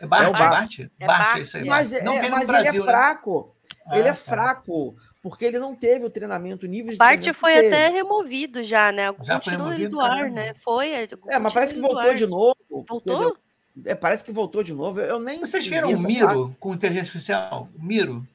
É 0.00 0.06
Bart, 0.08 0.24
É 0.24 0.26
o 0.26 0.30
é 0.30 0.32
Bart. 0.32 0.50
Bart? 0.50 0.78
É 0.80 1.06
Bart, 1.06 1.18
Bart. 1.20 1.36
é 1.36 1.40
isso 1.40 1.56
aí. 1.56 1.64
Mas, 1.68 1.90
Bart. 1.92 2.02
é- 2.02 2.04
Não 2.04 2.20
no 2.20 2.30
mas 2.30 2.46
Brasil, 2.48 2.68
ele 2.70 2.76
é 2.78 2.80
né? 2.80 2.84
fraco. 2.84 3.54
Ah, 3.86 3.98
ele 3.98 4.08
é 4.08 4.12
tá. 4.12 4.14
fraco, 4.16 4.96
porque 5.22 5.44
ele 5.44 5.60
não 5.60 5.72
teve 5.72 6.04
o 6.04 6.10
treinamento, 6.10 6.66
o 6.66 6.68
nível 6.68 6.90
de 6.90 6.98
Bart 6.98 7.24
foi 7.32 7.52
teve. 7.54 7.66
até 7.68 7.88
removido 7.90 8.64
já, 8.64 8.90
né? 8.90 9.14
Já 9.22 9.40
foi 9.40 9.52
Continua 9.52 9.74
ele 9.74 9.84
removido? 9.84 9.90
do 9.90 10.00
ar, 10.00 10.28
né? 10.32 10.54
Foi. 10.64 10.90
É, 11.28 11.38
mas 11.38 11.54
parece 11.54 11.74
que 11.76 11.80
voltou 11.80 12.12
de 12.12 12.26
novo. 12.26 12.56
Voltou? 12.88 13.36
É, 13.84 13.94
parece 13.94 14.24
que 14.24 14.32
voltou 14.32 14.64
de 14.64 14.74
novo. 14.74 15.00
Eu 15.00 15.20
nem 15.20 15.38
Vocês 15.38 15.64
viram 15.66 15.88
o 15.88 15.92
essa 15.92 16.02
parte. 16.02 16.16
Miro 16.16 16.56
com 16.58 16.74
inteligência 16.74 17.06
artificial? 17.06 17.68
O 17.78 17.82
Miro? 17.84 18.26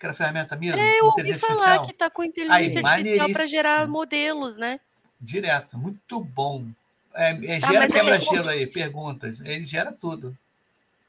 Aquela 0.00 0.14
ferramenta 0.14 0.56
Miro? 0.56 0.78
É, 0.78 0.98
eu 0.98 1.04
ouvi 1.08 1.38
falar 1.38 1.52
artificial? 1.52 1.86
que 1.86 1.92
tá 1.92 2.08
com 2.08 2.24
inteligência 2.24 2.80
artificial 2.82 3.30
para 3.32 3.46
gerar 3.46 3.86
modelos, 3.86 4.56
né? 4.56 4.80
Direto, 5.20 5.76
muito 5.76 6.18
bom. 6.24 6.64
É, 7.14 7.32
é, 7.56 7.60
Tá, 7.60 7.70
gera 7.70 7.84
é- 7.84 7.88
quebra-gelo 7.88 8.48
aí, 8.48 8.66
perguntas. 8.66 9.42
Ele 9.42 9.62
gera 9.62 9.92
tudo. 9.92 10.30
Se 10.30 10.36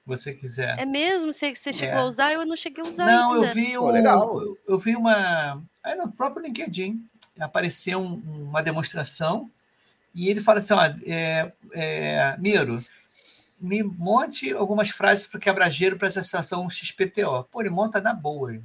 você 0.05 0.33
quiser. 0.33 0.77
É 0.77 0.85
mesmo? 0.85 1.31
Você, 1.31 1.55
você 1.55 1.71
chegou 1.71 1.99
É. 1.99 2.01
a 2.01 2.03
usar? 2.05 2.33
Eu 2.33 2.45
não 2.45 2.57
cheguei 2.57 2.83
a 2.85 2.87
usar 2.89 3.05
Não, 3.05 3.33
ainda. 3.35 3.47
eu 3.47 3.53
vi 3.53 3.73
Pô, 3.77 3.87
um, 3.87 3.91
legal. 3.91 4.41
eu, 4.41 4.57
eu 4.67 4.77
vi 4.77 4.93
uma. 4.93 5.63
Aí 5.81 5.95
no 5.95 6.11
próprio 6.11 6.43
LinkedIn 6.45 7.01
apareceu 7.39 7.97
um- 7.97 8.21
uma 8.49 8.61
demonstração 8.61 9.49
e 10.13 10.27
ele 10.29 10.41
fala 10.41 10.57
assim: 10.57 10.73
ó, 10.73 10.83
é, 11.05 11.49
é, 11.73 12.35
Miro, 12.39 12.77
me 13.57 13.81
monte 13.83 14.51
algumas 14.51 14.89
frases 14.89 15.25
para 15.27 15.39
quebra-gelo 15.39 15.97
para 15.97 16.09
essa 16.09 16.21
situação 16.21 16.69
XPTO. 16.69 17.45
Pô, 17.49 17.61
ele 17.61 17.69
monta 17.69 18.01
na 18.01 18.13
boa. 18.13 18.53
hein? 18.53 18.61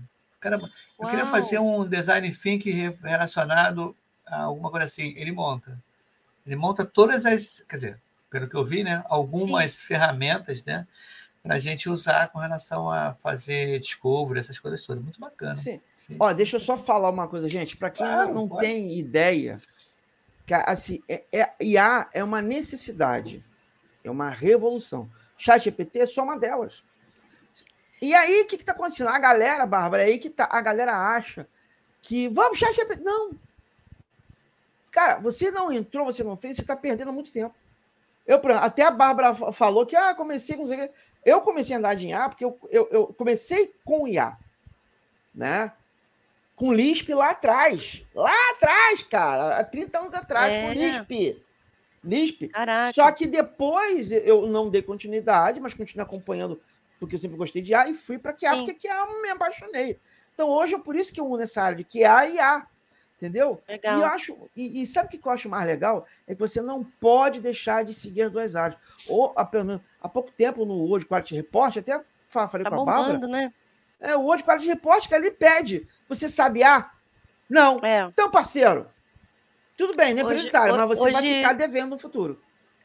Caramba, 0.50 0.70
eu 0.98 1.06
queria 1.08 1.24
Uau. 1.24 1.30
fazer 1.30 1.58
um 1.58 1.88
design 1.88 2.32
thinking 2.34 2.70
re- 2.70 2.96
relacionado 3.02 3.96
a 4.26 4.42
alguma 4.42 4.70
coisa 4.70 4.86
assim. 4.86 5.12
Ele 5.16 5.32
monta. 5.32 5.78
Ele 6.46 6.56
monta 6.56 6.84
todas 6.84 7.26
as. 7.26 7.64
Quer 7.68 7.74
dizer, 7.76 8.00
pelo 8.30 8.48
que 8.48 8.54
eu 8.56 8.64
vi, 8.64 8.84
né? 8.84 9.02
Algumas 9.08 9.80
ferramentas, 9.82 10.64
né? 10.64 10.86
Para 11.42 11.54
a 11.54 11.58
gente 11.58 11.88
usar 11.88 12.28
com 12.28 12.38
relação 12.38 12.90
a 12.90 13.14
fazer 13.14 13.78
discovery, 13.78 14.40
essas 14.40 14.58
coisas 14.58 14.82
todas. 14.82 15.02
Muito 15.02 15.20
bacana. 15.20 15.54
Sim. 15.54 15.80
Sim. 16.06 16.16
Ó, 16.20 16.32
deixa 16.32 16.56
eu 16.56 16.60
só 16.60 16.76
falar 16.76 17.10
uma 17.10 17.26
coisa, 17.28 17.48
gente. 17.48 17.76
Para 17.76 17.90
quem 17.90 18.06
Claro, 18.06 18.32
não 18.34 18.48
pode. 18.48 18.64
tem 18.66 18.96
ideia, 18.98 19.60
que, 20.46 20.54
assim, 20.54 21.02
é, 21.08 21.24
é, 21.32 21.52
IA 21.60 22.08
é 22.12 22.22
uma 22.22 22.40
necessidade, 22.40 23.44
é 24.04 24.10
uma 24.10 24.28
revolução. 24.30 25.10
Chat 25.36 25.64
GPT 25.64 25.98
é 26.00 26.06
só 26.06 26.22
uma 26.22 26.38
delas. 26.38 26.82
E 28.00 28.14
aí, 28.14 28.42
o 28.42 28.46
que 28.46 28.56
está 28.56 28.72
acontecendo? 28.72 29.08
A 29.08 29.18
galera, 29.18 29.64
Bárbara, 29.66 30.02
aí 30.02 30.18
que 30.18 30.28
tá, 30.30 30.48
a 30.50 30.60
galera 30.60 30.92
acha 31.14 31.46
que 32.02 32.28
vamos 32.28 32.58
chat 32.58 32.74
GPT. 32.74 33.02
Não. 33.02 33.30
Cara, 34.90 35.18
você 35.18 35.50
não 35.50 35.72
entrou, 35.72 36.06
você 36.06 36.22
não 36.22 36.36
fez, 36.36 36.56
você 36.56 36.62
está 36.62 36.76
perdendo 36.76 37.12
muito 37.12 37.32
tempo. 37.32 37.54
Eu, 38.26 38.40
até 38.60 38.82
a 38.82 38.90
Bárbara 38.90 39.34
fa- 39.34 39.52
falou 39.52 39.86
que 39.86 39.94
ah, 39.96 40.14
comecei 40.14 40.56
com. 40.56 40.64
Eu 41.24 41.40
comecei 41.40 41.74
a 41.74 41.78
andar 41.78 41.94
de 41.94 42.08
IA 42.08 42.28
porque 42.28 42.44
eu, 42.44 42.58
eu, 42.70 42.88
eu 42.90 43.06
comecei 43.08 43.74
com 43.84 44.06
IA. 44.06 44.36
Né? 45.34 45.72
Com 46.54 46.72
Lisp 46.72 47.10
lá 47.12 47.30
atrás. 47.30 48.02
Lá 48.14 48.32
atrás, 48.52 49.02
cara. 49.04 49.58
Há 49.58 49.64
30 49.64 49.98
anos 49.98 50.14
atrás, 50.14 50.56
com 50.56 50.70
É. 50.70 50.74
Lisp. 50.74 51.42
Lisp. 52.02 52.48
Caraca. 52.48 52.92
Só 52.92 53.10
que 53.12 53.26
depois 53.26 54.10
eu 54.10 54.46
não 54.46 54.70
dei 54.70 54.80
continuidade, 54.82 55.60
mas 55.60 55.74
continuei 55.74 56.06
acompanhando, 56.06 56.60
porque 56.98 57.14
eu 57.14 57.18
sempre 57.18 57.36
gostei 57.36 57.62
de 57.62 57.74
A, 57.74 57.88
e 57.88 57.94
fui 57.94 58.18
para 58.18 58.32
QA, 58.32 58.50
Sim. 58.50 58.64
porque 58.64 58.88
QA 58.88 58.94
eu 58.94 59.22
me 59.22 59.28
apaixonei. 59.30 59.98
Então 60.34 60.48
hoje 60.48 60.74
é 60.74 60.78
por 60.78 60.94
isso 60.96 61.12
que 61.12 61.20
eu 61.20 61.26
uno 61.26 61.42
essa 61.42 61.62
área 61.62 61.76
de 61.76 61.84
QA 61.84 62.26
e 62.28 62.38
A. 62.38 62.66
Entendeu? 63.16 63.62
Legal. 63.66 63.98
E 63.98 64.02
eu 64.02 64.06
acho, 64.06 64.38
e, 64.54 64.82
e 64.82 64.86
sabe 64.86 65.06
o 65.06 65.10
que 65.18 65.26
eu 65.26 65.32
acho 65.32 65.48
mais 65.48 65.66
legal? 65.66 66.06
É 66.26 66.34
que 66.34 66.40
você 66.40 66.60
não 66.60 66.84
pode 66.84 67.40
deixar 67.40 67.82
de 67.82 67.94
seguir 67.94 68.22
as 68.24 68.30
duas 68.30 68.54
áreas. 68.54 68.78
Ou, 69.08 69.34
menos, 69.54 69.80
há 70.02 70.06
pouco 70.06 70.30
tempo, 70.30 70.66
no 70.66 70.74
World 70.74 71.06
Quality 71.06 71.34
Report, 71.34 71.74
até 71.78 71.98
fa- 72.28 72.46
falei 72.46 72.64
Tá 72.64 72.70
com 72.70 72.82
a 72.82 72.84
Bárbara, 72.84 73.26
né? 73.26 73.50
é, 73.98 74.14
o 74.14 74.20
World 74.20 74.44
Quality 74.44 74.66
Report, 74.68 75.08
cara, 75.08 75.22
ele 75.24 75.30
pede. 75.34 75.88
Você 76.06 76.28
sabe 76.28 76.62
A? 76.62 76.90
Não. 77.48 77.78
É. 77.82 78.02
Então, 78.02 78.30
parceiro, 78.30 78.86
tudo 79.78 79.96
bem, 79.96 80.10
é 80.10 80.14
Hoje- 80.16 80.24
prioritário, 80.26 80.76
mas 80.76 80.86
você 80.86 81.10
vai 81.10 81.22
hoje- 81.22 81.36
ficar 81.38 81.54
devendo 81.54 81.90
no 81.92 81.98
futuro. 81.98 82.38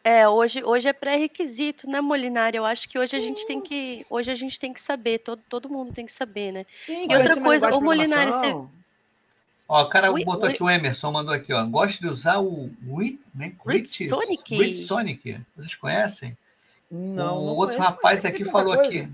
É, 0.03 0.27
hoje, 0.27 0.63
hoje 0.63 0.87
é 0.87 0.93
pré-requisito, 0.93 1.87
né, 1.87 2.01
Molinário? 2.01 2.57
Eu 2.57 2.65
acho 2.65 2.89
que 2.89 2.97
hoje 2.97 3.15
a 3.15 3.19
gente 3.19 3.45
tem 3.45 3.59
Sim. 3.59 3.63
que, 3.63 4.05
hoje 4.09 4.31
a 4.31 4.35
gente 4.35 4.59
tem 4.59 4.73
que 4.73 4.81
saber, 4.81 5.19
todo, 5.19 5.41
todo 5.47 5.69
mundo 5.69 5.93
tem 5.93 6.05
que 6.05 6.13
saber, 6.13 6.51
né? 6.51 6.65
Sim, 6.73 7.07
E 7.09 7.15
outra 7.15 7.39
coisa, 7.39 7.71
de 7.71 7.79
Molinari, 7.79 8.31
programação. 8.31 8.71
Ó, 9.69 9.83
o 9.83 9.89
cara 9.89 10.11
Ui, 10.11 10.25
botou 10.25 10.45
ui. 10.45 10.49
aqui, 10.53 10.63
o 10.63 10.69
Emerson 10.69 11.11
mandou 11.11 11.33
aqui, 11.33 11.53
ó. 11.53 11.63
Gosto 11.65 12.01
de 12.01 12.07
usar 12.07 12.39
o 12.39 12.69
Wit, 12.87 13.21
né? 13.33 13.53
Sonic. 14.09 14.75
Sonic. 14.75 15.39
Vocês 15.55 15.75
conhecem? 15.75 16.35
Não, 16.89 17.37
o 17.41 17.45
não 17.45 17.55
outro 17.55 17.77
conheço, 17.77 17.93
rapaz 17.93 18.25
aqui 18.25 18.43
falou 18.43 18.75
coisa. 18.75 18.89
aqui. 18.89 19.09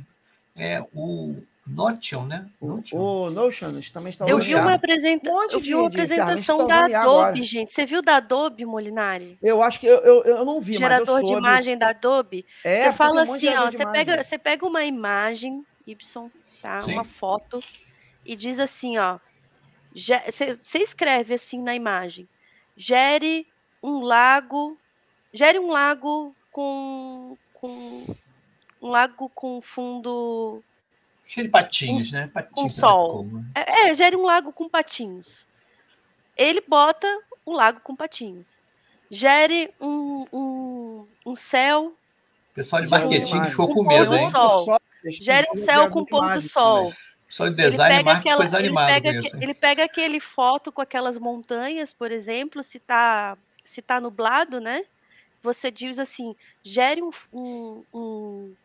É 0.55 0.83
o 0.95 1.35
Notion, 1.67 2.25
né? 2.25 2.47
O, 2.61 2.67
Notion. 2.67 2.97
o 2.97 3.29
Notion 3.29 3.71
também 3.93 4.09
está 4.09 4.25
Eu 4.25 4.37
Notion. 4.37 4.47
vi 4.47 4.55
uma, 4.55 4.73
apresenta... 4.73 5.29
Um 5.29 5.43
eu 5.51 5.59
vi 5.59 5.75
uma 5.75 5.87
apresentação 5.87 6.67
da 6.67 6.85
Adobe, 6.85 6.95
agora. 6.95 7.43
gente. 7.43 7.73
Você 7.73 7.85
viu 7.85 8.01
da 8.01 8.15
Adobe, 8.17 8.65
Molinari? 8.65 9.37
Eu 9.43 9.61
acho 9.61 9.79
que 9.79 9.85
eu, 9.85 9.97
eu, 9.99 10.23
eu 10.23 10.45
não 10.45 10.61
vi, 10.61 10.77
Gerador 10.77 11.15
mas 11.15 11.23
eu 11.23 11.27
de 11.27 11.33
imagem 11.33 11.77
da 11.77 11.89
Adobe. 11.89 12.45
É, 12.63 12.85
você 12.85 12.93
fala 12.93 13.23
um 13.23 13.33
assim, 13.33 13.49
ó, 13.49 13.69
você 13.69 13.81
imagem. 13.81 13.91
pega, 13.91 14.23
você 14.23 14.37
pega 14.37 14.65
uma 14.65 14.85
imagem, 14.85 15.65
Y, 15.85 16.29
tá? 16.61 16.81
Sim. 16.81 16.93
Uma 16.93 17.03
foto, 17.03 17.61
e 18.25 18.35
diz 18.35 18.59
assim, 18.59 18.97
ó. 18.97 19.19
você 19.93 20.79
escreve 20.79 21.33
assim 21.33 21.61
na 21.61 21.75
imagem. 21.75 22.27
Gere 22.75 23.47
um 23.81 24.01
lago. 24.01 24.77
Gere 25.33 25.59
um 25.59 25.69
lago 25.69 26.35
com. 26.51 27.37
com 27.53 27.67
um 28.81 28.89
lago 28.89 29.29
com 29.33 29.61
fundo. 29.61 30.63
Cheio 31.27 31.45
de 31.47 31.51
patinhos, 31.51 32.09
né? 32.09 32.31
Patinhos. 32.33 32.53
com 32.53 32.69
sol. 32.69 33.25
Né? 33.25 33.43
É, 33.53 33.89
é, 33.89 33.93
gere 33.93 34.15
um 34.15 34.23
lago 34.23 34.53
com 34.53 34.69
patinhos. 34.69 35.45
Ele 36.37 36.63
bota 36.65 37.05
o 37.45 37.51
lago 37.51 37.81
com 37.81 37.93
patinhos. 37.93 38.47
Gere 39.11 39.69
um, 39.79 40.25
um, 40.31 41.07
um 41.25 41.35
céu. 41.35 41.93
O 42.51 42.53
pessoal 42.55 42.81
de 42.81 42.89
marketing 42.89 43.43
ficou 43.45 43.73
Com 43.73 43.83
medo, 43.83 44.11
do 44.11 44.15
hein? 44.15 44.31
sol. 44.31 44.79
Gere 45.03 45.47
um 45.53 45.55
céu 45.57 45.91
com 45.91 46.05
pôr 46.05 46.33
do 46.33 46.41
sol. 46.41 46.89
O 46.89 47.27
pessoal 47.27 47.49
de 47.49 47.61
Ele 47.61 47.71
design 47.71 47.93
e 47.93 47.97
pega, 47.97 48.11
aquela, 48.11 48.21
ficou 48.21 48.43
ele, 48.43 48.49
desanimado 48.49 48.93
pega, 48.93 49.19
isso. 49.19 49.37
ele 49.41 49.53
pega 49.53 49.83
aquele 49.83 50.19
foto 50.21 50.71
com 50.71 50.81
aquelas 50.81 51.17
montanhas, 51.17 51.91
por 51.91 52.09
exemplo, 52.09 52.63
se 52.63 52.79
tá, 52.79 53.37
se 53.65 53.81
tá 53.81 53.99
nublado, 53.99 54.61
né? 54.61 54.85
Você 55.43 55.69
diz 55.69 55.99
assim, 55.99 56.33
gere 56.63 57.01
um, 57.03 57.11
um, 57.33 57.83
um, 57.93 58.55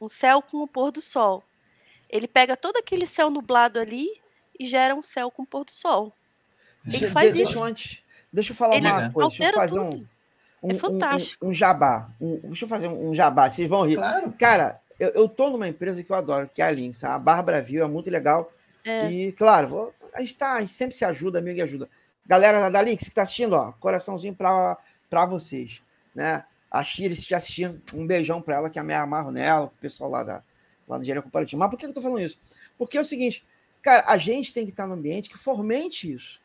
um 0.00 0.08
céu 0.08 0.40
com 0.40 0.58
o 0.58 0.68
pôr 0.68 0.92
do 0.92 1.00
sol. 1.00 1.42
Ele 2.08 2.28
pega 2.28 2.56
todo 2.56 2.76
aquele 2.76 3.06
céu 3.06 3.30
nublado 3.30 3.78
ali 3.80 4.08
e 4.58 4.66
gera 4.66 4.94
um 4.94 5.02
céu 5.02 5.30
com 5.30 5.42
o 5.42 5.46
pôr 5.46 5.64
do 5.64 5.72
sol. 5.72 6.12
Ele 6.84 6.98
Deixa, 6.98 7.10
faz 7.12 7.28
de- 7.32 7.38
deixa 7.38 7.50
isso. 7.50 7.58
eu 7.60 7.64
antes. 7.64 8.02
Deixa 8.32 8.52
eu 8.52 8.56
falar 8.56 8.76
Ele 8.76 8.86
uma 8.88 9.10
coisa. 9.12 9.28
Deixa 9.30 9.44
eu 9.48 9.54
fazer 9.54 9.78
um, 9.80 9.90
tudo. 9.90 10.08
um, 10.62 10.70
É 10.70 10.74
um- 10.74 10.78
fantástico. 10.78 11.46
um, 11.46 11.48
um 11.50 11.54
jabá. 11.54 12.10
Um- 12.20 12.40
deixa 12.44 12.64
eu 12.64 12.68
fazer 12.68 12.88
um, 12.88 13.10
um 13.10 13.14
jabá. 13.14 13.50
Vocês 13.50 13.68
vão 13.68 13.82
rir. 13.86 13.96
Claro. 13.96 14.32
Cara, 14.38 14.80
eu, 15.00 15.08
eu 15.10 15.28
tô 15.28 15.50
numa 15.50 15.66
empresa 15.68 16.02
que 16.02 16.10
eu 16.10 16.16
adoro, 16.16 16.48
que 16.52 16.62
é 16.62 16.66
a 16.66 16.70
Lynx. 16.70 17.02
A 17.04 17.18
Bárbara 17.18 17.60
viu, 17.60 17.84
é 17.84 17.88
muito 17.88 18.10
legal. 18.10 18.52
É. 18.84 19.10
E, 19.10 19.32
claro, 19.32 19.68
vou- 19.68 19.94
a, 20.14 20.20
gente 20.20 20.34
tá, 20.34 20.54
a 20.54 20.60
gente 20.60 20.72
sempre 20.72 20.94
se 20.94 21.04
ajuda, 21.04 21.38
amigo 21.40 21.58
e 21.58 21.62
ajuda. 21.62 21.88
Galera 22.24 22.68
da 22.68 22.80
Lynx 22.82 23.04
que 23.08 23.14
tá 23.14 23.22
assistindo, 23.22 23.54
ó, 23.54 23.72
coraçãozinho 23.72 24.34
pra, 24.34 24.76
pra 25.10 25.26
vocês. 25.26 25.82
Né? 26.14 26.44
A 26.70 26.82
Shiri, 26.82 27.14
se 27.14 27.20
estiver 27.22 27.36
assistindo, 27.36 27.80
um 27.94 28.06
beijão 28.06 28.40
pra 28.42 28.56
ela, 28.56 28.70
que 28.70 28.78
é 28.78 28.82
a 28.82 28.84
minha 28.84 29.00
amarro 29.00 29.30
nela, 29.30 29.66
o 29.66 29.70
pessoal 29.80 30.10
lá, 30.10 30.22
da, 30.24 30.42
lá 30.86 30.96
no 30.96 31.02
Engenharia 31.02 31.22
Comparativa. 31.22 31.58
Mas 31.58 31.70
por 31.70 31.78
que 31.78 31.86
eu 31.86 31.92
tô 31.92 32.02
falando 32.02 32.20
isso? 32.20 32.38
Porque 32.78 32.98
é 32.98 33.00
o 33.00 33.04
seguinte, 33.04 33.44
cara, 33.82 34.04
a 34.06 34.18
gente 34.18 34.52
tem 34.52 34.64
que 34.64 34.70
estar 34.70 34.86
no 34.86 34.94
ambiente 34.94 35.28
que 35.28 35.38
fomente 35.38 36.12
isso. 36.12 36.40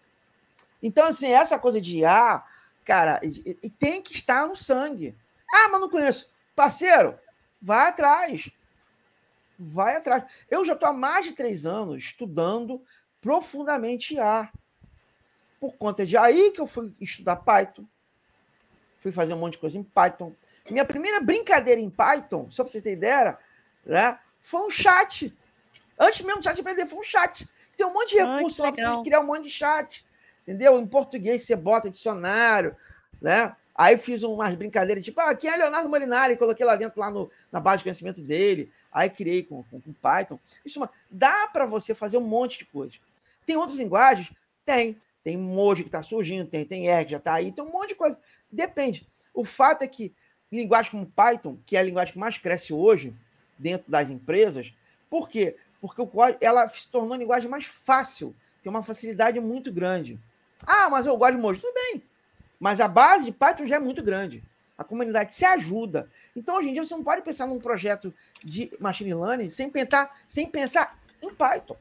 Então, 0.81 1.05
assim, 1.05 1.31
essa 1.31 1.59
coisa 1.59 1.79
de 1.79 1.99
IA, 1.99 2.43
cara, 2.83 3.19
e, 3.23 3.57
e 3.61 3.69
tem 3.69 4.01
que 4.01 4.13
estar 4.13 4.47
no 4.47 4.55
sangue. 4.55 5.15
Ah, 5.53 5.69
mas 5.71 5.81
não 5.81 5.89
conheço. 5.89 6.31
Parceiro, 6.55 7.17
vai 7.61 7.89
atrás. 7.89 8.49
Vai 9.59 9.97
atrás. 9.97 10.23
Eu 10.49 10.65
já 10.65 10.73
estou 10.73 10.89
há 10.89 10.93
mais 10.93 11.25
de 11.25 11.33
três 11.33 11.65
anos 11.65 12.03
estudando 12.03 12.81
profundamente 13.19 14.15
IA. 14.15 14.51
Por 15.59 15.73
conta 15.73 16.05
de 16.05 16.17
aí 16.17 16.51
que 16.51 16.59
eu 16.59 16.65
fui 16.65 16.91
estudar 16.99 17.35
Python. 17.35 17.85
Fui 18.97 19.11
fazer 19.11 19.33
um 19.35 19.37
monte 19.37 19.53
de 19.53 19.59
coisa 19.59 19.77
em 19.77 19.83
Python. 19.83 20.33
Minha 20.69 20.85
primeira 20.85 21.19
brincadeira 21.19 21.81
em 21.81 21.89
Python, 21.89 22.49
só 22.49 22.63
para 22.63 22.71
você 22.71 22.81
ter 22.81 22.93
ideia, 22.93 23.37
né, 23.85 24.19
foi 24.41 24.61
um 24.61 24.69
chat. 24.69 25.33
Antes 25.97 26.21
mesmo 26.21 26.39
do 26.39 26.43
chat 26.43 26.59
aprender, 26.59 26.85
foi 26.85 26.99
um 26.99 27.03
chat. 27.03 27.47
Tem 27.77 27.85
um 27.85 27.93
monte 27.93 28.11
de 28.15 28.19
Ah, 28.19 28.35
recurso 28.37 28.61
lá 28.61 28.71
para 28.71 28.95
você 28.95 29.03
criar 29.03 29.19
um 29.21 29.25
monte 29.25 29.43
de 29.43 29.49
chat. 29.51 30.05
Entendeu? 30.41 30.79
Em 30.79 30.87
português 30.87 31.43
você 31.43 31.55
bota 31.55 31.89
dicionário, 31.89 32.75
né? 33.21 33.55
Aí 33.73 33.97
fiz 33.97 34.21
umas 34.23 34.53
brincadeiras, 34.55 35.05
tipo, 35.05 35.19
ah, 35.21 35.33
quem 35.33 35.49
é 35.49 35.55
Leonardo 35.55 35.87
Molinari? 35.89 36.35
Coloquei 36.35 36.65
lá 36.65 36.75
dentro, 36.75 36.99
lá 36.99 37.09
no, 37.09 37.31
na 37.51 37.59
base 37.59 37.77
de 37.77 37.83
conhecimento 37.85 38.21
dele. 38.21 38.71
Aí 38.91 39.09
criei 39.09 39.43
com, 39.43 39.63
com, 39.63 39.79
com 39.79 39.93
Python. 39.93 40.37
Isso 40.65 40.77
é 40.79 40.81
uma- 40.81 40.89
dá 41.09 41.47
para 41.47 41.65
você 41.65 41.95
fazer 41.95 42.17
um 42.17 42.21
monte 42.21 42.59
de 42.59 42.65
coisa. 42.65 42.97
Tem 43.45 43.55
outras 43.55 43.77
linguagens? 43.77 44.31
Tem. 44.65 44.99
Tem 45.23 45.37
Moji 45.37 45.83
que 45.83 45.89
está 45.89 46.01
surgindo, 46.01 46.49
tem, 46.49 46.65
tem 46.65 46.89
R 46.89 47.05
que 47.05 47.11
já 47.11 47.17
está 47.17 47.35
aí, 47.35 47.51
tem 47.51 47.63
um 47.63 47.71
monte 47.71 47.89
de 47.89 47.95
coisa. 47.95 48.19
Depende. 48.51 49.07
O 49.33 49.45
fato 49.45 49.83
é 49.83 49.87
que 49.87 50.13
linguagem 50.51 50.91
como 50.91 51.05
Python, 51.05 51.57
que 51.65 51.77
é 51.77 51.79
a 51.79 51.83
linguagem 51.83 52.13
que 52.13 52.19
mais 52.19 52.37
cresce 52.39 52.73
hoje 52.73 53.13
dentro 53.61 53.89
das 53.89 54.09
empresas, 54.09 54.73
por 55.09 55.29
quê? 55.29 55.55
Porque 55.79 56.01
o 56.01 56.07
código, 56.07 56.39
ela 56.41 56.67
se 56.67 56.87
tornou 56.87 57.13
a 57.13 57.17
linguagem 57.17 57.49
mais 57.49 57.65
fácil, 57.65 58.35
tem 58.63 58.69
uma 58.69 58.83
facilidade 58.83 59.39
muito 59.39 59.71
grande. 59.71 60.19
Ah, 60.65 60.89
mas 60.89 61.05
eu 61.05 61.17
gosto 61.17 61.35
de 61.35 61.41
Moji. 61.41 61.59
Tudo 61.59 61.73
bem. 61.73 62.03
Mas 62.59 62.79
a 62.79 62.87
base 62.87 63.25
de 63.25 63.31
Python 63.31 63.65
já 63.65 63.77
é 63.77 63.79
muito 63.79 64.03
grande. 64.03 64.43
A 64.77 64.83
comunidade 64.83 65.33
se 65.33 65.45
ajuda. 65.45 66.09
Então, 66.35 66.55
hoje 66.55 66.69
em 66.69 66.73
dia, 66.73 66.83
você 66.83 66.95
não 66.95 67.03
pode 67.03 67.23
pensar 67.23 67.47
num 67.47 67.59
projeto 67.59 68.13
de 68.43 68.71
machine 68.79 69.13
learning 69.13 69.49
sem 69.49 69.69
pensar, 69.69 70.15
sem 70.27 70.47
pensar 70.47 70.99
em 71.21 71.33
Python. 71.33 71.75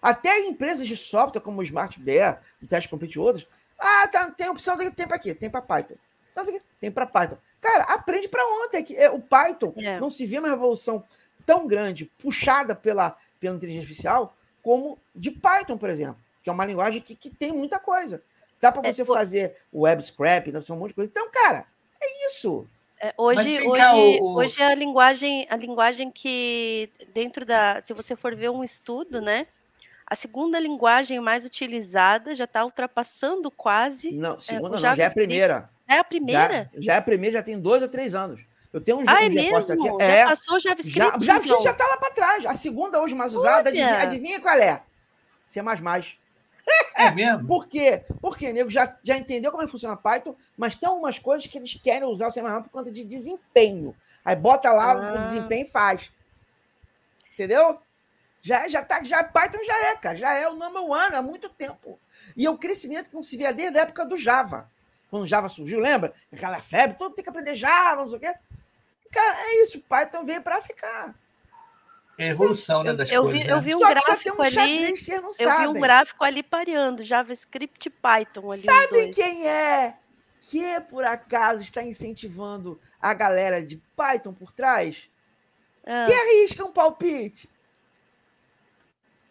Até 0.00 0.46
empresas 0.46 0.86
de 0.86 0.96
software 0.96 1.40
como 1.40 1.60
o 1.60 1.62
Smart 1.64 1.98
Bear, 2.00 2.40
o 2.62 2.66
Test 2.66 2.88
Complete 2.88 3.14
e 3.14 3.18
outras, 3.18 3.46
ah, 3.78 4.08
tá, 4.08 4.30
tem 4.30 4.48
opção, 4.48 4.76
tem, 4.76 5.06
para 5.06 5.18
quê? 5.18 5.34
Tem 5.34 5.50
para 5.50 5.62
Python. 5.62 5.94
Então, 6.32 6.44
tem 6.80 6.90
para 6.90 7.06
Python. 7.06 7.38
Cara, 7.60 7.84
aprende 7.84 8.28
para 8.28 8.44
ontem. 8.64 8.82
Que 8.84 8.96
é, 8.96 9.10
o 9.10 9.20
Python 9.20 9.72
É. 9.76 9.98
não 10.00 10.10
se 10.10 10.24
vê 10.26 10.38
uma 10.38 10.48
revolução 10.48 11.02
tão 11.46 11.66
grande, 11.66 12.04
puxada 12.18 12.74
pela, 12.74 13.16
pela 13.40 13.56
inteligência 13.56 13.84
artificial, 13.86 14.36
como 14.62 14.98
de 15.14 15.30
Python, 15.30 15.78
por 15.78 15.88
exemplo, 15.88 16.18
que 16.42 16.50
é 16.50 16.52
uma 16.52 16.64
linguagem 16.66 17.00
que, 17.00 17.14
que 17.14 17.30
tem 17.30 17.52
muita 17.52 17.78
coisa. 17.78 18.22
Dá 18.60 18.70
para 18.72 18.86
É, 18.88 18.92
você 18.92 19.04
pô- 19.04 19.14
fazer 19.14 19.56
web 19.72 20.02
scrap, 20.02 20.46
dá 20.46 20.52
pra 20.52 20.60
fazer 20.60 20.72
um 20.72 20.76
monte 20.76 20.88
de 20.90 20.94
coisa. 20.94 21.10
Então, 21.10 21.28
cara, 21.30 21.64
é 22.00 22.26
isso. 22.26 22.66
É, 23.00 23.14
hoje, 23.16 23.60
hoje, 23.66 23.80
cá, 23.80 23.94
o- 23.94 24.36
hoje 24.36 24.60
é 24.60 24.64
a 24.66 24.74
linguagem, 24.74 25.46
a 25.48 25.56
linguagem 25.56 26.10
que 26.10 26.90
dentro 27.14 27.46
da, 27.46 27.80
se 27.82 27.94
você 27.94 28.16
for 28.16 28.34
ver 28.34 28.50
um 28.50 28.62
estudo, 28.64 29.20
né? 29.20 29.46
A 30.04 30.16
segunda 30.16 30.58
linguagem 30.58 31.20
mais 31.20 31.44
utilizada 31.44 32.34
já 32.34 32.44
está 32.44 32.64
ultrapassando 32.64 33.50
quase. 33.50 34.10
Não, 34.10 34.40
segunda 34.40 34.68
o 34.70 34.72
não, 34.72 34.78
já 34.80 34.96
é 34.96 35.06
a 35.06 35.10
primeira. 35.10 35.70
É 35.88 35.94
a 35.94 35.96
Já, 35.96 36.04
primeira? 36.04 36.70
já 36.74 36.94
é 36.94 36.96
a 36.98 37.02
primeira, 37.02 37.36
já 37.38 37.42
tem 37.42 37.58
dois 37.58 37.82
ou 37.82 37.88
três 37.88 38.14
anos. 38.14 38.40
Eu 38.72 38.80
tenho 38.80 38.98
uns, 38.98 39.08
ah, 39.08 39.24
é 39.24 39.28
mesmo? 39.30 39.56
aqui. 39.56 40.04
Já 40.04 40.04
É, 40.04 40.24
passou 40.26 40.56
o 40.56 40.60
JavaScript? 40.60 40.98
já, 40.98 41.06
o 41.08 41.10
JavaScript 41.22 41.48
então? 41.48 41.62
já 41.62 41.70
está 41.70 41.86
lá 41.86 41.96
para 41.96 42.10
trás. 42.10 42.44
A 42.46 42.54
segunda 42.54 43.00
hoje 43.00 43.14
mais 43.14 43.34
usada, 43.34 43.70
adivinha, 43.70 43.98
adivinha 43.98 44.40
qual 44.40 44.58
é? 44.58 44.82
C++. 45.46 45.60
É 46.94 47.10
mesmo? 47.10 47.46
Por 47.48 47.66
quê? 47.66 48.04
Porque 48.20 48.50
o 48.50 48.52
nego 48.52 48.68
já, 48.68 48.94
já 49.02 49.16
entendeu 49.16 49.50
como 49.50 49.62
é 49.62 49.66
que 49.66 49.72
funciona 49.72 49.96
Python, 49.96 50.36
mas 50.54 50.76
tem 50.76 50.86
algumas 50.86 51.18
coisas 51.18 51.46
que 51.46 51.56
eles 51.56 51.80
querem 51.82 52.06
usar 52.06 52.28
o 52.28 52.30
C++ 52.30 52.42
por 52.42 52.68
conta 52.68 52.90
de 52.92 53.02
desempenho. 53.04 53.96
Aí 54.22 54.36
bota 54.36 54.70
lá 54.70 54.92
Ah. 54.92 55.14
o 55.14 55.18
desempenho 55.18 55.64
e 55.64 55.70
faz. 55.70 56.10
Entendeu? 57.32 57.80
Já, 58.42 58.68
já 58.68 58.82
tá, 58.82 59.02
já 59.02 59.24
Python 59.24 59.58
já 59.64 59.86
é, 59.90 59.96
cara, 59.96 60.16
já 60.16 60.34
é 60.34 60.46
o 60.48 60.54
number 60.54 60.82
one 60.82 61.14
há 61.16 61.22
muito 61.22 61.48
tempo. 61.48 61.98
E 62.36 62.44
é 62.44 62.50
o 62.50 62.58
crescimento 62.58 63.08
que 63.08 63.14
não 63.14 63.22
se 63.22 63.36
via 63.36 63.52
desde 63.52 63.78
a 63.78 63.82
época 63.82 64.04
do 64.04 64.16
Java. 64.16 64.70
Quando 65.10 65.22
o 65.22 65.26
Java 65.26 65.48
surgiu, 65.48 65.80
lembra? 65.80 66.12
Aquela 66.32 66.60
febre, 66.60 66.96
todo 66.98 67.08
mundo 67.08 67.16
tem 67.16 67.24
que 67.24 67.30
aprender 67.30 67.54
Java, 67.54 68.02
não 68.02 68.08
sei 68.08 68.18
o 68.18 68.20
quê. 68.20 68.34
Cara, 69.10 69.40
é 69.40 69.62
isso, 69.62 69.80
Python 69.80 70.24
veio 70.24 70.42
para 70.42 70.60
ficar. 70.60 71.14
É 72.18 72.24
a 72.24 72.28
evolução 72.28 72.82
né, 72.82 72.92
das 72.92 73.10
eu 73.10 73.22
coisas. 73.22 73.40
vi- 73.42 73.46
né? 73.48 73.54
eu 73.54 73.62
vi 73.62 73.74
um 73.76 73.78
Só 73.78 73.86
que 73.94 74.00
só 74.00 74.06
tem 74.06 74.14
gráfico 74.16 74.42
um 74.42 74.44
ali, 74.44 74.88
Eu 75.22 75.32
sabem. 75.32 75.58
vi 75.60 75.68
um 75.68 75.80
gráfico 75.80 76.24
ali 76.24 76.42
pareando, 76.42 77.02
JavaScript 77.02 77.86
e 77.88 77.90
Python 77.90 78.50
ali. 78.50 78.60
Sabem 78.60 79.10
quem 79.10 79.48
é 79.48 79.96
que 80.42 80.80
por 80.90 81.04
acaso 81.04 81.62
está 81.62 81.82
incentivando 81.82 82.78
a 83.00 83.14
galera 83.14 83.62
de 83.62 83.76
Python 83.96 84.34
por 84.34 84.52
trás? 84.52 85.08
Ah, 85.86 86.04
Que 86.06 86.12
arrisca 86.12 86.64
um 86.64 86.72
palpite? 86.72 87.48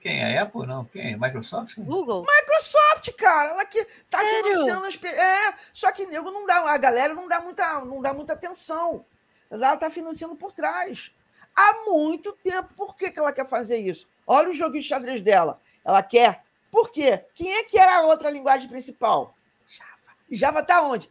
Quem? 0.08 0.24
A 0.24 0.44
Apple? 0.44 0.66
Não. 0.66 0.86
Quem? 0.86 1.20
Microsoft? 1.20 1.76
Google? 1.80 2.22
Microsoft, 2.26 3.12
cara, 3.18 3.50
ela 3.50 3.66
que 3.66 3.84
tá 4.10 4.20
Sério? 4.20 4.44
financiando 4.44 4.86
as 4.86 5.04
É, 5.04 5.54
só 5.74 5.92
que 5.92 6.06
nego 6.06 6.32
não 6.32 6.46
dá, 6.46 6.60
a 6.72 6.78
galera 6.78 7.14
não 7.14 7.28
dá 7.28 7.42
muita, 7.42 7.82
não 7.82 8.02
dá 8.02 8.14
muita 8.14 8.34
atenção. 8.34 9.06
Ela 9.52 9.76
tá 9.76 9.90
financiando 9.90 10.36
por 10.36 10.54
trás. 10.54 11.12
Há 11.54 11.84
muito 11.86 12.32
tempo. 12.32 12.74
Por 12.76 12.96
que, 12.96 13.12
que 13.12 13.20
ela 13.20 13.34
quer 13.34 13.46
fazer 13.46 13.80
isso? 13.80 14.08
Olha 14.26 14.50
o 14.50 14.54
jogo 14.54 14.74
de 14.74 14.84
xadrez 14.84 15.22
dela. 15.22 15.60
Ela 15.84 16.02
quer. 16.02 16.44
Por 16.72 16.92
quê? 16.92 17.26
Quem 17.34 17.52
é 17.54 17.64
que 17.64 17.78
era 17.78 17.98
a 17.98 18.02
outra 18.04 18.30
linguagem 18.30 18.70
principal? 18.70 19.36
Java. 19.68 20.18
E 20.30 20.36
Java 20.36 20.64
tá 20.64 20.82
onde? 20.84 21.10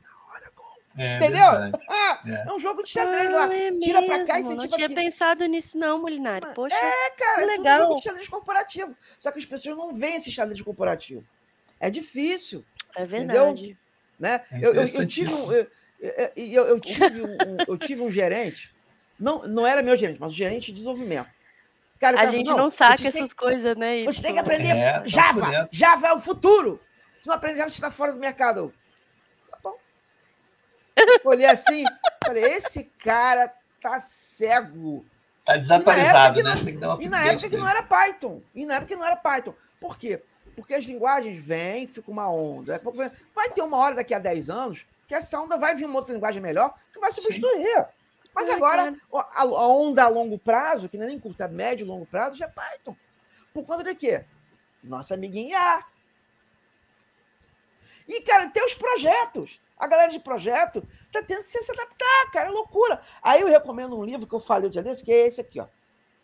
É, 0.98 1.16
Entendeu? 1.16 1.50
verdade. 1.50 1.78
Ah, 1.88 2.20
É. 2.26 2.48
é 2.48 2.52
um 2.52 2.58
jogo 2.58 2.82
de 2.82 2.88
xadrez 2.90 3.30
lá. 3.30 3.46
Ah, 3.48 3.54
é 3.54 3.72
Tira 3.78 4.02
pra 4.02 4.24
cá 4.24 4.34
e 4.34 4.42
mesmo, 4.42 4.54
incentiva 4.54 4.62
Não 4.62 4.68
tinha 4.68 4.86
aqui. 4.86 4.94
pensado 4.94 5.44
nisso 5.46 5.76
não, 5.78 6.00
Molinari. 6.00 6.46
Poxa, 6.54 6.74
É, 6.76 7.10
cara, 7.10 7.42
é 7.42 7.46
tudo 7.46 7.56
Legal. 7.58 7.78
jogo 7.82 7.94
de 7.96 8.02
xadrez 8.04 8.28
corporativo. 8.28 8.96
Só 9.20 9.30
que 9.30 9.38
as 9.38 9.44
pessoas 9.46 9.76
não 9.76 9.94
veem 9.94 10.16
esse 10.16 10.30
xadrez 10.32 10.60
corporativo. 10.62 11.24
É 11.78 11.90
difícil. 11.90 12.64
é 12.96 13.02
entendeu? 13.04 13.26
verdade. 13.46 13.78
né? 14.18 14.40
É 14.52 14.58
eu, 14.66 14.74
eu, 14.74 14.86
eu 14.86 15.06
tive 15.06 15.32
um, 15.34 15.52
eu, 15.52 15.66
eu, 16.36 16.80
tive 16.80 17.22
um, 17.22 17.26
um- 17.26 17.56
eu 17.68 17.76
tive 17.78 18.00
um 18.02 18.10
gerente, 18.10 18.74
não, 19.20 19.46
não 19.46 19.66
era 19.66 19.82
meu 19.82 19.96
gerente, 19.96 20.18
mas 20.20 20.32
o 20.32 20.34
gerente 20.36 20.66
de 20.66 20.72
desenvolvimento. 20.74 21.28
Cara, 21.98 22.16
A 22.16 22.20
cara 22.20 22.30
gente 22.30 22.46
falou, 22.46 22.62
não 22.62 22.70
saca 22.70 23.08
essas 23.08 23.32
coisas, 23.32 23.74
né? 23.76 24.04
Você 24.04 24.22
tem 24.22 24.34
que 24.34 24.38
aprender 24.38 24.68
É, 24.76 24.92
tá 25.00 25.02
Java. 25.08 25.68
Java 25.72 26.06
é 26.08 26.12
o 26.12 26.18
futuro. 26.20 26.80
Se 27.20 27.26
não 27.26 27.34
aprender 27.34 27.58
Java, 27.58 27.70
você 27.70 27.76
está 27.76 27.90
fora 27.90 28.12
do 28.12 28.18
mercado. 28.18 28.72
Tá 29.50 29.58
bom. 29.62 29.74
Olhei 31.24 31.46
assim, 31.46 31.84
falei, 32.24 32.44
esse 32.44 32.84
cara 32.84 33.52
tá 33.80 33.98
cego. 34.00 35.04
Tá 35.44 35.56
desatualizado, 35.56 36.34
que 36.34 36.42
né? 36.42 36.50
não- 36.50 37.00
E 37.00 37.08
na 37.08 37.24
época 37.24 37.48
que 37.50 37.56
não 37.56 37.68
era 37.68 37.82
Python. 37.82 38.42
E 38.54 38.66
na 38.66 38.74
época 38.74 38.88
que 38.88 38.96
não 38.96 39.04
era 39.06 39.16
Python. 39.16 39.54
Por 39.80 39.96
quê? 39.98 40.22
Porque 40.56 40.74
as 40.74 40.84
linguagens 40.84 41.44
vêm, 41.46 41.86
fica 41.86 42.10
uma 42.10 42.28
onda. 42.30 42.80
Vai 43.34 43.50
ter 43.50 43.62
uma 43.62 43.76
hora 43.76 43.94
daqui 43.94 44.14
a 44.14 44.18
10 44.18 44.48
anos 44.50 44.86
que 45.06 45.14
essa 45.14 45.40
onda 45.40 45.56
vai 45.56 45.76
vir 45.76 45.84
uma 45.84 45.98
outra 45.98 46.12
linguagem 46.12 46.42
melhor 46.42 46.74
que 46.92 46.98
vai 46.98 47.12
substituir. 47.12 47.86
Mas 48.34 48.48
É, 48.48 48.54
agora, 48.54 48.94
a, 49.14 49.42
a 49.42 49.44
onda 49.68 50.02
a 50.04 50.08
longo 50.08 50.38
prazo, 50.38 50.88
que 50.88 50.96
não 50.98 51.04
é 51.04 51.08
nem 51.08 51.18
curta, 51.20 51.46
médio 51.46 51.84
e 51.84 51.88
longo 51.88 52.06
prazo, 52.06 52.36
já 52.36 52.46
é 52.46 52.48
Python. 52.48 52.96
Por 53.54 53.64
conta 53.64 53.84
de 53.84 53.94
quê? 53.94 54.24
Nossa 54.82 55.14
amiguinha. 55.14 55.84
E, 58.08 58.20
cara, 58.22 58.48
tem 58.48 58.64
os 58.64 58.74
projetos. 58.74 59.60
A 59.78 59.86
galera 59.86 60.10
de 60.10 60.18
projeto 60.20 60.82
tá 61.12 61.22
tendo 61.22 61.38
que 61.38 61.42
se 61.44 61.70
adaptar, 61.72 62.30
cara, 62.32 62.48
é 62.48 62.50
loucura. 62.50 63.00
Aí 63.22 63.40
eu 63.40 63.48
recomendo 63.48 63.98
um 63.98 64.04
livro 64.04 64.26
que 64.26 64.34
eu 64.34 64.40
falei 64.40 64.68
o 64.68 64.72
dia 64.72 64.82
desse, 64.82 65.04
que 65.04 65.12
é 65.12 65.26
esse 65.26 65.40
aqui, 65.40 65.60
ó. 65.60 65.66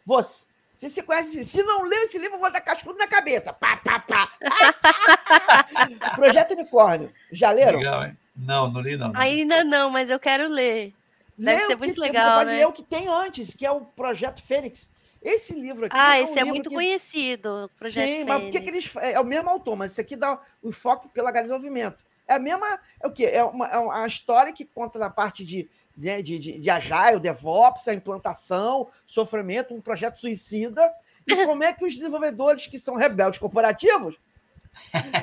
Você, 0.07 0.47
se 0.75 0.89
você 0.89 1.03
conhece, 1.03 1.45
se 1.45 1.63
não 1.63 1.83
leu 1.83 2.03
esse 2.03 2.19
livro, 2.19 2.37
eu 2.37 2.41
vou 2.41 2.51
dar 2.51 2.61
cascudo 2.61 2.99
na 2.99 3.07
cabeça. 3.07 3.53
Pá, 3.53 3.77
pá, 3.77 4.01
pá. 4.01 4.29
Projeto 6.17 6.53
Unicórnio. 6.53 7.13
Já 7.31 7.51
leram? 7.51 7.79
Legal, 7.79 8.05
hein? 8.05 8.17
Não, 8.35 8.71
não 8.71 8.81
li 8.81 8.97
não. 8.97 9.13
Ainda 9.15 9.63
não, 9.63 9.91
mas 9.91 10.09
eu 10.11 10.19
quero 10.19 10.49
ler. 10.49 10.95
Deve 11.37 11.61
Lê 11.61 11.67
ser 11.67 11.67
o 11.67 11.69
que 11.69 11.77
muito 11.77 12.01
tem, 12.01 12.11
legal, 12.11 12.39
pode 12.39 12.51
né? 12.51 12.57
ler 12.59 12.67
o 12.67 12.73
que 12.73 12.83
tem 12.83 13.09
antes, 13.09 13.55
que 13.55 13.67
é 13.67 13.71
o 13.71 13.81
Projeto 13.83 14.43
Fênix. 14.43 14.91
Esse 15.21 15.55
livro 15.55 15.87
aqui 15.87 15.97
Ah, 15.97 16.19
é 16.19 16.23
um 16.23 16.25
esse 16.25 16.39
é 16.39 16.45
muito 16.45 16.69
que... 16.69 16.75
conhecido. 16.75 17.71
Projeto 17.79 18.07
Sim, 18.07 18.25
mas 18.25 18.43
por 18.43 18.51
que, 18.51 18.61
que 18.61 18.67
Fênix. 18.67 18.97
eles. 18.97 19.15
É 19.15 19.21
o 19.21 19.25
mesmo 19.25 19.49
autor, 19.51 19.77
mas 19.77 19.93
esse 19.93 20.01
aqui 20.01 20.17
dá 20.17 20.41
o 20.63 20.69
enfoque 20.69 21.09
pelo 21.09 21.31
desenvolvimento. 21.31 22.03
É 22.33 22.37
a 22.37 22.39
mesma. 22.39 22.81
É 23.01 23.07
o 23.07 23.13
quê? 23.13 23.25
É 23.25 23.45
uma, 23.45 23.67
é 23.67 23.79
uma 23.79 24.07
história 24.07 24.53
que 24.53 24.65
conta 24.65 24.99
da 24.99 25.11
parte 25.11 25.45
de, 25.45 25.69
né, 25.97 26.23
de, 26.23 26.39
de, 26.39 26.59
de 26.59 26.71
Agile, 26.71 27.21
DevOps, 27.21 27.89
a 27.89 27.95
implantação, 27.95 28.89
sofrimento, 29.07 29.75
um 29.75 29.81
projeto 29.81 30.21
suicida. 30.21 30.93
E 31.27 31.37
como 31.47 31.63
é 31.63 31.73
que 31.73 31.85
os 31.85 31.95
desenvolvedores 31.95 32.67
que 32.67 32.79
são 32.79 32.97
rebeldes 32.97 33.39
corporativos 33.39 34.19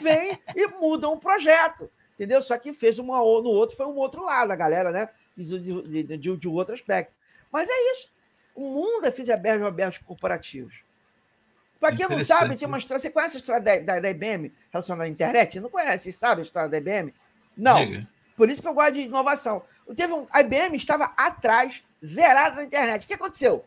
vêm 0.02 0.40
e 0.56 0.68
mudam 0.68 1.14
o 1.14 1.20
projeto. 1.20 1.90
Entendeu? 2.14 2.42
Só 2.42 2.58
que 2.58 2.74
fez 2.74 3.00
uma, 3.00 3.18
no 3.18 3.50
outro 3.50 3.78
foi 3.78 3.86
um 3.86 3.96
outro 3.96 4.24
lado, 4.24 4.52
a 4.52 4.56
galera, 4.56 4.92
né? 4.92 5.10
De, 5.36 5.60
de, 5.60 6.04
de, 6.04 6.38
de, 6.38 6.48
outro 6.48 6.74
aspecto. 6.74 7.14
Mas 7.52 7.70
é 7.70 7.92
isso. 7.94 8.12
O 8.54 8.62
mundo 8.62 9.06
é 9.06 9.12
feito 9.12 9.28
de 9.28 9.32
abertos 9.32 9.66
abertos 9.66 10.00
corporativos. 10.00 10.84
Para 11.80 11.96
quem 11.96 12.06
não 12.10 12.18
sabe, 12.26 12.58
tem 12.58 12.68
uma 12.68 12.78
história. 12.78 13.00
Você 13.02 13.10
conhece 13.10 13.38
a 13.38 13.40
história 13.40 13.62
da, 13.62 13.80
da, 13.80 14.00
da 14.02 14.10
IBM 14.10 14.52
relacionada 14.72 15.06
à 15.06 15.08
internet? 15.08 15.54
Você 15.54 15.60
não 15.62 15.70
conhece, 15.70 16.12
sabe 16.12 16.42
a 16.42 16.44
história 16.44 16.68
da 16.70 16.78
IBM? 16.78 17.14
Não. 17.56 17.78
Diga. 17.86 18.08
Por 18.36 18.50
isso 18.50 18.62
que 18.62 18.68
eu 18.68 18.74
gosto 18.74 18.94
de 18.94 19.02
inovação. 19.02 19.64
Teve 19.96 20.14
um, 20.14 20.26
a 20.32 20.42
IBM 20.42 20.76
estava 20.76 21.06
atrás, 21.18 21.82
zerada 22.04 22.58
na 22.58 22.64
internet. 22.64 23.04
O 23.04 23.08
que 23.08 23.14
aconteceu? 23.14 23.66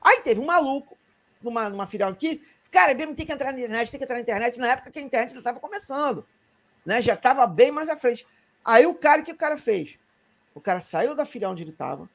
Aí 0.00 0.20
teve 0.20 0.40
um 0.40 0.46
maluco, 0.46 0.96
numa, 1.42 1.68
numa 1.68 1.86
filial 1.86 2.10
aqui, 2.10 2.42
cara, 2.70 2.88
a 2.90 2.92
IBM 2.92 3.14
tem 3.14 3.26
que 3.26 3.32
entrar 3.32 3.52
na 3.52 3.58
internet, 3.58 3.90
tem 3.90 3.98
que 3.98 4.04
entrar 4.04 4.16
na 4.16 4.22
internet, 4.22 4.58
na 4.58 4.68
época 4.72 4.90
que 4.90 4.98
a 4.98 5.02
internet 5.02 5.28
ainda 5.30 5.40
estava 5.40 5.60
começando. 5.60 6.26
Né? 6.84 7.02
Já 7.02 7.14
estava 7.14 7.46
bem 7.46 7.70
mais 7.70 7.88
à 7.90 7.96
frente. 7.96 8.26
Aí 8.64 8.86
o 8.86 8.94
cara, 8.94 9.20
o 9.22 9.24
que 9.24 9.32
o 9.32 9.36
cara 9.36 9.56
fez? 9.58 9.98
O 10.54 10.60
cara 10.60 10.80
saiu 10.80 11.14
da 11.14 11.24
filial 11.26 11.52
onde 11.52 11.62
ele 11.62 11.70
estava, 11.70 12.08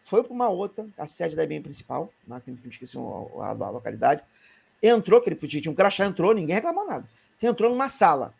foi 0.00 0.22
para 0.22 0.32
uma 0.32 0.48
outra, 0.48 0.86
a 0.98 1.06
sede 1.06 1.36
da 1.36 1.44
IBM 1.44 1.62
principal, 1.62 2.12
lá 2.26 2.40
que 2.40 2.50
eu 2.50 2.56
esqueci 2.70 2.96
a, 2.98 3.00
a- 3.44 3.50
a 3.50 3.70
localidade, 3.70 4.22
entrou, 4.82 5.20
que 5.20 5.28
ele 5.28 5.36
podia, 5.36 5.60
tinha 5.60 5.70
um 5.70 5.74
crachá, 5.74 6.04
entrou, 6.04 6.34
ninguém 6.34 6.56
reclamou 6.56 6.86
nada. 6.86 7.08
Você 7.36 7.46
entrou 7.46 7.70
numa 7.70 7.88
sala, 7.88 8.34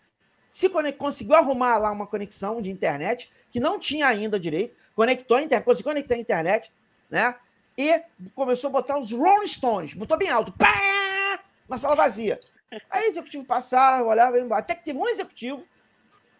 se 0.51 0.69
conec- 0.69 0.97
conseguiu 0.99 1.35
arrumar 1.35 1.79
lá 1.79 1.91
uma 1.91 2.07
conexão 2.07 2.61
de 2.61 2.71
internet, 2.71 3.31
que 3.51 3.61
não 3.61 3.79
tinha 3.79 4.07
ainda 4.07 4.39
direito, 4.39 4.75
conectou 4.95 5.37
a 5.37 5.43
internet, 5.43 5.65
conseguiu 5.65 5.93
conectar 5.93 6.15
a 6.15 6.19
internet, 6.19 6.73
né? 7.09 7.35
E 7.77 8.03
começou 8.35 8.69
a 8.69 8.73
botar 8.73 8.99
os 8.99 9.13
Rolling 9.13 9.47
Stones, 9.47 9.95
botou 9.95 10.19
bem 10.19 10.29
alto, 10.29 10.53
pá! 10.53 11.41
Uma 11.69 11.79
sala 11.79 11.97
vazia. 11.97 12.39
Aí 12.91 13.07
o 13.07 13.09
executivo 13.09 13.45
passava, 13.45 14.07
olhava, 14.09 14.37
até 14.57 14.75
que 14.75 14.85
teve 14.85 14.99
um 14.99 15.07
executivo, 15.09 15.67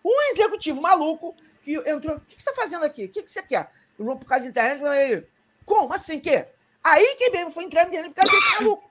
um 0.05 0.31
executivo 0.31 0.81
maluco, 0.81 1.35
que 1.61 1.77
entrou. 1.89 2.17
O 2.17 2.21
que 2.21 2.37
que 2.37 2.43
você 2.43 2.51
está 2.51 2.61
fazendo 2.61 2.85
aqui? 2.85 3.05
O 3.05 3.09
que 3.09 3.23
que 3.23 3.31
você 3.31 3.43
quer? 3.43 3.71
Por 3.97 4.19
causa 4.25 4.45
da 4.45 4.51
internet. 4.51 5.27
Como 5.65 5.93
assim? 5.95 6.19
que? 6.19 6.47
Aí 6.83 7.15
que 7.17 7.31
mesmo 7.31 7.51
foi 7.51 7.65
entrar 7.65 7.83
na 7.85 7.89
internet 7.89 8.13
por 8.13 8.17
causa 8.17 8.33
desse 8.33 8.63
maluco. 8.63 8.91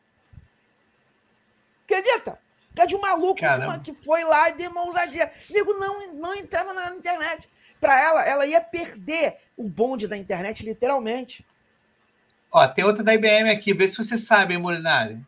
Acredita? 1.96 2.40
Por 2.70 2.76
causa 2.76 2.88
de 2.88 2.96
um 2.96 3.02
maluco 3.02 3.40
Caramba. 3.42 3.68
uma- 3.74 3.80
que 3.80 3.94
foi 3.94 4.24
lá 4.24 4.50
e 4.50 4.54
deu 4.54 4.72
uma 4.72 4.84
ousadia. 4.86 5.30
Nego 5.50 5.74
não, 5.74 6.14
não 6.14 6.34
entrava 6.34 6.74
na 6.74 6.96
internet. 6.96 7.50
Para 7.82 8.00
ela, 8.00 8.26
ela 8.26 8.46
ia 8.46 8.62
perder 8.62 9.36
o 9.58 9.68
bonde 9.68 10.08
da 10.08 10.16
internet, 10.16 10.64
literalmente. 10.64 11.46
Ó, 12.50 12.66
tem 12.68 12.86
outra 12.86 13.04
da 13.04 13.14
IBM 13.14 13.50
aqui, 13.50 13.74
vê 13.74 13.88
se 13.88 13.98
você 13.98 14.18
sabe, 14.18 14.54
hein, 14.54 14.60
Molinari. 14.60 15.20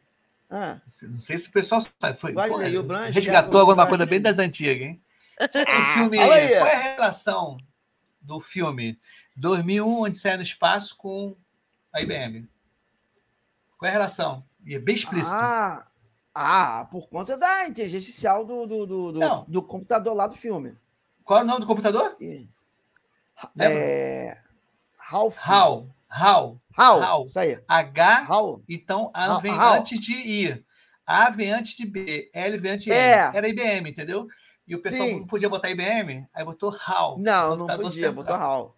Ah, 0.49 0.79
Não 1.03 1.19
sei 1.19 1.37
se 1.37 1.49
o 1.49 1.51
pessoal 1.51 1.81
sabe. 1.81 2.17
Foi, 2.19 2.31
Vai, 2.31 2.47
pô, 2.47 2.57
o 2.57 2.83
Blanche, 2.83 3.11
resgatou 3.11 3.51
Thiago, 3.51 3.57
alguma 3.59 3.87
coisa 3.87 4.05
bem 4.05 4.21
das 4.21 4.39
antigas, 4.39 4.87
hein? 4.87 5.01
Ah, 5.39 5.93
filme, 5.95 6.17
qual 6.17 6.33
é 6.33 6.75
a 6.75 6.81
relação 6.95 7.57
do 8.21 8.39
filme 8.39 8.99
2001, 9.35 10.01
onde 10.03 10.17
sai 10.17 10.37
no 10.37 10.43
espaço, 10.43 10.95
com 10.95 11.35
a 11.91 12.01
IBM? 12.01 12.47
Qual 13.77 13.87
é 13.87 13.89
a 13.89 13.93
relação? 13.93 14.45
E 14.65 14.75
é 14.75 14.79
bem 14.79 14.95
explícito. 14.95 15.35
ah, 15.35 15.87
ah, 16.33 16.87
por 16.91 17.07
conta 17.09 17.37
da 17.37 17.67
inteligência 17.67 17.99
artificial 17.99 18.45
do, 18.45 18.65
do, 18.65 18.85
do, 18.85 19.11
do, 19.11 19.45
do 19.47 19.63
computador 19.63 20.13
lá 20.15 20.27
do 20.27 20.35
filme. 20.35 20.75
Qual 21.23 21.39
é 21.39 21.43
o 21.43 21.45
nome 21.45 21.61
do 21.61 21.67
computador? 21.67 22.15
Lembra? 22.19 23.79
É... 23.79 24.37
Ralph. 24.97 25.37
HAL. 25.37 25.87
HAL. 26.09 26.61
Hal. 26.77 27.01
Hal. 27.03 27.25
Isso 27.25 27.39
aí. 27.39 27.59
H, 27.67 28.25
Hal. 28.27 28.61
então 28.67 29.11
A 29.13 29.25
Hal- 29.25 29.41
vem 29.41 29.51
Hal. 29.51 29.73
antes 29.75 29.99
de 29.99 30.13
I. 30.13 30.65
A 31.05 31.29
vem 31.29 31.51
antes 31.51 31.75
de 31.75 31.85
B. 31.85 32.29
L 32.33 32.57
vem 32.57 32.71
antes 32.71 32.85
de 32.85 32.91
É. 32.91 33.27
L. 33.27 33.37
Era 33.37 33.47
IBM, 33.49 33.89
entendeu? 33.89 34.27
E 34.67 34.75
o 34.75 34.81
pessoal 34.81 35.07
Sim. 35.07 35.19
não 35.19 35.27
podia 35.27 35.49
botar 35.49 35.69
IBM, 35.69 36.25
aí 36.33 36.45
botou 36.45 36.69
HAL. 36.69 37.17
Não, 37.19 37.55
não 37.55 37.67
podia, 37.67 38.11
botou 38.11 38.35
Hal. 38.35 38.75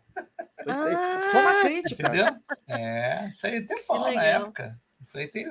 Foi, 0.64 0.74
aí. 0.74 0.96
Ah, 0.96 1.30
Foi 1.32 1.42
uma 1.42 1.62
crítica. 1.62 2.04
Entendeu? 2.08 2.36
É, 2.68 3.30
isso 3.30 3.46
aí 3.46 3.62
tem 3.66 3.78
bom 3.88 4.12
na 4.12 4.24
época. 4.24 4.80
Isso 5.06 5.20
aí 5.20 5.28
tem. 5.28 5.48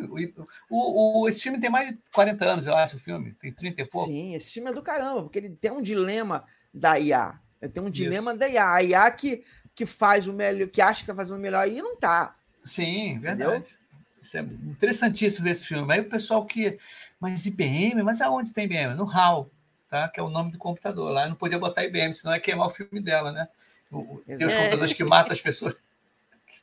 O, 0.68 1.20
o, 1.22 1.28
esse 1.28 1.40
filme 1.40 1.61
tem 1.61 1.70
mais 1.70 1.90
de 1.90 1.98
40 2.12 2.44
anos, 2.44 2.66
eu 2.66 2.74
acho, 2.74 2.96
o 2.96 3.00
filme. 3.00 3.32
Tem 3.34 3.52
30 3.52 3.82
e 3.82 3.86
pouco. 3.86 4.09
Sim, 4.09 4.34
esse 4.34 4.52
filme 4.52 4.68
é 4.68 4.74
do 4.74 4.82
caramba, 4.82 5.22
porque 5.22 5.38
ele 5.38 5.50
tem 5.50 5.70
um 5.70 5.80
dilema 5.80 6.44
da 6.72 6.98
IA. 6.98 7.38
Ele 7.62 7.70
tem 7.70 7.82
um 7.82 7.88
dilema 7.88 8.32
Isso. 8.32 8.40
da 8.40 8.48
IA. 8.48 8.74
A 8.74 8.82
IA 8.82 9.11
que, 9.12 9.44
que 9.72 9.86
faz 9.86 10.26
o 10.26 10.32
melhor, 10.32 10.68
que 10.68 10.82
acha 10.82 11.02
que 11.02 11.07
tá 11.07 11.14
fazendo 11.14 11.36
o 11.36 11.40
melhor 11.40 11.68
e 11.68 11.80
não 11.80 11.96
tá. 11.96 12.34
Sim, 12.64 13.20
verdade. 13.20 13.78
Isso 14.20 14.36
é 14.36 14.40
interessantíssimo 14.40 15.44
ver 15.44 15.50
esse 15.50 15.64
filme. 15.66 15.92
Aí 15.92 16.00
o 16.00 16.09
pessoal 16.09 16.44
que. 16.44 16.76
Mas 17.20 17.46
IBM? 17.46 18.02
Mas 18.02 18.20
aonde 18.20 18.52
tem 18.52 18.64
IBM? 18.64 18.94
No 18.96 19.09
HAL, 19.09 19.48
tá? 19.88 20.09
que 20.09 20.18
é 20.18 20.22
o 20.22 20.30
nome 20.30 20.50
do 20.50 20.59
computador. 20.59 21.12
Lá 21.12 21.28
não 21.28 21.36
podia 21.36 21.61
botar 21.61 21.84
IBM, 21.84 22.12
senão 22.12 22.34
ia 22.34 22.40
queimar 22.40 22.66
o 22.66 22.70
filme 22.70 23.00
dela, 23.00 23.30
né? 23.30 23.46
O- 23.88 24.20
Tem 24.26 24.44
os 24.44 24.55
computadores 24.55 24.92
que 24.92 25.05
matam 25.05 25.32
as 25.32 25.40
pessoas. 25.40 25.76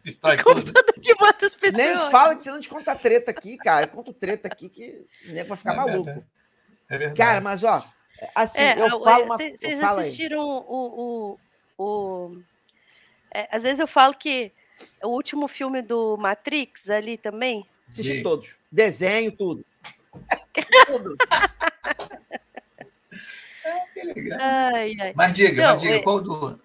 Que 0.03 0.11
destrói 0.11 0.37
tudo. 0.37 0.73
que 1.01 1.15
mata 1.15 1.45
as 1.45 1.55
pessoas. 1.55 1.73
Nem 1.85 1.97
fala 2.11 2.35
que 2.35 2.41
você 2.41 2.51
não 2.51 2.59
te 2.59 2.69
conta 2.69 2.95
treta 2.95 3.31
aqui, 3.31 3.57
cara. 3.57 3.87
Conta 3.87 4.11
treta 4.13 4.47
aqui 4.47 4.67
que 4.69 5.05
o 5.27 5.31
nego 5.31 5.49
vai 5.49 5.57
ficar 5.57 5.73
É 5.73 5.75
maluco. 5.75 6.03
verdade. 6.05 6.25
É 6.89 6.97
verdade. 6.97 7.17
Cara, 7.17 7.41
mas 7.41 7.63
ó, 7.63 7.85
assim, 8.35 8.61
É, 8.61 8.79
eu 8.81 8.99
falo 9.01 9.25
uma 9.25 9.37
cê- 9.37 9.51
eu 9.53 9.57
Vocês 9.57 9.83
assistiram 9.83 10.39
o, 10.67 11.37
o, 11.77 11.83
o 11.83 12.37
é, 13.33 13.47
às 13.51 13.63
vezes 13.63 13.79
eu 13.79 13.87
falo 13.87 14.13
que 14.13 14.51
o 15.03 15.09
último 15.09 15.47
filme 15.47 15.81
do 15.81 16.17
Matrix 16.17 16.89
ali 16.89 17.17
também. 17.17 17.65
Assisti 17.87 18.15
Sim. 18.17 18.23
todos. 18.23 18.57
Desenho, 18.71 19.31
tudo. 19.31 19.63
tudo. 20.87 21.15
que 23.93 24.03
legal. 24.03 24.39
Ai, 24.41 24.95
ai. 24.99 25.13
Mas 25.15 25.33
diga, 25.33 25.63
Não, 25.63 25.71
mas 25.73 25.81
diga, 25.81 25.95
é, 25.95 25.99
qual 26.01 26.21
do. 26.21 26.59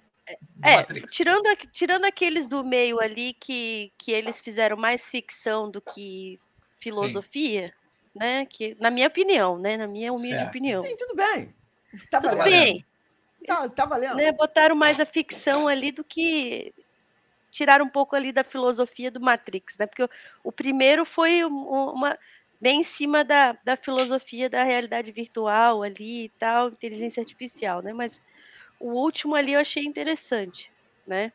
É, 0.62 0.82
tirando, 1.06 1.44
tirando 1.70 2.04
aqueles 2.04 2.48
do 2.48 2.64
meio 2.64 3.00
ali 3.00 3.32
que, 3.34 3.92
que 3.96 4.10
eles 4.10 4.40
fizeram 4.40 4.76
mais 4.76 5.02
ficção 5.02 5.70
do 5.70 5.80
que 5.80 6.40
filosofia, 6.78 7.68
Sim. 7.68 8.18
né? 8.18 8.46
Que, 8.46 8.76
na 8.80 8.90
minha 8.90 9.06
opinião, 9.06 9.58
né? 9.58 9.76
Na 9.76 9.86
minha 9.86 10.12
humilde 10.12 10.36
certo. 10.36 10.48
opinião. 10.48 10.80
Sim, 10.80 10.96
tudo 10.96 11.14
bem. 11.14 11.54
Tá 12.10 12.20
tudo 12.20 12.36
valendo. 12.36 12.50
bem. 12.50 12.84
Tá, 13.46 13.68
tá 13.68 13.86
valendo. 13.86 14.16
Né, 14.16 14.32
botaram 14.32 14.74
mais 14.74 14.98
a 14.98 15.06
ficção 15.06 15.68
ali 15.68 15.92
do 15.92 16.02
que 16.02 16.74
tiraram 17.52 17.84
um 17.84 17.88
pouco 17.88 18.16
ali 18.16 18.32
da 18.32 18.42
filosofia 18.42 19.10
do 19.10 19.20
Matrix, 19.20 19.78
né? 19.78 19.86
Porque 19.86 20.02
o, 20.02 20.10
o 20.42 20.52
primeiro 20.52 21.04
foi 21.04 21.44
uma 21.44 22.18
bem 22.60 22.80
em 22.80 22.84
cima 22.84 23.22
da, 23.22 23.56
da 23.64 23.76
filosofia 23.76 24.50
da 24.50 24.64
realidade 24.64 25.12
virtual 25.12 25.82
ali 25.82 26.24
e 26.24 26.28
tal, 26.30 26.68
inteligência 26.68 27.20
artificial, 27.20 27.82
né? 27.82 27.92
Mas 27.92 28.20
o 28.80 28.90
último 28.90 29.34
ali 29.34 29.52
eu 29.52 29.60
achei 29.60 29.84
interessante, 29.84 30.70
né? 31.06 31.32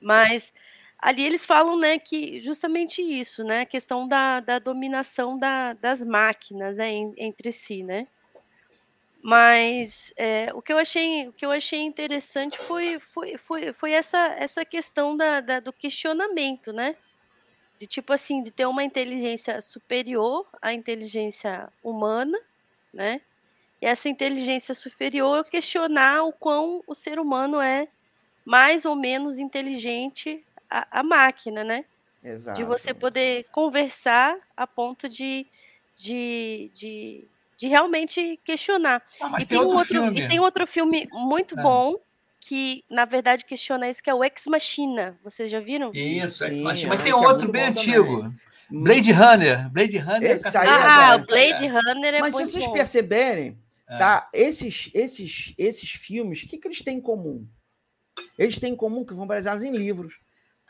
Mas 0.00 0.52
ali 0.98 1.24
eles 1.24 1.46
falam, 1.46 1.78
né, 1.78 1.98
que 1.98 2.40
justamente 2.42 3.02
isso, 3.02 3.42
né? 3.44 3.62
A 3.62 3.66
questão 3.66 4.06
da, 4.06 4.40
da 4.40 4.58
dominação 4.58 5.38
da, 5.38 5.72
das 5.72 6.02
máquinas, 6.02 6.76
né, 6.76 6.90
entre 7.16 7.52
si, 7.52 7.82
né? 7.82 8.06
Mas 9.22 10.14
é, 10.16 10.50
o, 10.54 10.62
que 10.62 10.72
eu 10.72 10.78
achei, 10.78 11.28
o 11.28 11.32
que 11.32 11.44
eu 11.44 11.50
achei 11.50 11.80
interessante 11.80 12.56
foi, 12.58 12.98
foi, 12.98 13.36
foi, 13.36 13.72
foi 13.72 13.92
essa, 13.92 14.18
essa 14.38 14.64
questão 14.64 15.14
da, 15.14 15.40
da, 15.40 15.60
do 15.60 15.72
questionamento, 15.72 16.72
né? 16.72 16.96
De 17.78 17.86
tipo 17.86 18.12
assim, 18.12 18.42
de 18.42 18.50
ter 18.50 18.66
uma 18.66 18.82
inteligência 18.82 19.60
superior 19.60 20.46
à 20.60 20.72
inteligência 20.72 21.70
humana, 21.82 22.38
né? 22.92 23.20
E 23.80 23.86
essa 23.86 24.08
inteligência 24.08 24.74
superior 24.74 25.44
questionar 25.44 26.22
o 26.24 26.32
quão 26.32 26.82
o 26.86 26.94
ser 26.94 27.18
humano 27.18 27.60
é 27.60 27.88
mais 28.44 28.84
ou 28.84 28.94
menos 28.94 29.38
inteligente 29.38 30.44
a, 30.68 31.00
a 31.00 31.02
máquina, 31.02 31.64
né? 31.64 31.84
Exato. 32.22 32.58
De 32.58 32.64
você 32.64 32.92
poder 32.92 33.46
conversar 33.50 34.36
a 34.54 34.66
ponto 34.66 35.08
de, 35.08 35.46
de, 35.96 36.70
de 36.74 37.24
de 37.60 37.68
realmente 37.68 38.40
questionar. 38.42 39.02
Ah, 39.20 39.36
e, 39.38 39.44
tem 39.44 39.58
outro, 39.58 39.76
outro 39.76 40.18
e 40.18 40.26
tem 40.26 40.40
outro 40.40 40.66
filme 40.66 41.06
muito 41.12 41.60
é. 41.60 41.62
bom 41.62 41.96
que, 42.40 42.82
na 42.88 43.04
verdade, 43.04 43.44
questiona 43.44 43.88
isso, 43.90 44.02
que 44.02 44.08
é 44.08 44.14
o 44.14 44.24
Ex 44.24 44.46
Machina. 44.46 45.14
Vocês 45.22 45.50
já 45.50 45.60
viram? 45.60 45.90
Isso, 45.92 46.42
Ex 46.42 46.58
Machina. 46.60 46.88
Mas 46.88 47.02
tem 47.02 47.12
é 47.12 47.14
outro 47.14 47.52
bem 47.52 47.64
antigo. 47.64 48.22
Também. 48.22 48.32
Blade 48.70 49.12
Runner. 49.12 49.70
Blade 49.70 49.98
Runner. 49.98 50.30
Esse 50.30 50.56
é 50.56 50.60
ah, 50.66 51.18
o 51.20 51.26
Blade 51.26 51.66
Runner 51.66 52.14
é 52.14 52.20
Mas 52.20 52.34
se 52.34 52.46
vocês 52.46 52.64
bom. 52.64 52.72
perceberem, 52.72 53.58
é. 53.90 53.98
tá, 53.98 54.30
esses, 54.32 54.90
esses, 54.94 55.54
esses 55.58 55.90
filmes, 55.90 56.42
o 56.42 56.46
que, 56.46 56.58
que 56.58 56.68
eles 56.68 56.82
têm 56.82 56.98
em 56.98 57.00
comum? 57.00 57.46
Eles 58.38 58.58
têm 58.58 58.72
em 58.72 58.76
comum 58.76 59.04
que 59.04 59.14
vão 59.14 59.26
baseados 59.26 59.62
em 59.62 59.72
livros, 59.72 60.20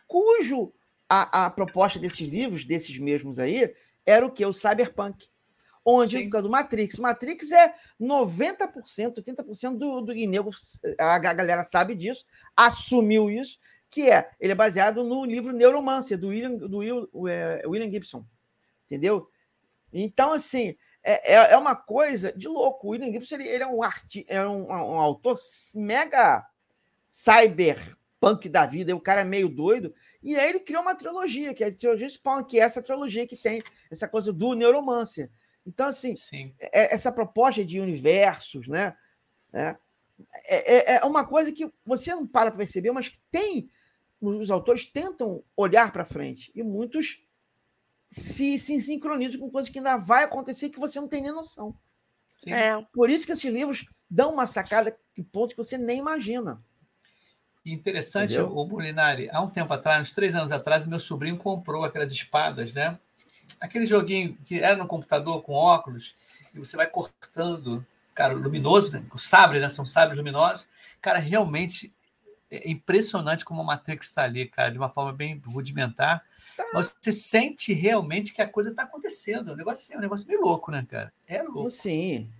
cujo 0.07 0.73
a, 1.09 1.47
a 1.47 1.51
proposta 1.51 1.99
desses 1.99 2.29
livros, 2.29 2.65
desses 2.65 2.99
mesmos 2.99 3.39
aí, 3.39 3.75
era 4.07 4.25
o 4.25 4.33
que? 4.33 4.45
O 4.47 4.53
cyberpunk. 4.53 5.29
Onde, 5.85 6.19
Sim. 6.19 6.25
por 6.25 6.31
causa 6.33 6.43
do 6.45 6.51
Matrix. 6.51 6.99
Matrix 6.99 7.53
é 7.53 7.75
90%, 8.01 9.15
80% 9.17 9.77
do, 9.77 10.01
do 10.03 10.13
Inego, 10.13 10.51
a 10.99 11.19
galera 11.19 11.63
sabe 11.63 11.95
disso, 11.95 12.25
assumiu 12.57 13.31
isso, 13.31 13.59
que 13.91 14.09
é, 14.09 14.31
ele 14.39 14.53
é 14.53 14.55
baseado 14.55 15.03
no 15.03 15.25
livro 15.25 15.53
Neuromancer, 15.53 16.19
do 16.19 16.29
William, 16.29 16.55
do 16.55 16.79
Will, 16.79 17.09
é, 17.29 17.63
William 17.67 17.91
Gibson. 17.91 18.25
Entendeu? 18.85 19.29
Então, 19.93 20.33
assim, 20.33 20.77
é, 21.11 21.35
é, 21.35 21.53
é 21.53 21.57
uma 21.57 21.75
coisa 21.75 22.33
de 22.33 22.47
louco. 22.47 22.87
O 22.87 22.91
William 22.91 23.11
Gibson 23.11 23.37
ele, 23.37 23.49
ele 23.49 23.63
é, 23.63 23.67
um, 23.67 23.83
arti, 23.83 24.25
é 24.29 24.45
um, 24.47 24.67
um, 24.69 25.01
autor 25.01 25.37
mega 25.75 26.47
cyberpunk 27.09 28.49
da 28.49 28.67
vida, 28.67 28.95
o 28.95 29.01
cara 29.01 29.23
é 29.23 29.25
meio 29.25 29.49
doido, 29.49 29.93
e 30.23 30.37
aí 30.37 30.51
ele 30.51 30.61
criou 30.61 30.83
uma 30.83 30.95
trilogia, 30.95 31.55
que 31.55 31.65
é 31.65 31.69
a 31.69 31.75
trilogia 31.75 32.09
Spawn, 32.09 32.45
que 32.45 32.61
é 32.61 32.63
essa 32.63 32.83
trilogia 32.83 33.27
que 33.27 33.37
tem 33.37 33.63
essa 33.91 34.07
coisa 34.07 34.33
do 34.33 34.55
Neuromancer. 34.55 35.31
Então, 35.67 35.87
assim, 35.87 36.15
é, 36.59 36.83
é, 36.83 36.95
essa 36.95 37.11
proposta 37.11 37.65
de 37.65 37.81
universos, 37.81 38.67
né? 38.69 38.97
É, 39.53 39.77
é, 40.47 40.97
é 40.97 41.05
uma 41.05 41.27
coisa 41.27 41.51
que 41.51 41.71
você 41.85 42.15
não 42.15 42.27
para 42.27 42.51
para 42.51 42.59
perceber, 42.59 42.93
mas 42.93 43.09
que 43.09 43.19
tem. 43.31 43.69
Os 44.21 44.51
autores 44.51 44.85
tentam 44.85 45.43
olhar 45.57 45.91
para 45.91 46.05
frente 46.05 46.53
e 46.55 46.63
muitos 46.63 47.27
se, 48.11 48.59
se 48.59 48.81
sincronizam 48.81 49.41
com 49.41 49.51
coisas 49.51 49.71
que 49.71 49.79
ainda 49.79 49.97
vai 49.97 50.25
acontecer 50.25 50.69
que 50.69 50.81
você 50.81 51.01
não 51.01 51.09
tem 51.09 51.23
nem 51.23 51.33
noção. 51.33 51.75
É. 52.47 52.73
Por 52.93 53.09
isso 53.09 53.27
que 53.27 53.33
esses 53.33 53.53
livros 53.53 53.87
dão 54.09 54.33
uma 54.33 54.47
sacada 54.47 54.97
que 55.15 55.23
ponto 55.23 55.51
que 55.51 55.63
você 55.63 55.79
nem 55.79 55.99
imagina. 55.99 56.63
Interessante, 57.65 58.33
Entendeu? 58.33 58.57
o 58.57 58.67
Molinari, 58.67 59.29
há 59.31 59.41
um 59.41 59.51
tempo 59.51 59.73
atrás, 59.73 60.01
uns 60.01 60.13
três 60.13 60.35
anos 60.35 60.51
atrás, 60.51 60.87
meu 60.87 60.99
sobrinho 60.99 61.37
comprou 61.37 61.85
aquelas 61.85 62.11
espadas, 62.11 62.73
né? 62.73 62.99
aquele 63.61 63.87
joguinho 63.87 64.37
que 64.47 64.59
era 64.59 64.77
no 64.77 64.87
computador 64.87 65.43
com 65.43 65.53
óculos, 65.53 66.15
e 66.55 66.59
você 66.59 66.77
vai 66.77 66.87
cortando, 66.87 67.87
cara, 68.15 68.33
luminoso, 68.33 68.93
né? 68.93 69.05
o 69.13 69.19
sabre, 69.19 69.61
né? 69.61 69.69
São 69.69 69.85
sabres 69.85 70.19
luminosos. 70.19 70.67
Cara, 71.01 71.19
realmente 71.19 71.93
é 72.51 72.69
impressionante 72.71 73.45
como 73.45 73.61
a 73.61 73.65
Matrix 73.65 74.09
está 74.09 74.25
ali, 74.25 74.47
cara, 74.47 74.71
de 74.71 74.79
uma 74.79 74.89
forma 74.89 75.13
bem 75.13 75.41
rudimentar. 75.47 76.25
Mas 76.73 76.95
você 77.01 77.13
sente 77.13 77.73
realmente 77.73 78.33
que 78.33 78.43
a 78.43 78.49
coisa 78.49 78.71
está 78.71 78.83
acontecendo. 78.83 79.51
É 79.51 79.53
um 79.53 79.57
negócio 79.57 79.83
assim, 79.83 79.95
é 79.95 79.99
um 79.99 80.01
negócio 80.01 80.27
meio 80.27 80.41
louco, 80.41 80.71
né, 80.71 80.87
cara? 80.89 81.13
É 81.27 81.43
louco. 81.43 81.71
Sim. 81.71 82.31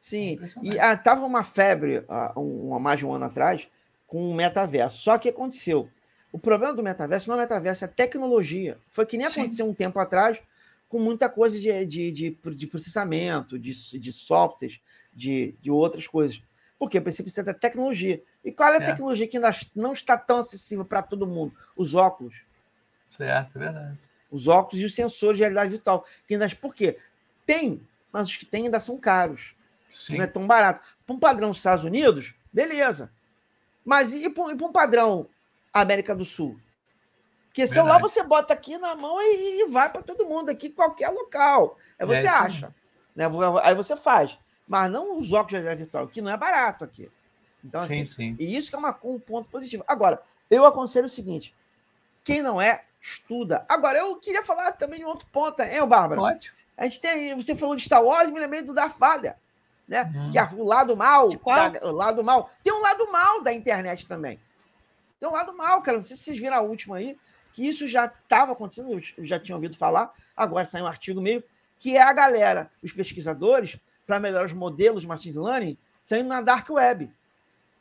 Sim. 0.00 0.38
É 0.42 0.66
e 0.66 0.80
ah, 0.80 0.96
tava 0.96 1.24
uma 1.24 1.44
febre 1.44 2.04
há 2.08 2.32
um, 2.38 2.78
mais 2.80 2.98
de 2.98 3.06
um 3.06 3.12
ano 3.12 3.26
atrás 3.26 3.68
com 4.06 4.30
o 4.30 4.34
metaverso. 4.34 4.98
Só 4.98 5.16
que 5.16 5.28
aconteceu. 5.28 5.88
O 6.32 6.38
problema 6.38 6.74
do 6.74 6.82
metaverso 6.82 7.28
não 7.28 7.36
é 7.36 7.38
o 7.38 7.42
metaverso, 7.42 7.84
é 7.84 7.86
a 7.86 7.90
tecnologia. 7.90 8.78
Foi 8.88 9.06
que 9.06 9.16
nem 9.16 9.28
Sim. 9.28 9.40
aconteceu 9.40 9.66
um 9.68 9.74
tempo 9.74 9.98
atrás 9.98 10.40
com 10.88 10.98
muita 10.98 11.28
coisa 11.28 11.58
de, 11.58 11.86
de, 11.86 12.10
de, 12.10 12.38
de 12.54 12.66
processamento, 12.66 13.58
de, 13.58 13.98
de 13.98 14.12
softwares, 14.12 14.80
de, 15.14 15.54
de 15.62 15.70
outras 15.70 16.06
coisas. 16.06 16.42
Porque 16.78 17.00
precisa 17.00 17.44
da 17.44 17.54
tecnologia. 17.54 18.22
E 18.44 18.50
qual 18.50 18.74
é 18.74 18.78
a 18.78 18.84
tecnologia 18.84 19.28
que 19.28 19.36
ainda 19.36 19.54
não 19.74 19.92
está 19.92 20.18
tão 20.18 20.38
acessível 20.38 20.84
para 20.84 21.00
todo 21.00 21.26
mundo? 21.26 21.54
Os 21.76 21.94
óculos. 21.94 22.42
Certo, 23.16 23.56
é 23.56 23.58
verdade. 23.58 23.98
Os 24.30 24.48
óculos 24.48 24.82
e 24.82 24.86
os 24.86 24.94
sensores 24.94 25.36
de 25.36 25.42
realidade 25.42 25.70
virtual. 25.70 26.04
Por 26.60 26.74
quê? 26.74 26.98
Tem, 27.44 27.86
mas 28.10 28.28
os 28.28 28.36
que 28.36 28.46
tem 28.46 28.64
ainda 28.64 28.80
são 28.80 28.98
caros. 28.98 29.54
Sim. 29.92 30.16
Não 30.16 30.24
é 30.24 30.26
tão 30.26 30.46
barato. 30.46 30.80
Para 31.04 31.14
um 31.14 31.18
padrão 31.18 31.50
dos 31.50 31.58
Estados 31.58 31.84
Unidos, 31.84 32.34
beleza. 32.52 33.12
Mas 33.84 34.14
e 34.14 34.30
para 34.30 34.44
um 34.44 34.72
padrão 34.72 35.28
América 35.72 36.14
do 36.14 36.24
Sul? 36.24 36.58
Porque 37.48 37.68
celular 37.68 37.94
Verdade. 37.94 38.14
você 38.14 38.22
bota 38.22 38.54
aqui 38.54 38.78
na 38.78 38.94
mão 38.94 39.20
e, 39.20 39.60
e 39.60 39.68
vai 39.68 39.90
para 39.90 40.02
todo 40.02 40.24
mundo, 40.24 40.48
aqui 40.48 40.70
qualquer 40.70 41.10
local. 41.10 41.76
Aí 41.98 42.06
você 42.06 42.26
é 42.26 42.30
acha. 42.30 42.74
Né? 43.14 43.26
Aí 43.62 43.74
você 43.74 43.94
faz. 43.94 44.38
Mas 44.66 44.90
não 44.90 45.18
os 45.18 45.34
óculos 45.34 45.48
de 45.48 45.54
realidade 45.56 45.82
virtual, 45.82 46.08
que 46.08 46.22
não 46.22 46.30
é 46.30 46.36
barato 46.36 46.84
aqui. 46.84 47.10
Então, 47.62 47.82
sim, 47.82 48.00
assim, 48.00 48.04
sim. 48.04 48.36
E 48.38 48.56
isso 48.56 48.70
que 48.70 48.76
é 48.76 48.78
uma, 48.78 48.98
um 49.04 49.20
ponto 49.20 49.50
positivo. 49.50 49.84
Agora, 49.86 50.22
eu 50.50 50.64
aconselho 50.64 51.06
o 51.06 51.10
seguinte: 51.10 51.54
quem 52.24 52.40
não 52.42 52.60
é, 52.60 52.84
estuda. 53.02 53.66
Agora, 53.68 53.98
eu 53.98 54.16
queria 54.16 54.42
falar 54.42 54.72
também 54.72 55.00
de 55.00 55.04
um 55.04 55.08
outro 55.08 55.26
ponto, 55.32 55.60
hein, 55.60 55.86
Bárbara? 55.86 56.20
Pode. 56.20 56.52
A 56.76 56.84
gente 56.84 57.00
tem. 57.00 57.34
Você 57.34 57.56
falou 57.56 57.76
de 57.76 57.82
Star 57.82 58.02
Wars, 58.02 58.30
me 58.30 58.40
lembrei 58.40 58.62
do 58.62 58.72
da 58.72 58.88
falha. 58.88 59.36
Né? 59.86 60.10
Hum. 60.14 60.30
Que 60.30 60.38
é 60.38 60.48
o 60.52 60.64
lado 60.64 60.96
mal. 60.96 61.28
Da, 61.28 61.88
o 61.88 61.92
lado 61.92 62.22
mal. 62.22 62.50
Tem 62.62 62.72
um 62.72 62.80
lado 62.80 63.10
mal 63.10 63.42
da 63.42 63.52
internet 63.52 64.06
também. 64.06 64.40
Tem 65.18 65.28
um 65.28 65.32
lado 65.32 65.54
mal, 65.56 65.82
cara. 65.82 65.98
Não 65.98 66.04
sei 66.04 66.16
se 66.16 66.22
vocês 66.22 66.38
viram 66.38 66.56
a 66.56 66.60
última 66.60 66.96
aí 66.96 67.18
que 67.52 67.66
isso 67.66 67.86
já 67.86 68.06
estava 68.06 68.52
acontecendo, 68.52 68.92
eu 68.92 69.26
já 69.26 69.38
tinha 69.38 69.54
ouvido 69.54 69.76
falar, 69.76 70.12
agora 70.36 70.64
saiu 70.64 70.84
um 70.84 70.88
artigo 70.88 71.20
meio, 71.20 71.44
que 71.78 71.96
é 71.96 72.02
a 72.02 72.12
galera, 72.12 72.70
os 72.82 72.92
pesquisadores, 72.92 73.78
para 74.06 74.18
melhorar 74.18 74.46
os 74.46 74.52
modelos 74.52 75.02
de 75.02 75.08
machine 75.08 75.38
learning, 75.38 75.76
estão 76.02 76.18
indo 76.18 76.28
na 76.28 76.40
dark 76.40 76.68
web, 76.70 77.12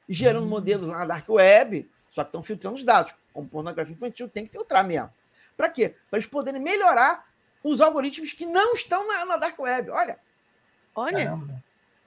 gerando 0.10 0.46
hum. 0.46 0.50
modelos 0.50 0.88
na 0.90 1.06
dark 1.06 1.28
web, 1.30 1.90
só 2.10 2.24
que 2.24 2.30
estão 2.30 2.44
filtrando 2.44 2.76
os 2.76 2.84
dados. 2.84 3.16
Como 3.34 3.48
pornografia 3.48 3.94
infantil, 3.94 4.30
tem 4.30 4.46
que 4.46 4.52
filtrar 4.52 4.86
mesmo. 4.86 5.12
Para 5.56 5.70
quê? 5.70 5.96
Para 6.10 6.20
eles 6.20 6.30
poderem 6.30 6.62
melhorar 6.62 7.26
os 7.64 7.82
algoritmos 7.82 8.34
que 8.34 8.46
não 8.46 8.74
estão 8.74 9.08
na, 9.08 9.26
na 9.26 9.38
dark 9.38 9.58
web. 9.60 9.90
Olha. 9.92 10.20
Olha. 10.96 11.40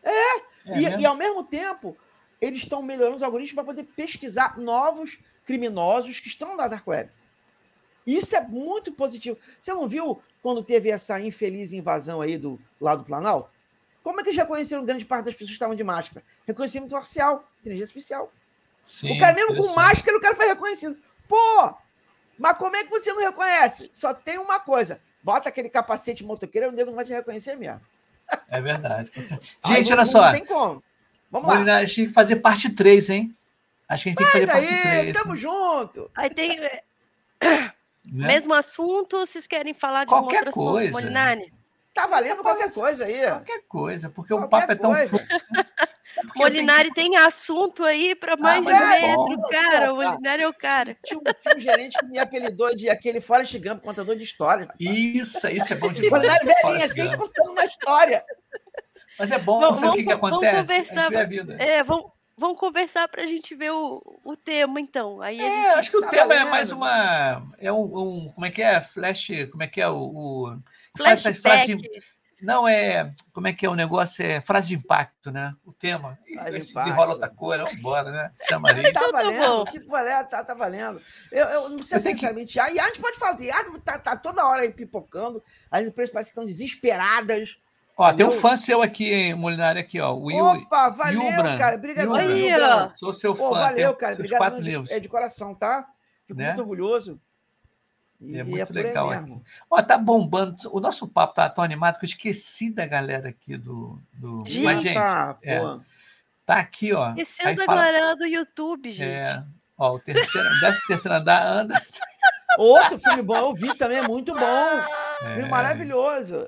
É. 0.03 0.11
é 0.11 0.79
e, 0.79 1.01
e, 1.01 1.07
ao 1.07 1.17
mesmo 1.17 1.45
tempo, 1.45 1.97
eles 2.41 2.61
estão 2.61 2.83
melhorando 2.83 3.17
os 3.17 3.23
algoritmos 3.23 3.55
para 3.55 3.65
poder 3.65 3.85
pesquisar 3.85 4.59
novos 4.59 5.19
criminosos 5.45 6.21
que 6.21 6.29
estão 6.29 6.57
na 6.57 6.69
dark 6.69 6.87
web. 6.87 7.11
Isso 8.07 8.37
é 8.37 8.41
muito 8.41 8.93
positivo. 8.93 9.39
Você 9.61 9.73
não 9.73 9.89
viu 9.89 10.21
quando 10.43 10.63
teve 10.63 10.91
essa 10.91 11.19
infeliz 11.21 11.73
invasão 11.73 12.21
aí 12.21 12.37
do 12.37 12.61
lado 12.81 12.99
do 12.99 13.05
Planalto? 13.05 13.49
Como 14.03 14.21
é 14.21 14.23
que 14.23 14.29
eles 14.29 14.39
reconheceram 14.39 14.85
grande 14.85 15.07
parte 15.07 15.27
das 15.27 15.35
pessoas 15.35 15.51
que 15.51 15.55
estavam 15.55 15.75
de 15.75 15.83
máscara? 15.83 16.25
Reconhecimento 16.47 16.91
parcial, 16.91 17.51
inteligência 17.61 17.93
artificial. 17.93 18.31
Sim, 18.83 19.17
o 19.17 19.19
cara 19.19 19.35
mesmo 19.35 19.57
com 19.57 19.75
máscara, 19.75 20.17
o 20.19 20.21
cara 20.21 20.37
foi 20.37 20.47
reconhecido. 20.47 20.99
Pô, 21.29 21.75
mas 22.39 22.57
como 22.57 22.77
é 22.77 22.85
que 22.85 22.91
você 22.91 23.13
não 23.13 23.21
reconhece? 23.23 23.89
Só 23.93 24.13
tem 24.15 24.39
uma 24.39 24.59
coisa. 24.61 25.01
Bota 25.23 25.49
aquele 25.49 25.69
capacete 25.69 26.25
motoqueiro, 26.25 26.69
o 26.69 26.73
nego 26.73 26.91
não 26.91 26.97
vai 26.97 27.05
te 27.05 27.13
reconhecer 27.13 27.57
mesmo. 27.57 27.81
É 28.49 28.61
verdade. 28.61 29.11
Gente, 29.15 29.31
não- 29.31 29.71
olha 29.73 29.97
não 29.97 30.05
só. 30.05 30.33
tem 30.33 30.45
como. 30.45 30.83
Vamos 31.31 31.49
lá. 31.67 31.77
A 31.77 31.85
gente 31.85 31.97
tem 31.97 32.07
que 32.07 32.13
fazer 32.13 32.37
parte 32.37 32.71
3, 32.71 33.11
hein? 33.11 33.37
Acho 33.89 34.05
que 34.05 34.09
a 34.11 34.13
gente 34.13 34.19
tem 34.19 34.27
que 34.27 34.39
Mas 34.39 34.47
fazer 34.51 34.67
parte 34.67 34.87
aí, 34.87 35.01
3. 35.13 35.17
tamo 35.17 35.37
junto. 35.37 36.11
Aí 36.15 36.31
tem 36.31 36.61
né? 36.61 36.81
mesmo 38.07 38.55
assunto 38.55 39.19
vocês 39.19 39.47
querem 39.47 39.75
falar 39.75 40.05
de 40.05 40.09
Qualquer 40.11 40.45
um 40.45 40.47
outro 40.47 40.51
assunto, 40.51 40.73
coisa. 40.73 40.93
Molinari? 40.93 41.53
Tá 41.95 42.07
valendo 42.09 42.43
qualquer 42.43 42.73
coisa 42.73 43.05
aí. 43.05 43.21
Qualquer 43.23 43.63
coisa, 43.69 44.11
porque 44.11 44.35
o 44.35 44.39
Qualquer 44.39 44.51
papo 44.67 44.73
é 44.73 44.75
tão 44.75 44.97
eu 44.97 45.09
tenho 45.09 45.27
Molinari 46.37 46.93
tem 46.93 47.17
assunto 47.17 47.83
aí 47.85 48.15
para 48.15 48.37
mais 48.37 48.61
de 48.65 48.71
mas 48.73 48.81
um 48.81 48.85
é 48.85 49.01
metro, 49.01 49.37
bom. 49.37 49.49
cara. 49.49 49.93
O 49.95 49.99
Tá. 50.03 50.11
Molinari 50.11 50.43
é 50.43 50.49
o 50.49 50.55
cara. 50.55 50.97
Tinha, 51.05 51.19
um- 51.19 51.23
tinha 51.23 51.57
um 51.57 51.61
gerente 51.61 51.99
que 51.99 52.07
me 52.07 52.19
apelidou 52.19 52.75
de 52.75 52.89
aquele 52.91 53.21
Forrest 53.21 53.57
Gump, 53.59 53.83
contador 53.83 54.15
de 54.17 54.23
histórias. 54.23 54.69
que- 54.77 54.85
Isso, 54.89 55.47
isso 55.49 55.73
é 55.73 55.77
bom 55.77 55.93
demais. 55.93 56.25
era 56.25 56.33
velhinho 56.35 56.57
Forrest 56.63 56.85
assim, 56.91 57.17
contando 57.17 57.51
uma 57.53 57.65
história. 57.65 58.25
Mas 59.19 59.31
é 59.31 59.39
bom, 59.39 59.61
Vamos- 59.61 59.79
sabe 59.79 59.89
o 59.91 59.93
que, 59.95 59.99
que 60.05 60.05
vamos- 60.15 60.21
vamos 60.31 60.37
acontece? 60.45 60.57
A 60.57 60.61
conversar. 60.77 61.03
gente 61.03 61.11
vê 61.11 61.17
a 61.21 61.25
vida. 61.25 61.57
É, 61.63 61.83
vamos, 61.85 62.11
vamos 62.37 62.59
conversar 62.59 63.09
para 63.09 63.23
a 63.23 63.27
gente 63.27 63.55
ver 63.55 63.71
o, 63.73 64.21
o 64.25 64.37
tema, 64.37 64.81
então. 64.81 65.21
Aí 65.23 65.41
a 65.41 65.45
É, 65.45 65.49
gente... 65.69 65.79
acho 65.79 65.91
que 65.91 65.97
o 65.97 66.01
Tá 66.01 66.11
tema 66.11 66.35
é 66.35 66.39
valendo. 66.39 66.51
mais 66.51 66.71
uma. 66.73 67.43
É 67.59 67.73
um, 67.73 67.83
um- 67.85 68.33
Como 68.35 68.47
é 68.47 68.51
que 68.51 68.63
é? 68.63 68.81
Flash. 68.83 69.29
Como 69.51 69.63
é 69.63 69.67
que 69.69 69.81
é 69.81 69.89
o. 69.89 69.97
o 69.99 70.59
frase 70.97 71.77
não 72.43 72.69
é. 72.69 73.13
Como 73.33 73.47
é 73.49 73.53
que 73.55 73.65
é 73.65 73.71
o 73.71 73.75
negócio? 73.75 74.25
É 74.25 74.41
frase 74.41 74.69
de 74.69 74.75
impacto, 74.75 75.31
né? 75.31 75.53
O 75.65 75.73
tema. 75.73 76.19
E 76.27 76.37
desenrola 76.51 77.15
outra 77.15 77.29
coisa, 77.31 77.65
vamos 77.65 77.79
embora, 77.79 78.11
né? 78.11 78.31
Chama 78.49 78.69
ali. 78.69 78.83
Tá 78.83 78.89
Então 78.91 79.13
tá 79.13 79.23
valendo, 79.23 79.41
bom. 79.47 79.61
o 79.63 79.65
que 79.65 79.81
valer, 79.87 80.25
tá, 80.29 80.45
tá 80.45 80.53
valendo. 80.55 81.01
Eu, 81.33 81.45
eu 81.47 81.69
não 81.71 81.79
sei 81.79 81.99
Eu 81.99 82.03
tenho 82.03 82.15
que- 82.15 82.21
sinceramente. 82.21 82.61
A 82.61 82.67
Yad 82.67 82.99
pode 83.01 83.19
falar, 83.19 83.33
a 83.33 83.81
tá, 83.81 83.99
tá 83.99 84.17
toda 84.17 84.45
hora 84.47 84.63
aí 84.63 84.71
pipocando, 84.71 85.43
as 85.71 85.87
empresas 85.87 86.13
parecem 86.13 86.33
que 86.35 86.39
estão 86.39 86.47
desesperadas. 86.47 87.57
Ó, 87.97 88.13
tem 88.13 88.27
um 88.27 88.33
fã 88.33 88.57
seu 88.57 88.83
aqui, 88.83 89.13
hein, 89.13 89.35
Molinari, 89.35 89.79
aqui, 89.79 90.01
ó. 90.01 90.13
O 90.13 90.25
Will. 90.25 90.45
Opa, 90.45 90.91
valeu, 90.91 91.23
Yubran. 91.23 91.57
cara. 91.57 91.77
Obrigado. 91.77 92.93
Sou 92.99 93.13
seu 93.13 93.35
Pô, 93.35 93.55
fã. 93.55 93.61
valeu, 93.61 93.91
tem 93.91 93.99
cara. 94.01 94.15
Obrigado. 94.15 94.91
É 94.91 95.01
de 95.01 95.09
coração, 95.09 95.55
tá? 95.55 95.87
Fico 96.27 96.39
Né? 96.39 96.49
muito 96.49 96.61
orgulhoso. 96.61 97.19
E, 98.21 98.39
É 98.39 98.45
muito 98.45 98.77
aí 98.77 98.83
legal 98.83 99.09
mesmo. 99.09 99.43
Ó, 99.71 99.83
tá 99.83 99.99
bombando. 99.99 100.57
O 100.73 100.81
nosso 100.81 101.07
papo 101.09 101.35
tá 101.35 101.49
tão 101.49 101.63
animado 101.63 101.99
que 101.99 102.05
eu 102.05 102.09
esqueci 102.09 102.71
da 102.71 102.87
galera 102.87 103.29
aqui 103.29 103.57
do. 103.57 104.01
do... 104.13 104.45
Gente. 104.47 104.65
Mas, 104.65 104.81
gente, 104.81 104.95
tá, 104.95 105.39
é. 105.43 105.61
tá 106.47 106.57
aqui, 106.57 106.93
ó. 106.93 107.11
Esqueceu 107.17 107.49
Aí 107.49 107.57
da 107.57 107.65
fala- 107.65 107.83
galera 107.85 108.17
do 108.17 108.27
YouTube, 108.27 108.91
gente. 108.93 109.03
É, 109.11 109.45
ó, 109.77 109.95
o 109.95 110.01
terceiro, 110.01 110.49
décimo 110.61 110.87
terceiro 110.87 111.17
andar 111.17 111.47
anda. 111.47 111.83
Outro 112.59 112.99
filme 112.99 113.23
bom, 113.23 113.37
eu 113.37 113.55
vi 113.55 113.77
também, 113.77 113.99
é 113.99 114.03
muito 114.03 114.33
bom. 114.33 114.39
É. 115.23 115.35
Filme 115.35 115.51
maravilhoso. 115.51 116.45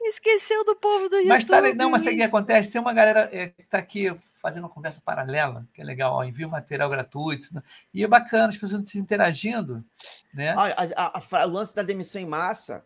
Esqueceu 0.00 0.64
do 0.64 0.76
povo 0.76 1.08
do 1.08 1.16
YouTube. 1.16 1.28
Mas 1.28 1.44
tá, 1.44 1.60
não, 1.74 1.90
mas 1.90 2.02
sabe 2.02 2.14
o 2.14 2.18
que 2.18 2.22
acontece? 2.24 2.70
Tem 2.70 2.80
uma 2.80 2.92
galera 2.92 3.28
é, 3.32 3.48
que 3.48 3.64
tá 3.64 3.78
aqui 3.78 4.14
fazendo 4.44 4.64
uma 4.64 4.68
conversa 4.68 5.00
paralela, 5.02 5.66
que 5.72 5.80
é 5.80 5.84
legal, 5.84 6.12
ó, 6.16 6.22
material 6.50 6.90
gratuito. 6.90 7.54
né? 7.54 7.62
E 7.94 8.04
é 8.04 8.06
bacana, 8.06 8.48
as 8.48 8.58
pessoas 8.58 8.86
se 8.86 8.98
interagindo, 8.98 9.78
né? 10.34 10.50
A- 10.50 10.82
a- 10.96 11.12
a- 11.40 11.46
o 11.46 11.50
lance 11.50 11.74
da 11.74 11.82
demissão 11.82 12.20
em 12.20 12.26
massa. 12.26 12.84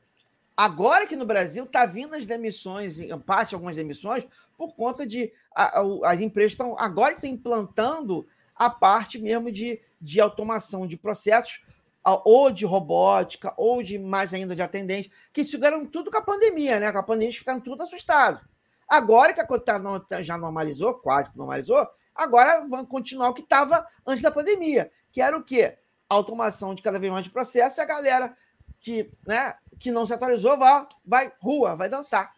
Agora 0.57 1.05
que 1.05 1.17
no 1.17 1.27
Brasil 1.27 1.67
tá 1.67 1.85
vindo 1.85 2.15
as 2.15 2.25
demissões, 2.25 3.01
em 3.01 3.19
parte 3.19 3.57
algumas 3.57 3.75
demissões, 3.75 4.25
por 4.57 4.73
conta 4.77 5.05
de 5.05 5.33
as 6.05 6.21
empresas 6.21 6.53
estão 6.53 6.77
agora 6.79 7.15
estão 7.15 7.29
implantando 7.29 8.25
a 8.55 8.71
parte 8.71 9.19
mesmo 9.19 9.51
de, 9.51 9.81
de 10.01 10.21
automação 10.21 10.87
de 10.87 10.97
processos, 10.97 11.65
ou 12.25 12.53
de 12.53 12.65
robótica, 12.65 13.53
ou 13.57 13.83
de 13.83 13.99
mais 13.99 14.33
ainda 14.33 14.55
de 14.55 14.63
atendente, 14.63 15.11
que 15.33 15.43
ficaram 15.43 15.85
tudo 15.85 16.09
com 16.09 16.19
a 16.19 16.23
pandemia, 16.23 16.79
né? 16.79 16.93
Com 16.93 16.99
a 16.99 17.03
pandemia 17.03 17.27
eles 17.27 17.37
ficaram 17.37 17.61
tudo 17.61 17.83
assustados. 17.83 18.41
Agora 18.89 19.33
que 19.35 19.41
a 19.41 19.47
coisa 19.47 19.65
tá 19.65 19.81
tá- 20.01 20.23
já 20.23 20.39
normalizou, 20.39 20.95
quase 20.95 21.31
que 21.31 21.37
normalizou, 21.37 21.87
agora 22.15 22.67
vão 22.67 22.85
continuar 22.87 23.29
o 23.29 23.35
que 23.35 23.43
estava 23.43 23.85
antes 24.07 24.23
da 24.23 24.31
pandemia, 24.31 24.91
que 25.13 25.21
era 25.21 25.37
o 25.37 25.43
quê? 25.45 25.77
automação 26.09 26.75
de 26.75 26.83
cada 26.83 26.99
vez 26.99 27.13
mais 27.13 27.25
de 27.25 27.31
processo 27.31 27.81
e 27.81 27.83
a 27.83 27.85
galera 27.85 28.35
que, 28.81 29.11
né, 29.27 29.55
que 29.79 29.91
não 29.91 30.07
se 30.07 30.15
atualizou 30.15 30.57
vai, 30.57 30.87
vai 31.05 31.33
rua, 31.41 31.77
vai 31.77 31.89
dançar. 31.89 32.33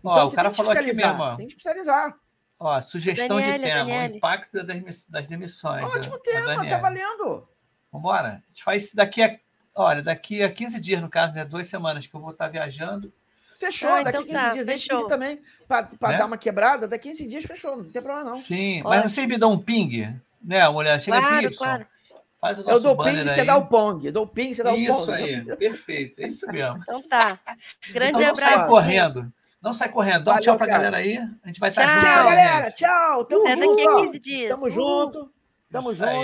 Então 0.00 0.12
Ó, 0.12 0.24
o 0.24 0.28
você 0.28 0.36
cara 0.36 0.48
tem 0.48 0.52
que 0.52 0.56
falou 0.56 0.72
aqui 0.72 0.92
mesmo, 0.94 1.22
ó. 1.22 1.30
você 1.30 1.36
tem 1.36 1.46
que 1.46 1.52
especializar. 1.54 2.18
Ó, 2.58 2.80
sugestão 2.80 3.36
Daniele, 3.36 3.58
de 3.58 3.64
tema, 3.64 3.78
Daniele. 3.84 4.14
o 4.14 4.16
impacto 4.16 4.52
das, 4.52 4.66
demi- 4.66 5.04
das 5.08 5.26
demissões. 5.26 5.84
Ótimo 5.84 6.14
né? 6.16 6.20
A 6.20 6.44
tema, 6.44 6.68
tá 6.68 6.78
valendo. 6.78 7.48
Vambora. 7.92 8.28
A 8.44 8.48
gente 8.48 8.64
faz 8.64 8.84
isso 8.84 8.96
daqui 8.96 9.22
a. 9.22 9.38
Olha, 9.76 10.02
daqui 10.02 10.42
a 10.42 10.52
15 10.52 10.78
dias, 10.78 11.00
no 11.02 11.08
caso, 11.08 11.34
né? 11.34 11.44
Duas 11.44 11.66
semanas 11.66 12.06
que 12.06 12.14
eu 12.14 12.20
vou 12.20 12.30
estar 12.30 12.48
viajando. 12.48 13.12
Fechou, 13.58 13.88
Ah, 13.90 14.02
daqui 14.02 14.08
então 14.10 14.20
15 14.22 14.32
tá, 14.32 14.48
dias 14.50 14.68
a 14.68 14.72
gente 14.72 14.88
fechou. 14.88 15.06
também 15.06 15.40
para 15.68 15.88
Né? 16.12 16.18
dar 16.18 16.26
uma 16.26 16.36
quebrada, 16.36 16.86
daqui 16.88 17.08
15 17.10 17.26
dias 17.26 17.44
fechou, 17.44 17.76
não 17.76 17.84
tem 17.84 18.02
problema 18.02 18.30
não. 18.30 18.34
Sim, 18.36 18.80
Ótimo. 18.80 18.88
mas 18.90 19.12
vocês 19.12 19.26
me 19.28 19.38
dão 19.38 19.52
um 19.52 19.58
ping, 19.58 20.14
né, 20.42 20.68
mulher? 20.68 21.00
Chega 21.00 21.18
assim, 21.18 21.28
Claro, 21.28 21.46
Y. 21.46 21.56
claro. 21.58 21.86
Faz 22.40 22.58
o 22.58 22.60
Eu 22.62 22.66
nosso 22.66 22.80
dou 22.82 22.94
banner 22.96 23.14
ping, 23.14 23.20
aí. 23.22 23.28
você 23.28 23.44
dá 23.44 23.56
o 23.56 23.66
pong. 23.66 24.06
Eu 24.06 24.12
dou 24.12 24.26
ping, 24.26 24.52
você 24.52 24.62
dá 24.62 24.72
o 24.72 24.76
Isso 24.76 25.06
pong. 25.06 25.12
aí, 25.12 25.56
perfeito. 25.56 26.20
É 26.20 26.26
isso 26.28 26.46
mesmo. 26.52 26.78
Então 26.82 27.02
tá. 27.08 27.38
Grande 27.90 28.10
Então 28.10 28.20
não 28.20 28.28
abraço. 28.30 28.40
sai 28.58 28.66
correndo. 28.68 29.32
Não 29.62 29.72
sai 29.72 29.88
correndo. 29.88 30.24
Dá 30.24 30.32
um 30.32 30.34
Valeu, 30.34 30.42
tchau 30.42 30.56
pra 30.58 30.66
cara. 30.66 30.78
galera 30.78 30.96
aí. 30.98 31.16
A 31.42 31.46
gente 31.46 31.58
vai 31.58 31.70
estar 31.70 31.82
Tchau. 31.82 31.94
junto. 31.94 32.04
Tchau, 32.04 32.24
né, 32.24 32.36
galera. 32.36 32.70
Tchau. 32.72 33.24
Tamo 33.24 33.42
Até 33.44 33.56
junto. 33.56 33.68
daqui 33.76 33.88
a 33.88 33.92
ó. 33.96 34.02
15 34.04 34.18
dias. 34.18 34.50
Tamo 34.50 34.66
Uh. 34.66 34.70
junto. 34.70 35.30
Tamo 35.72 35.90
Isso 35.92 36.04
aí. 36.04 36.10
junto. 36.14 36.22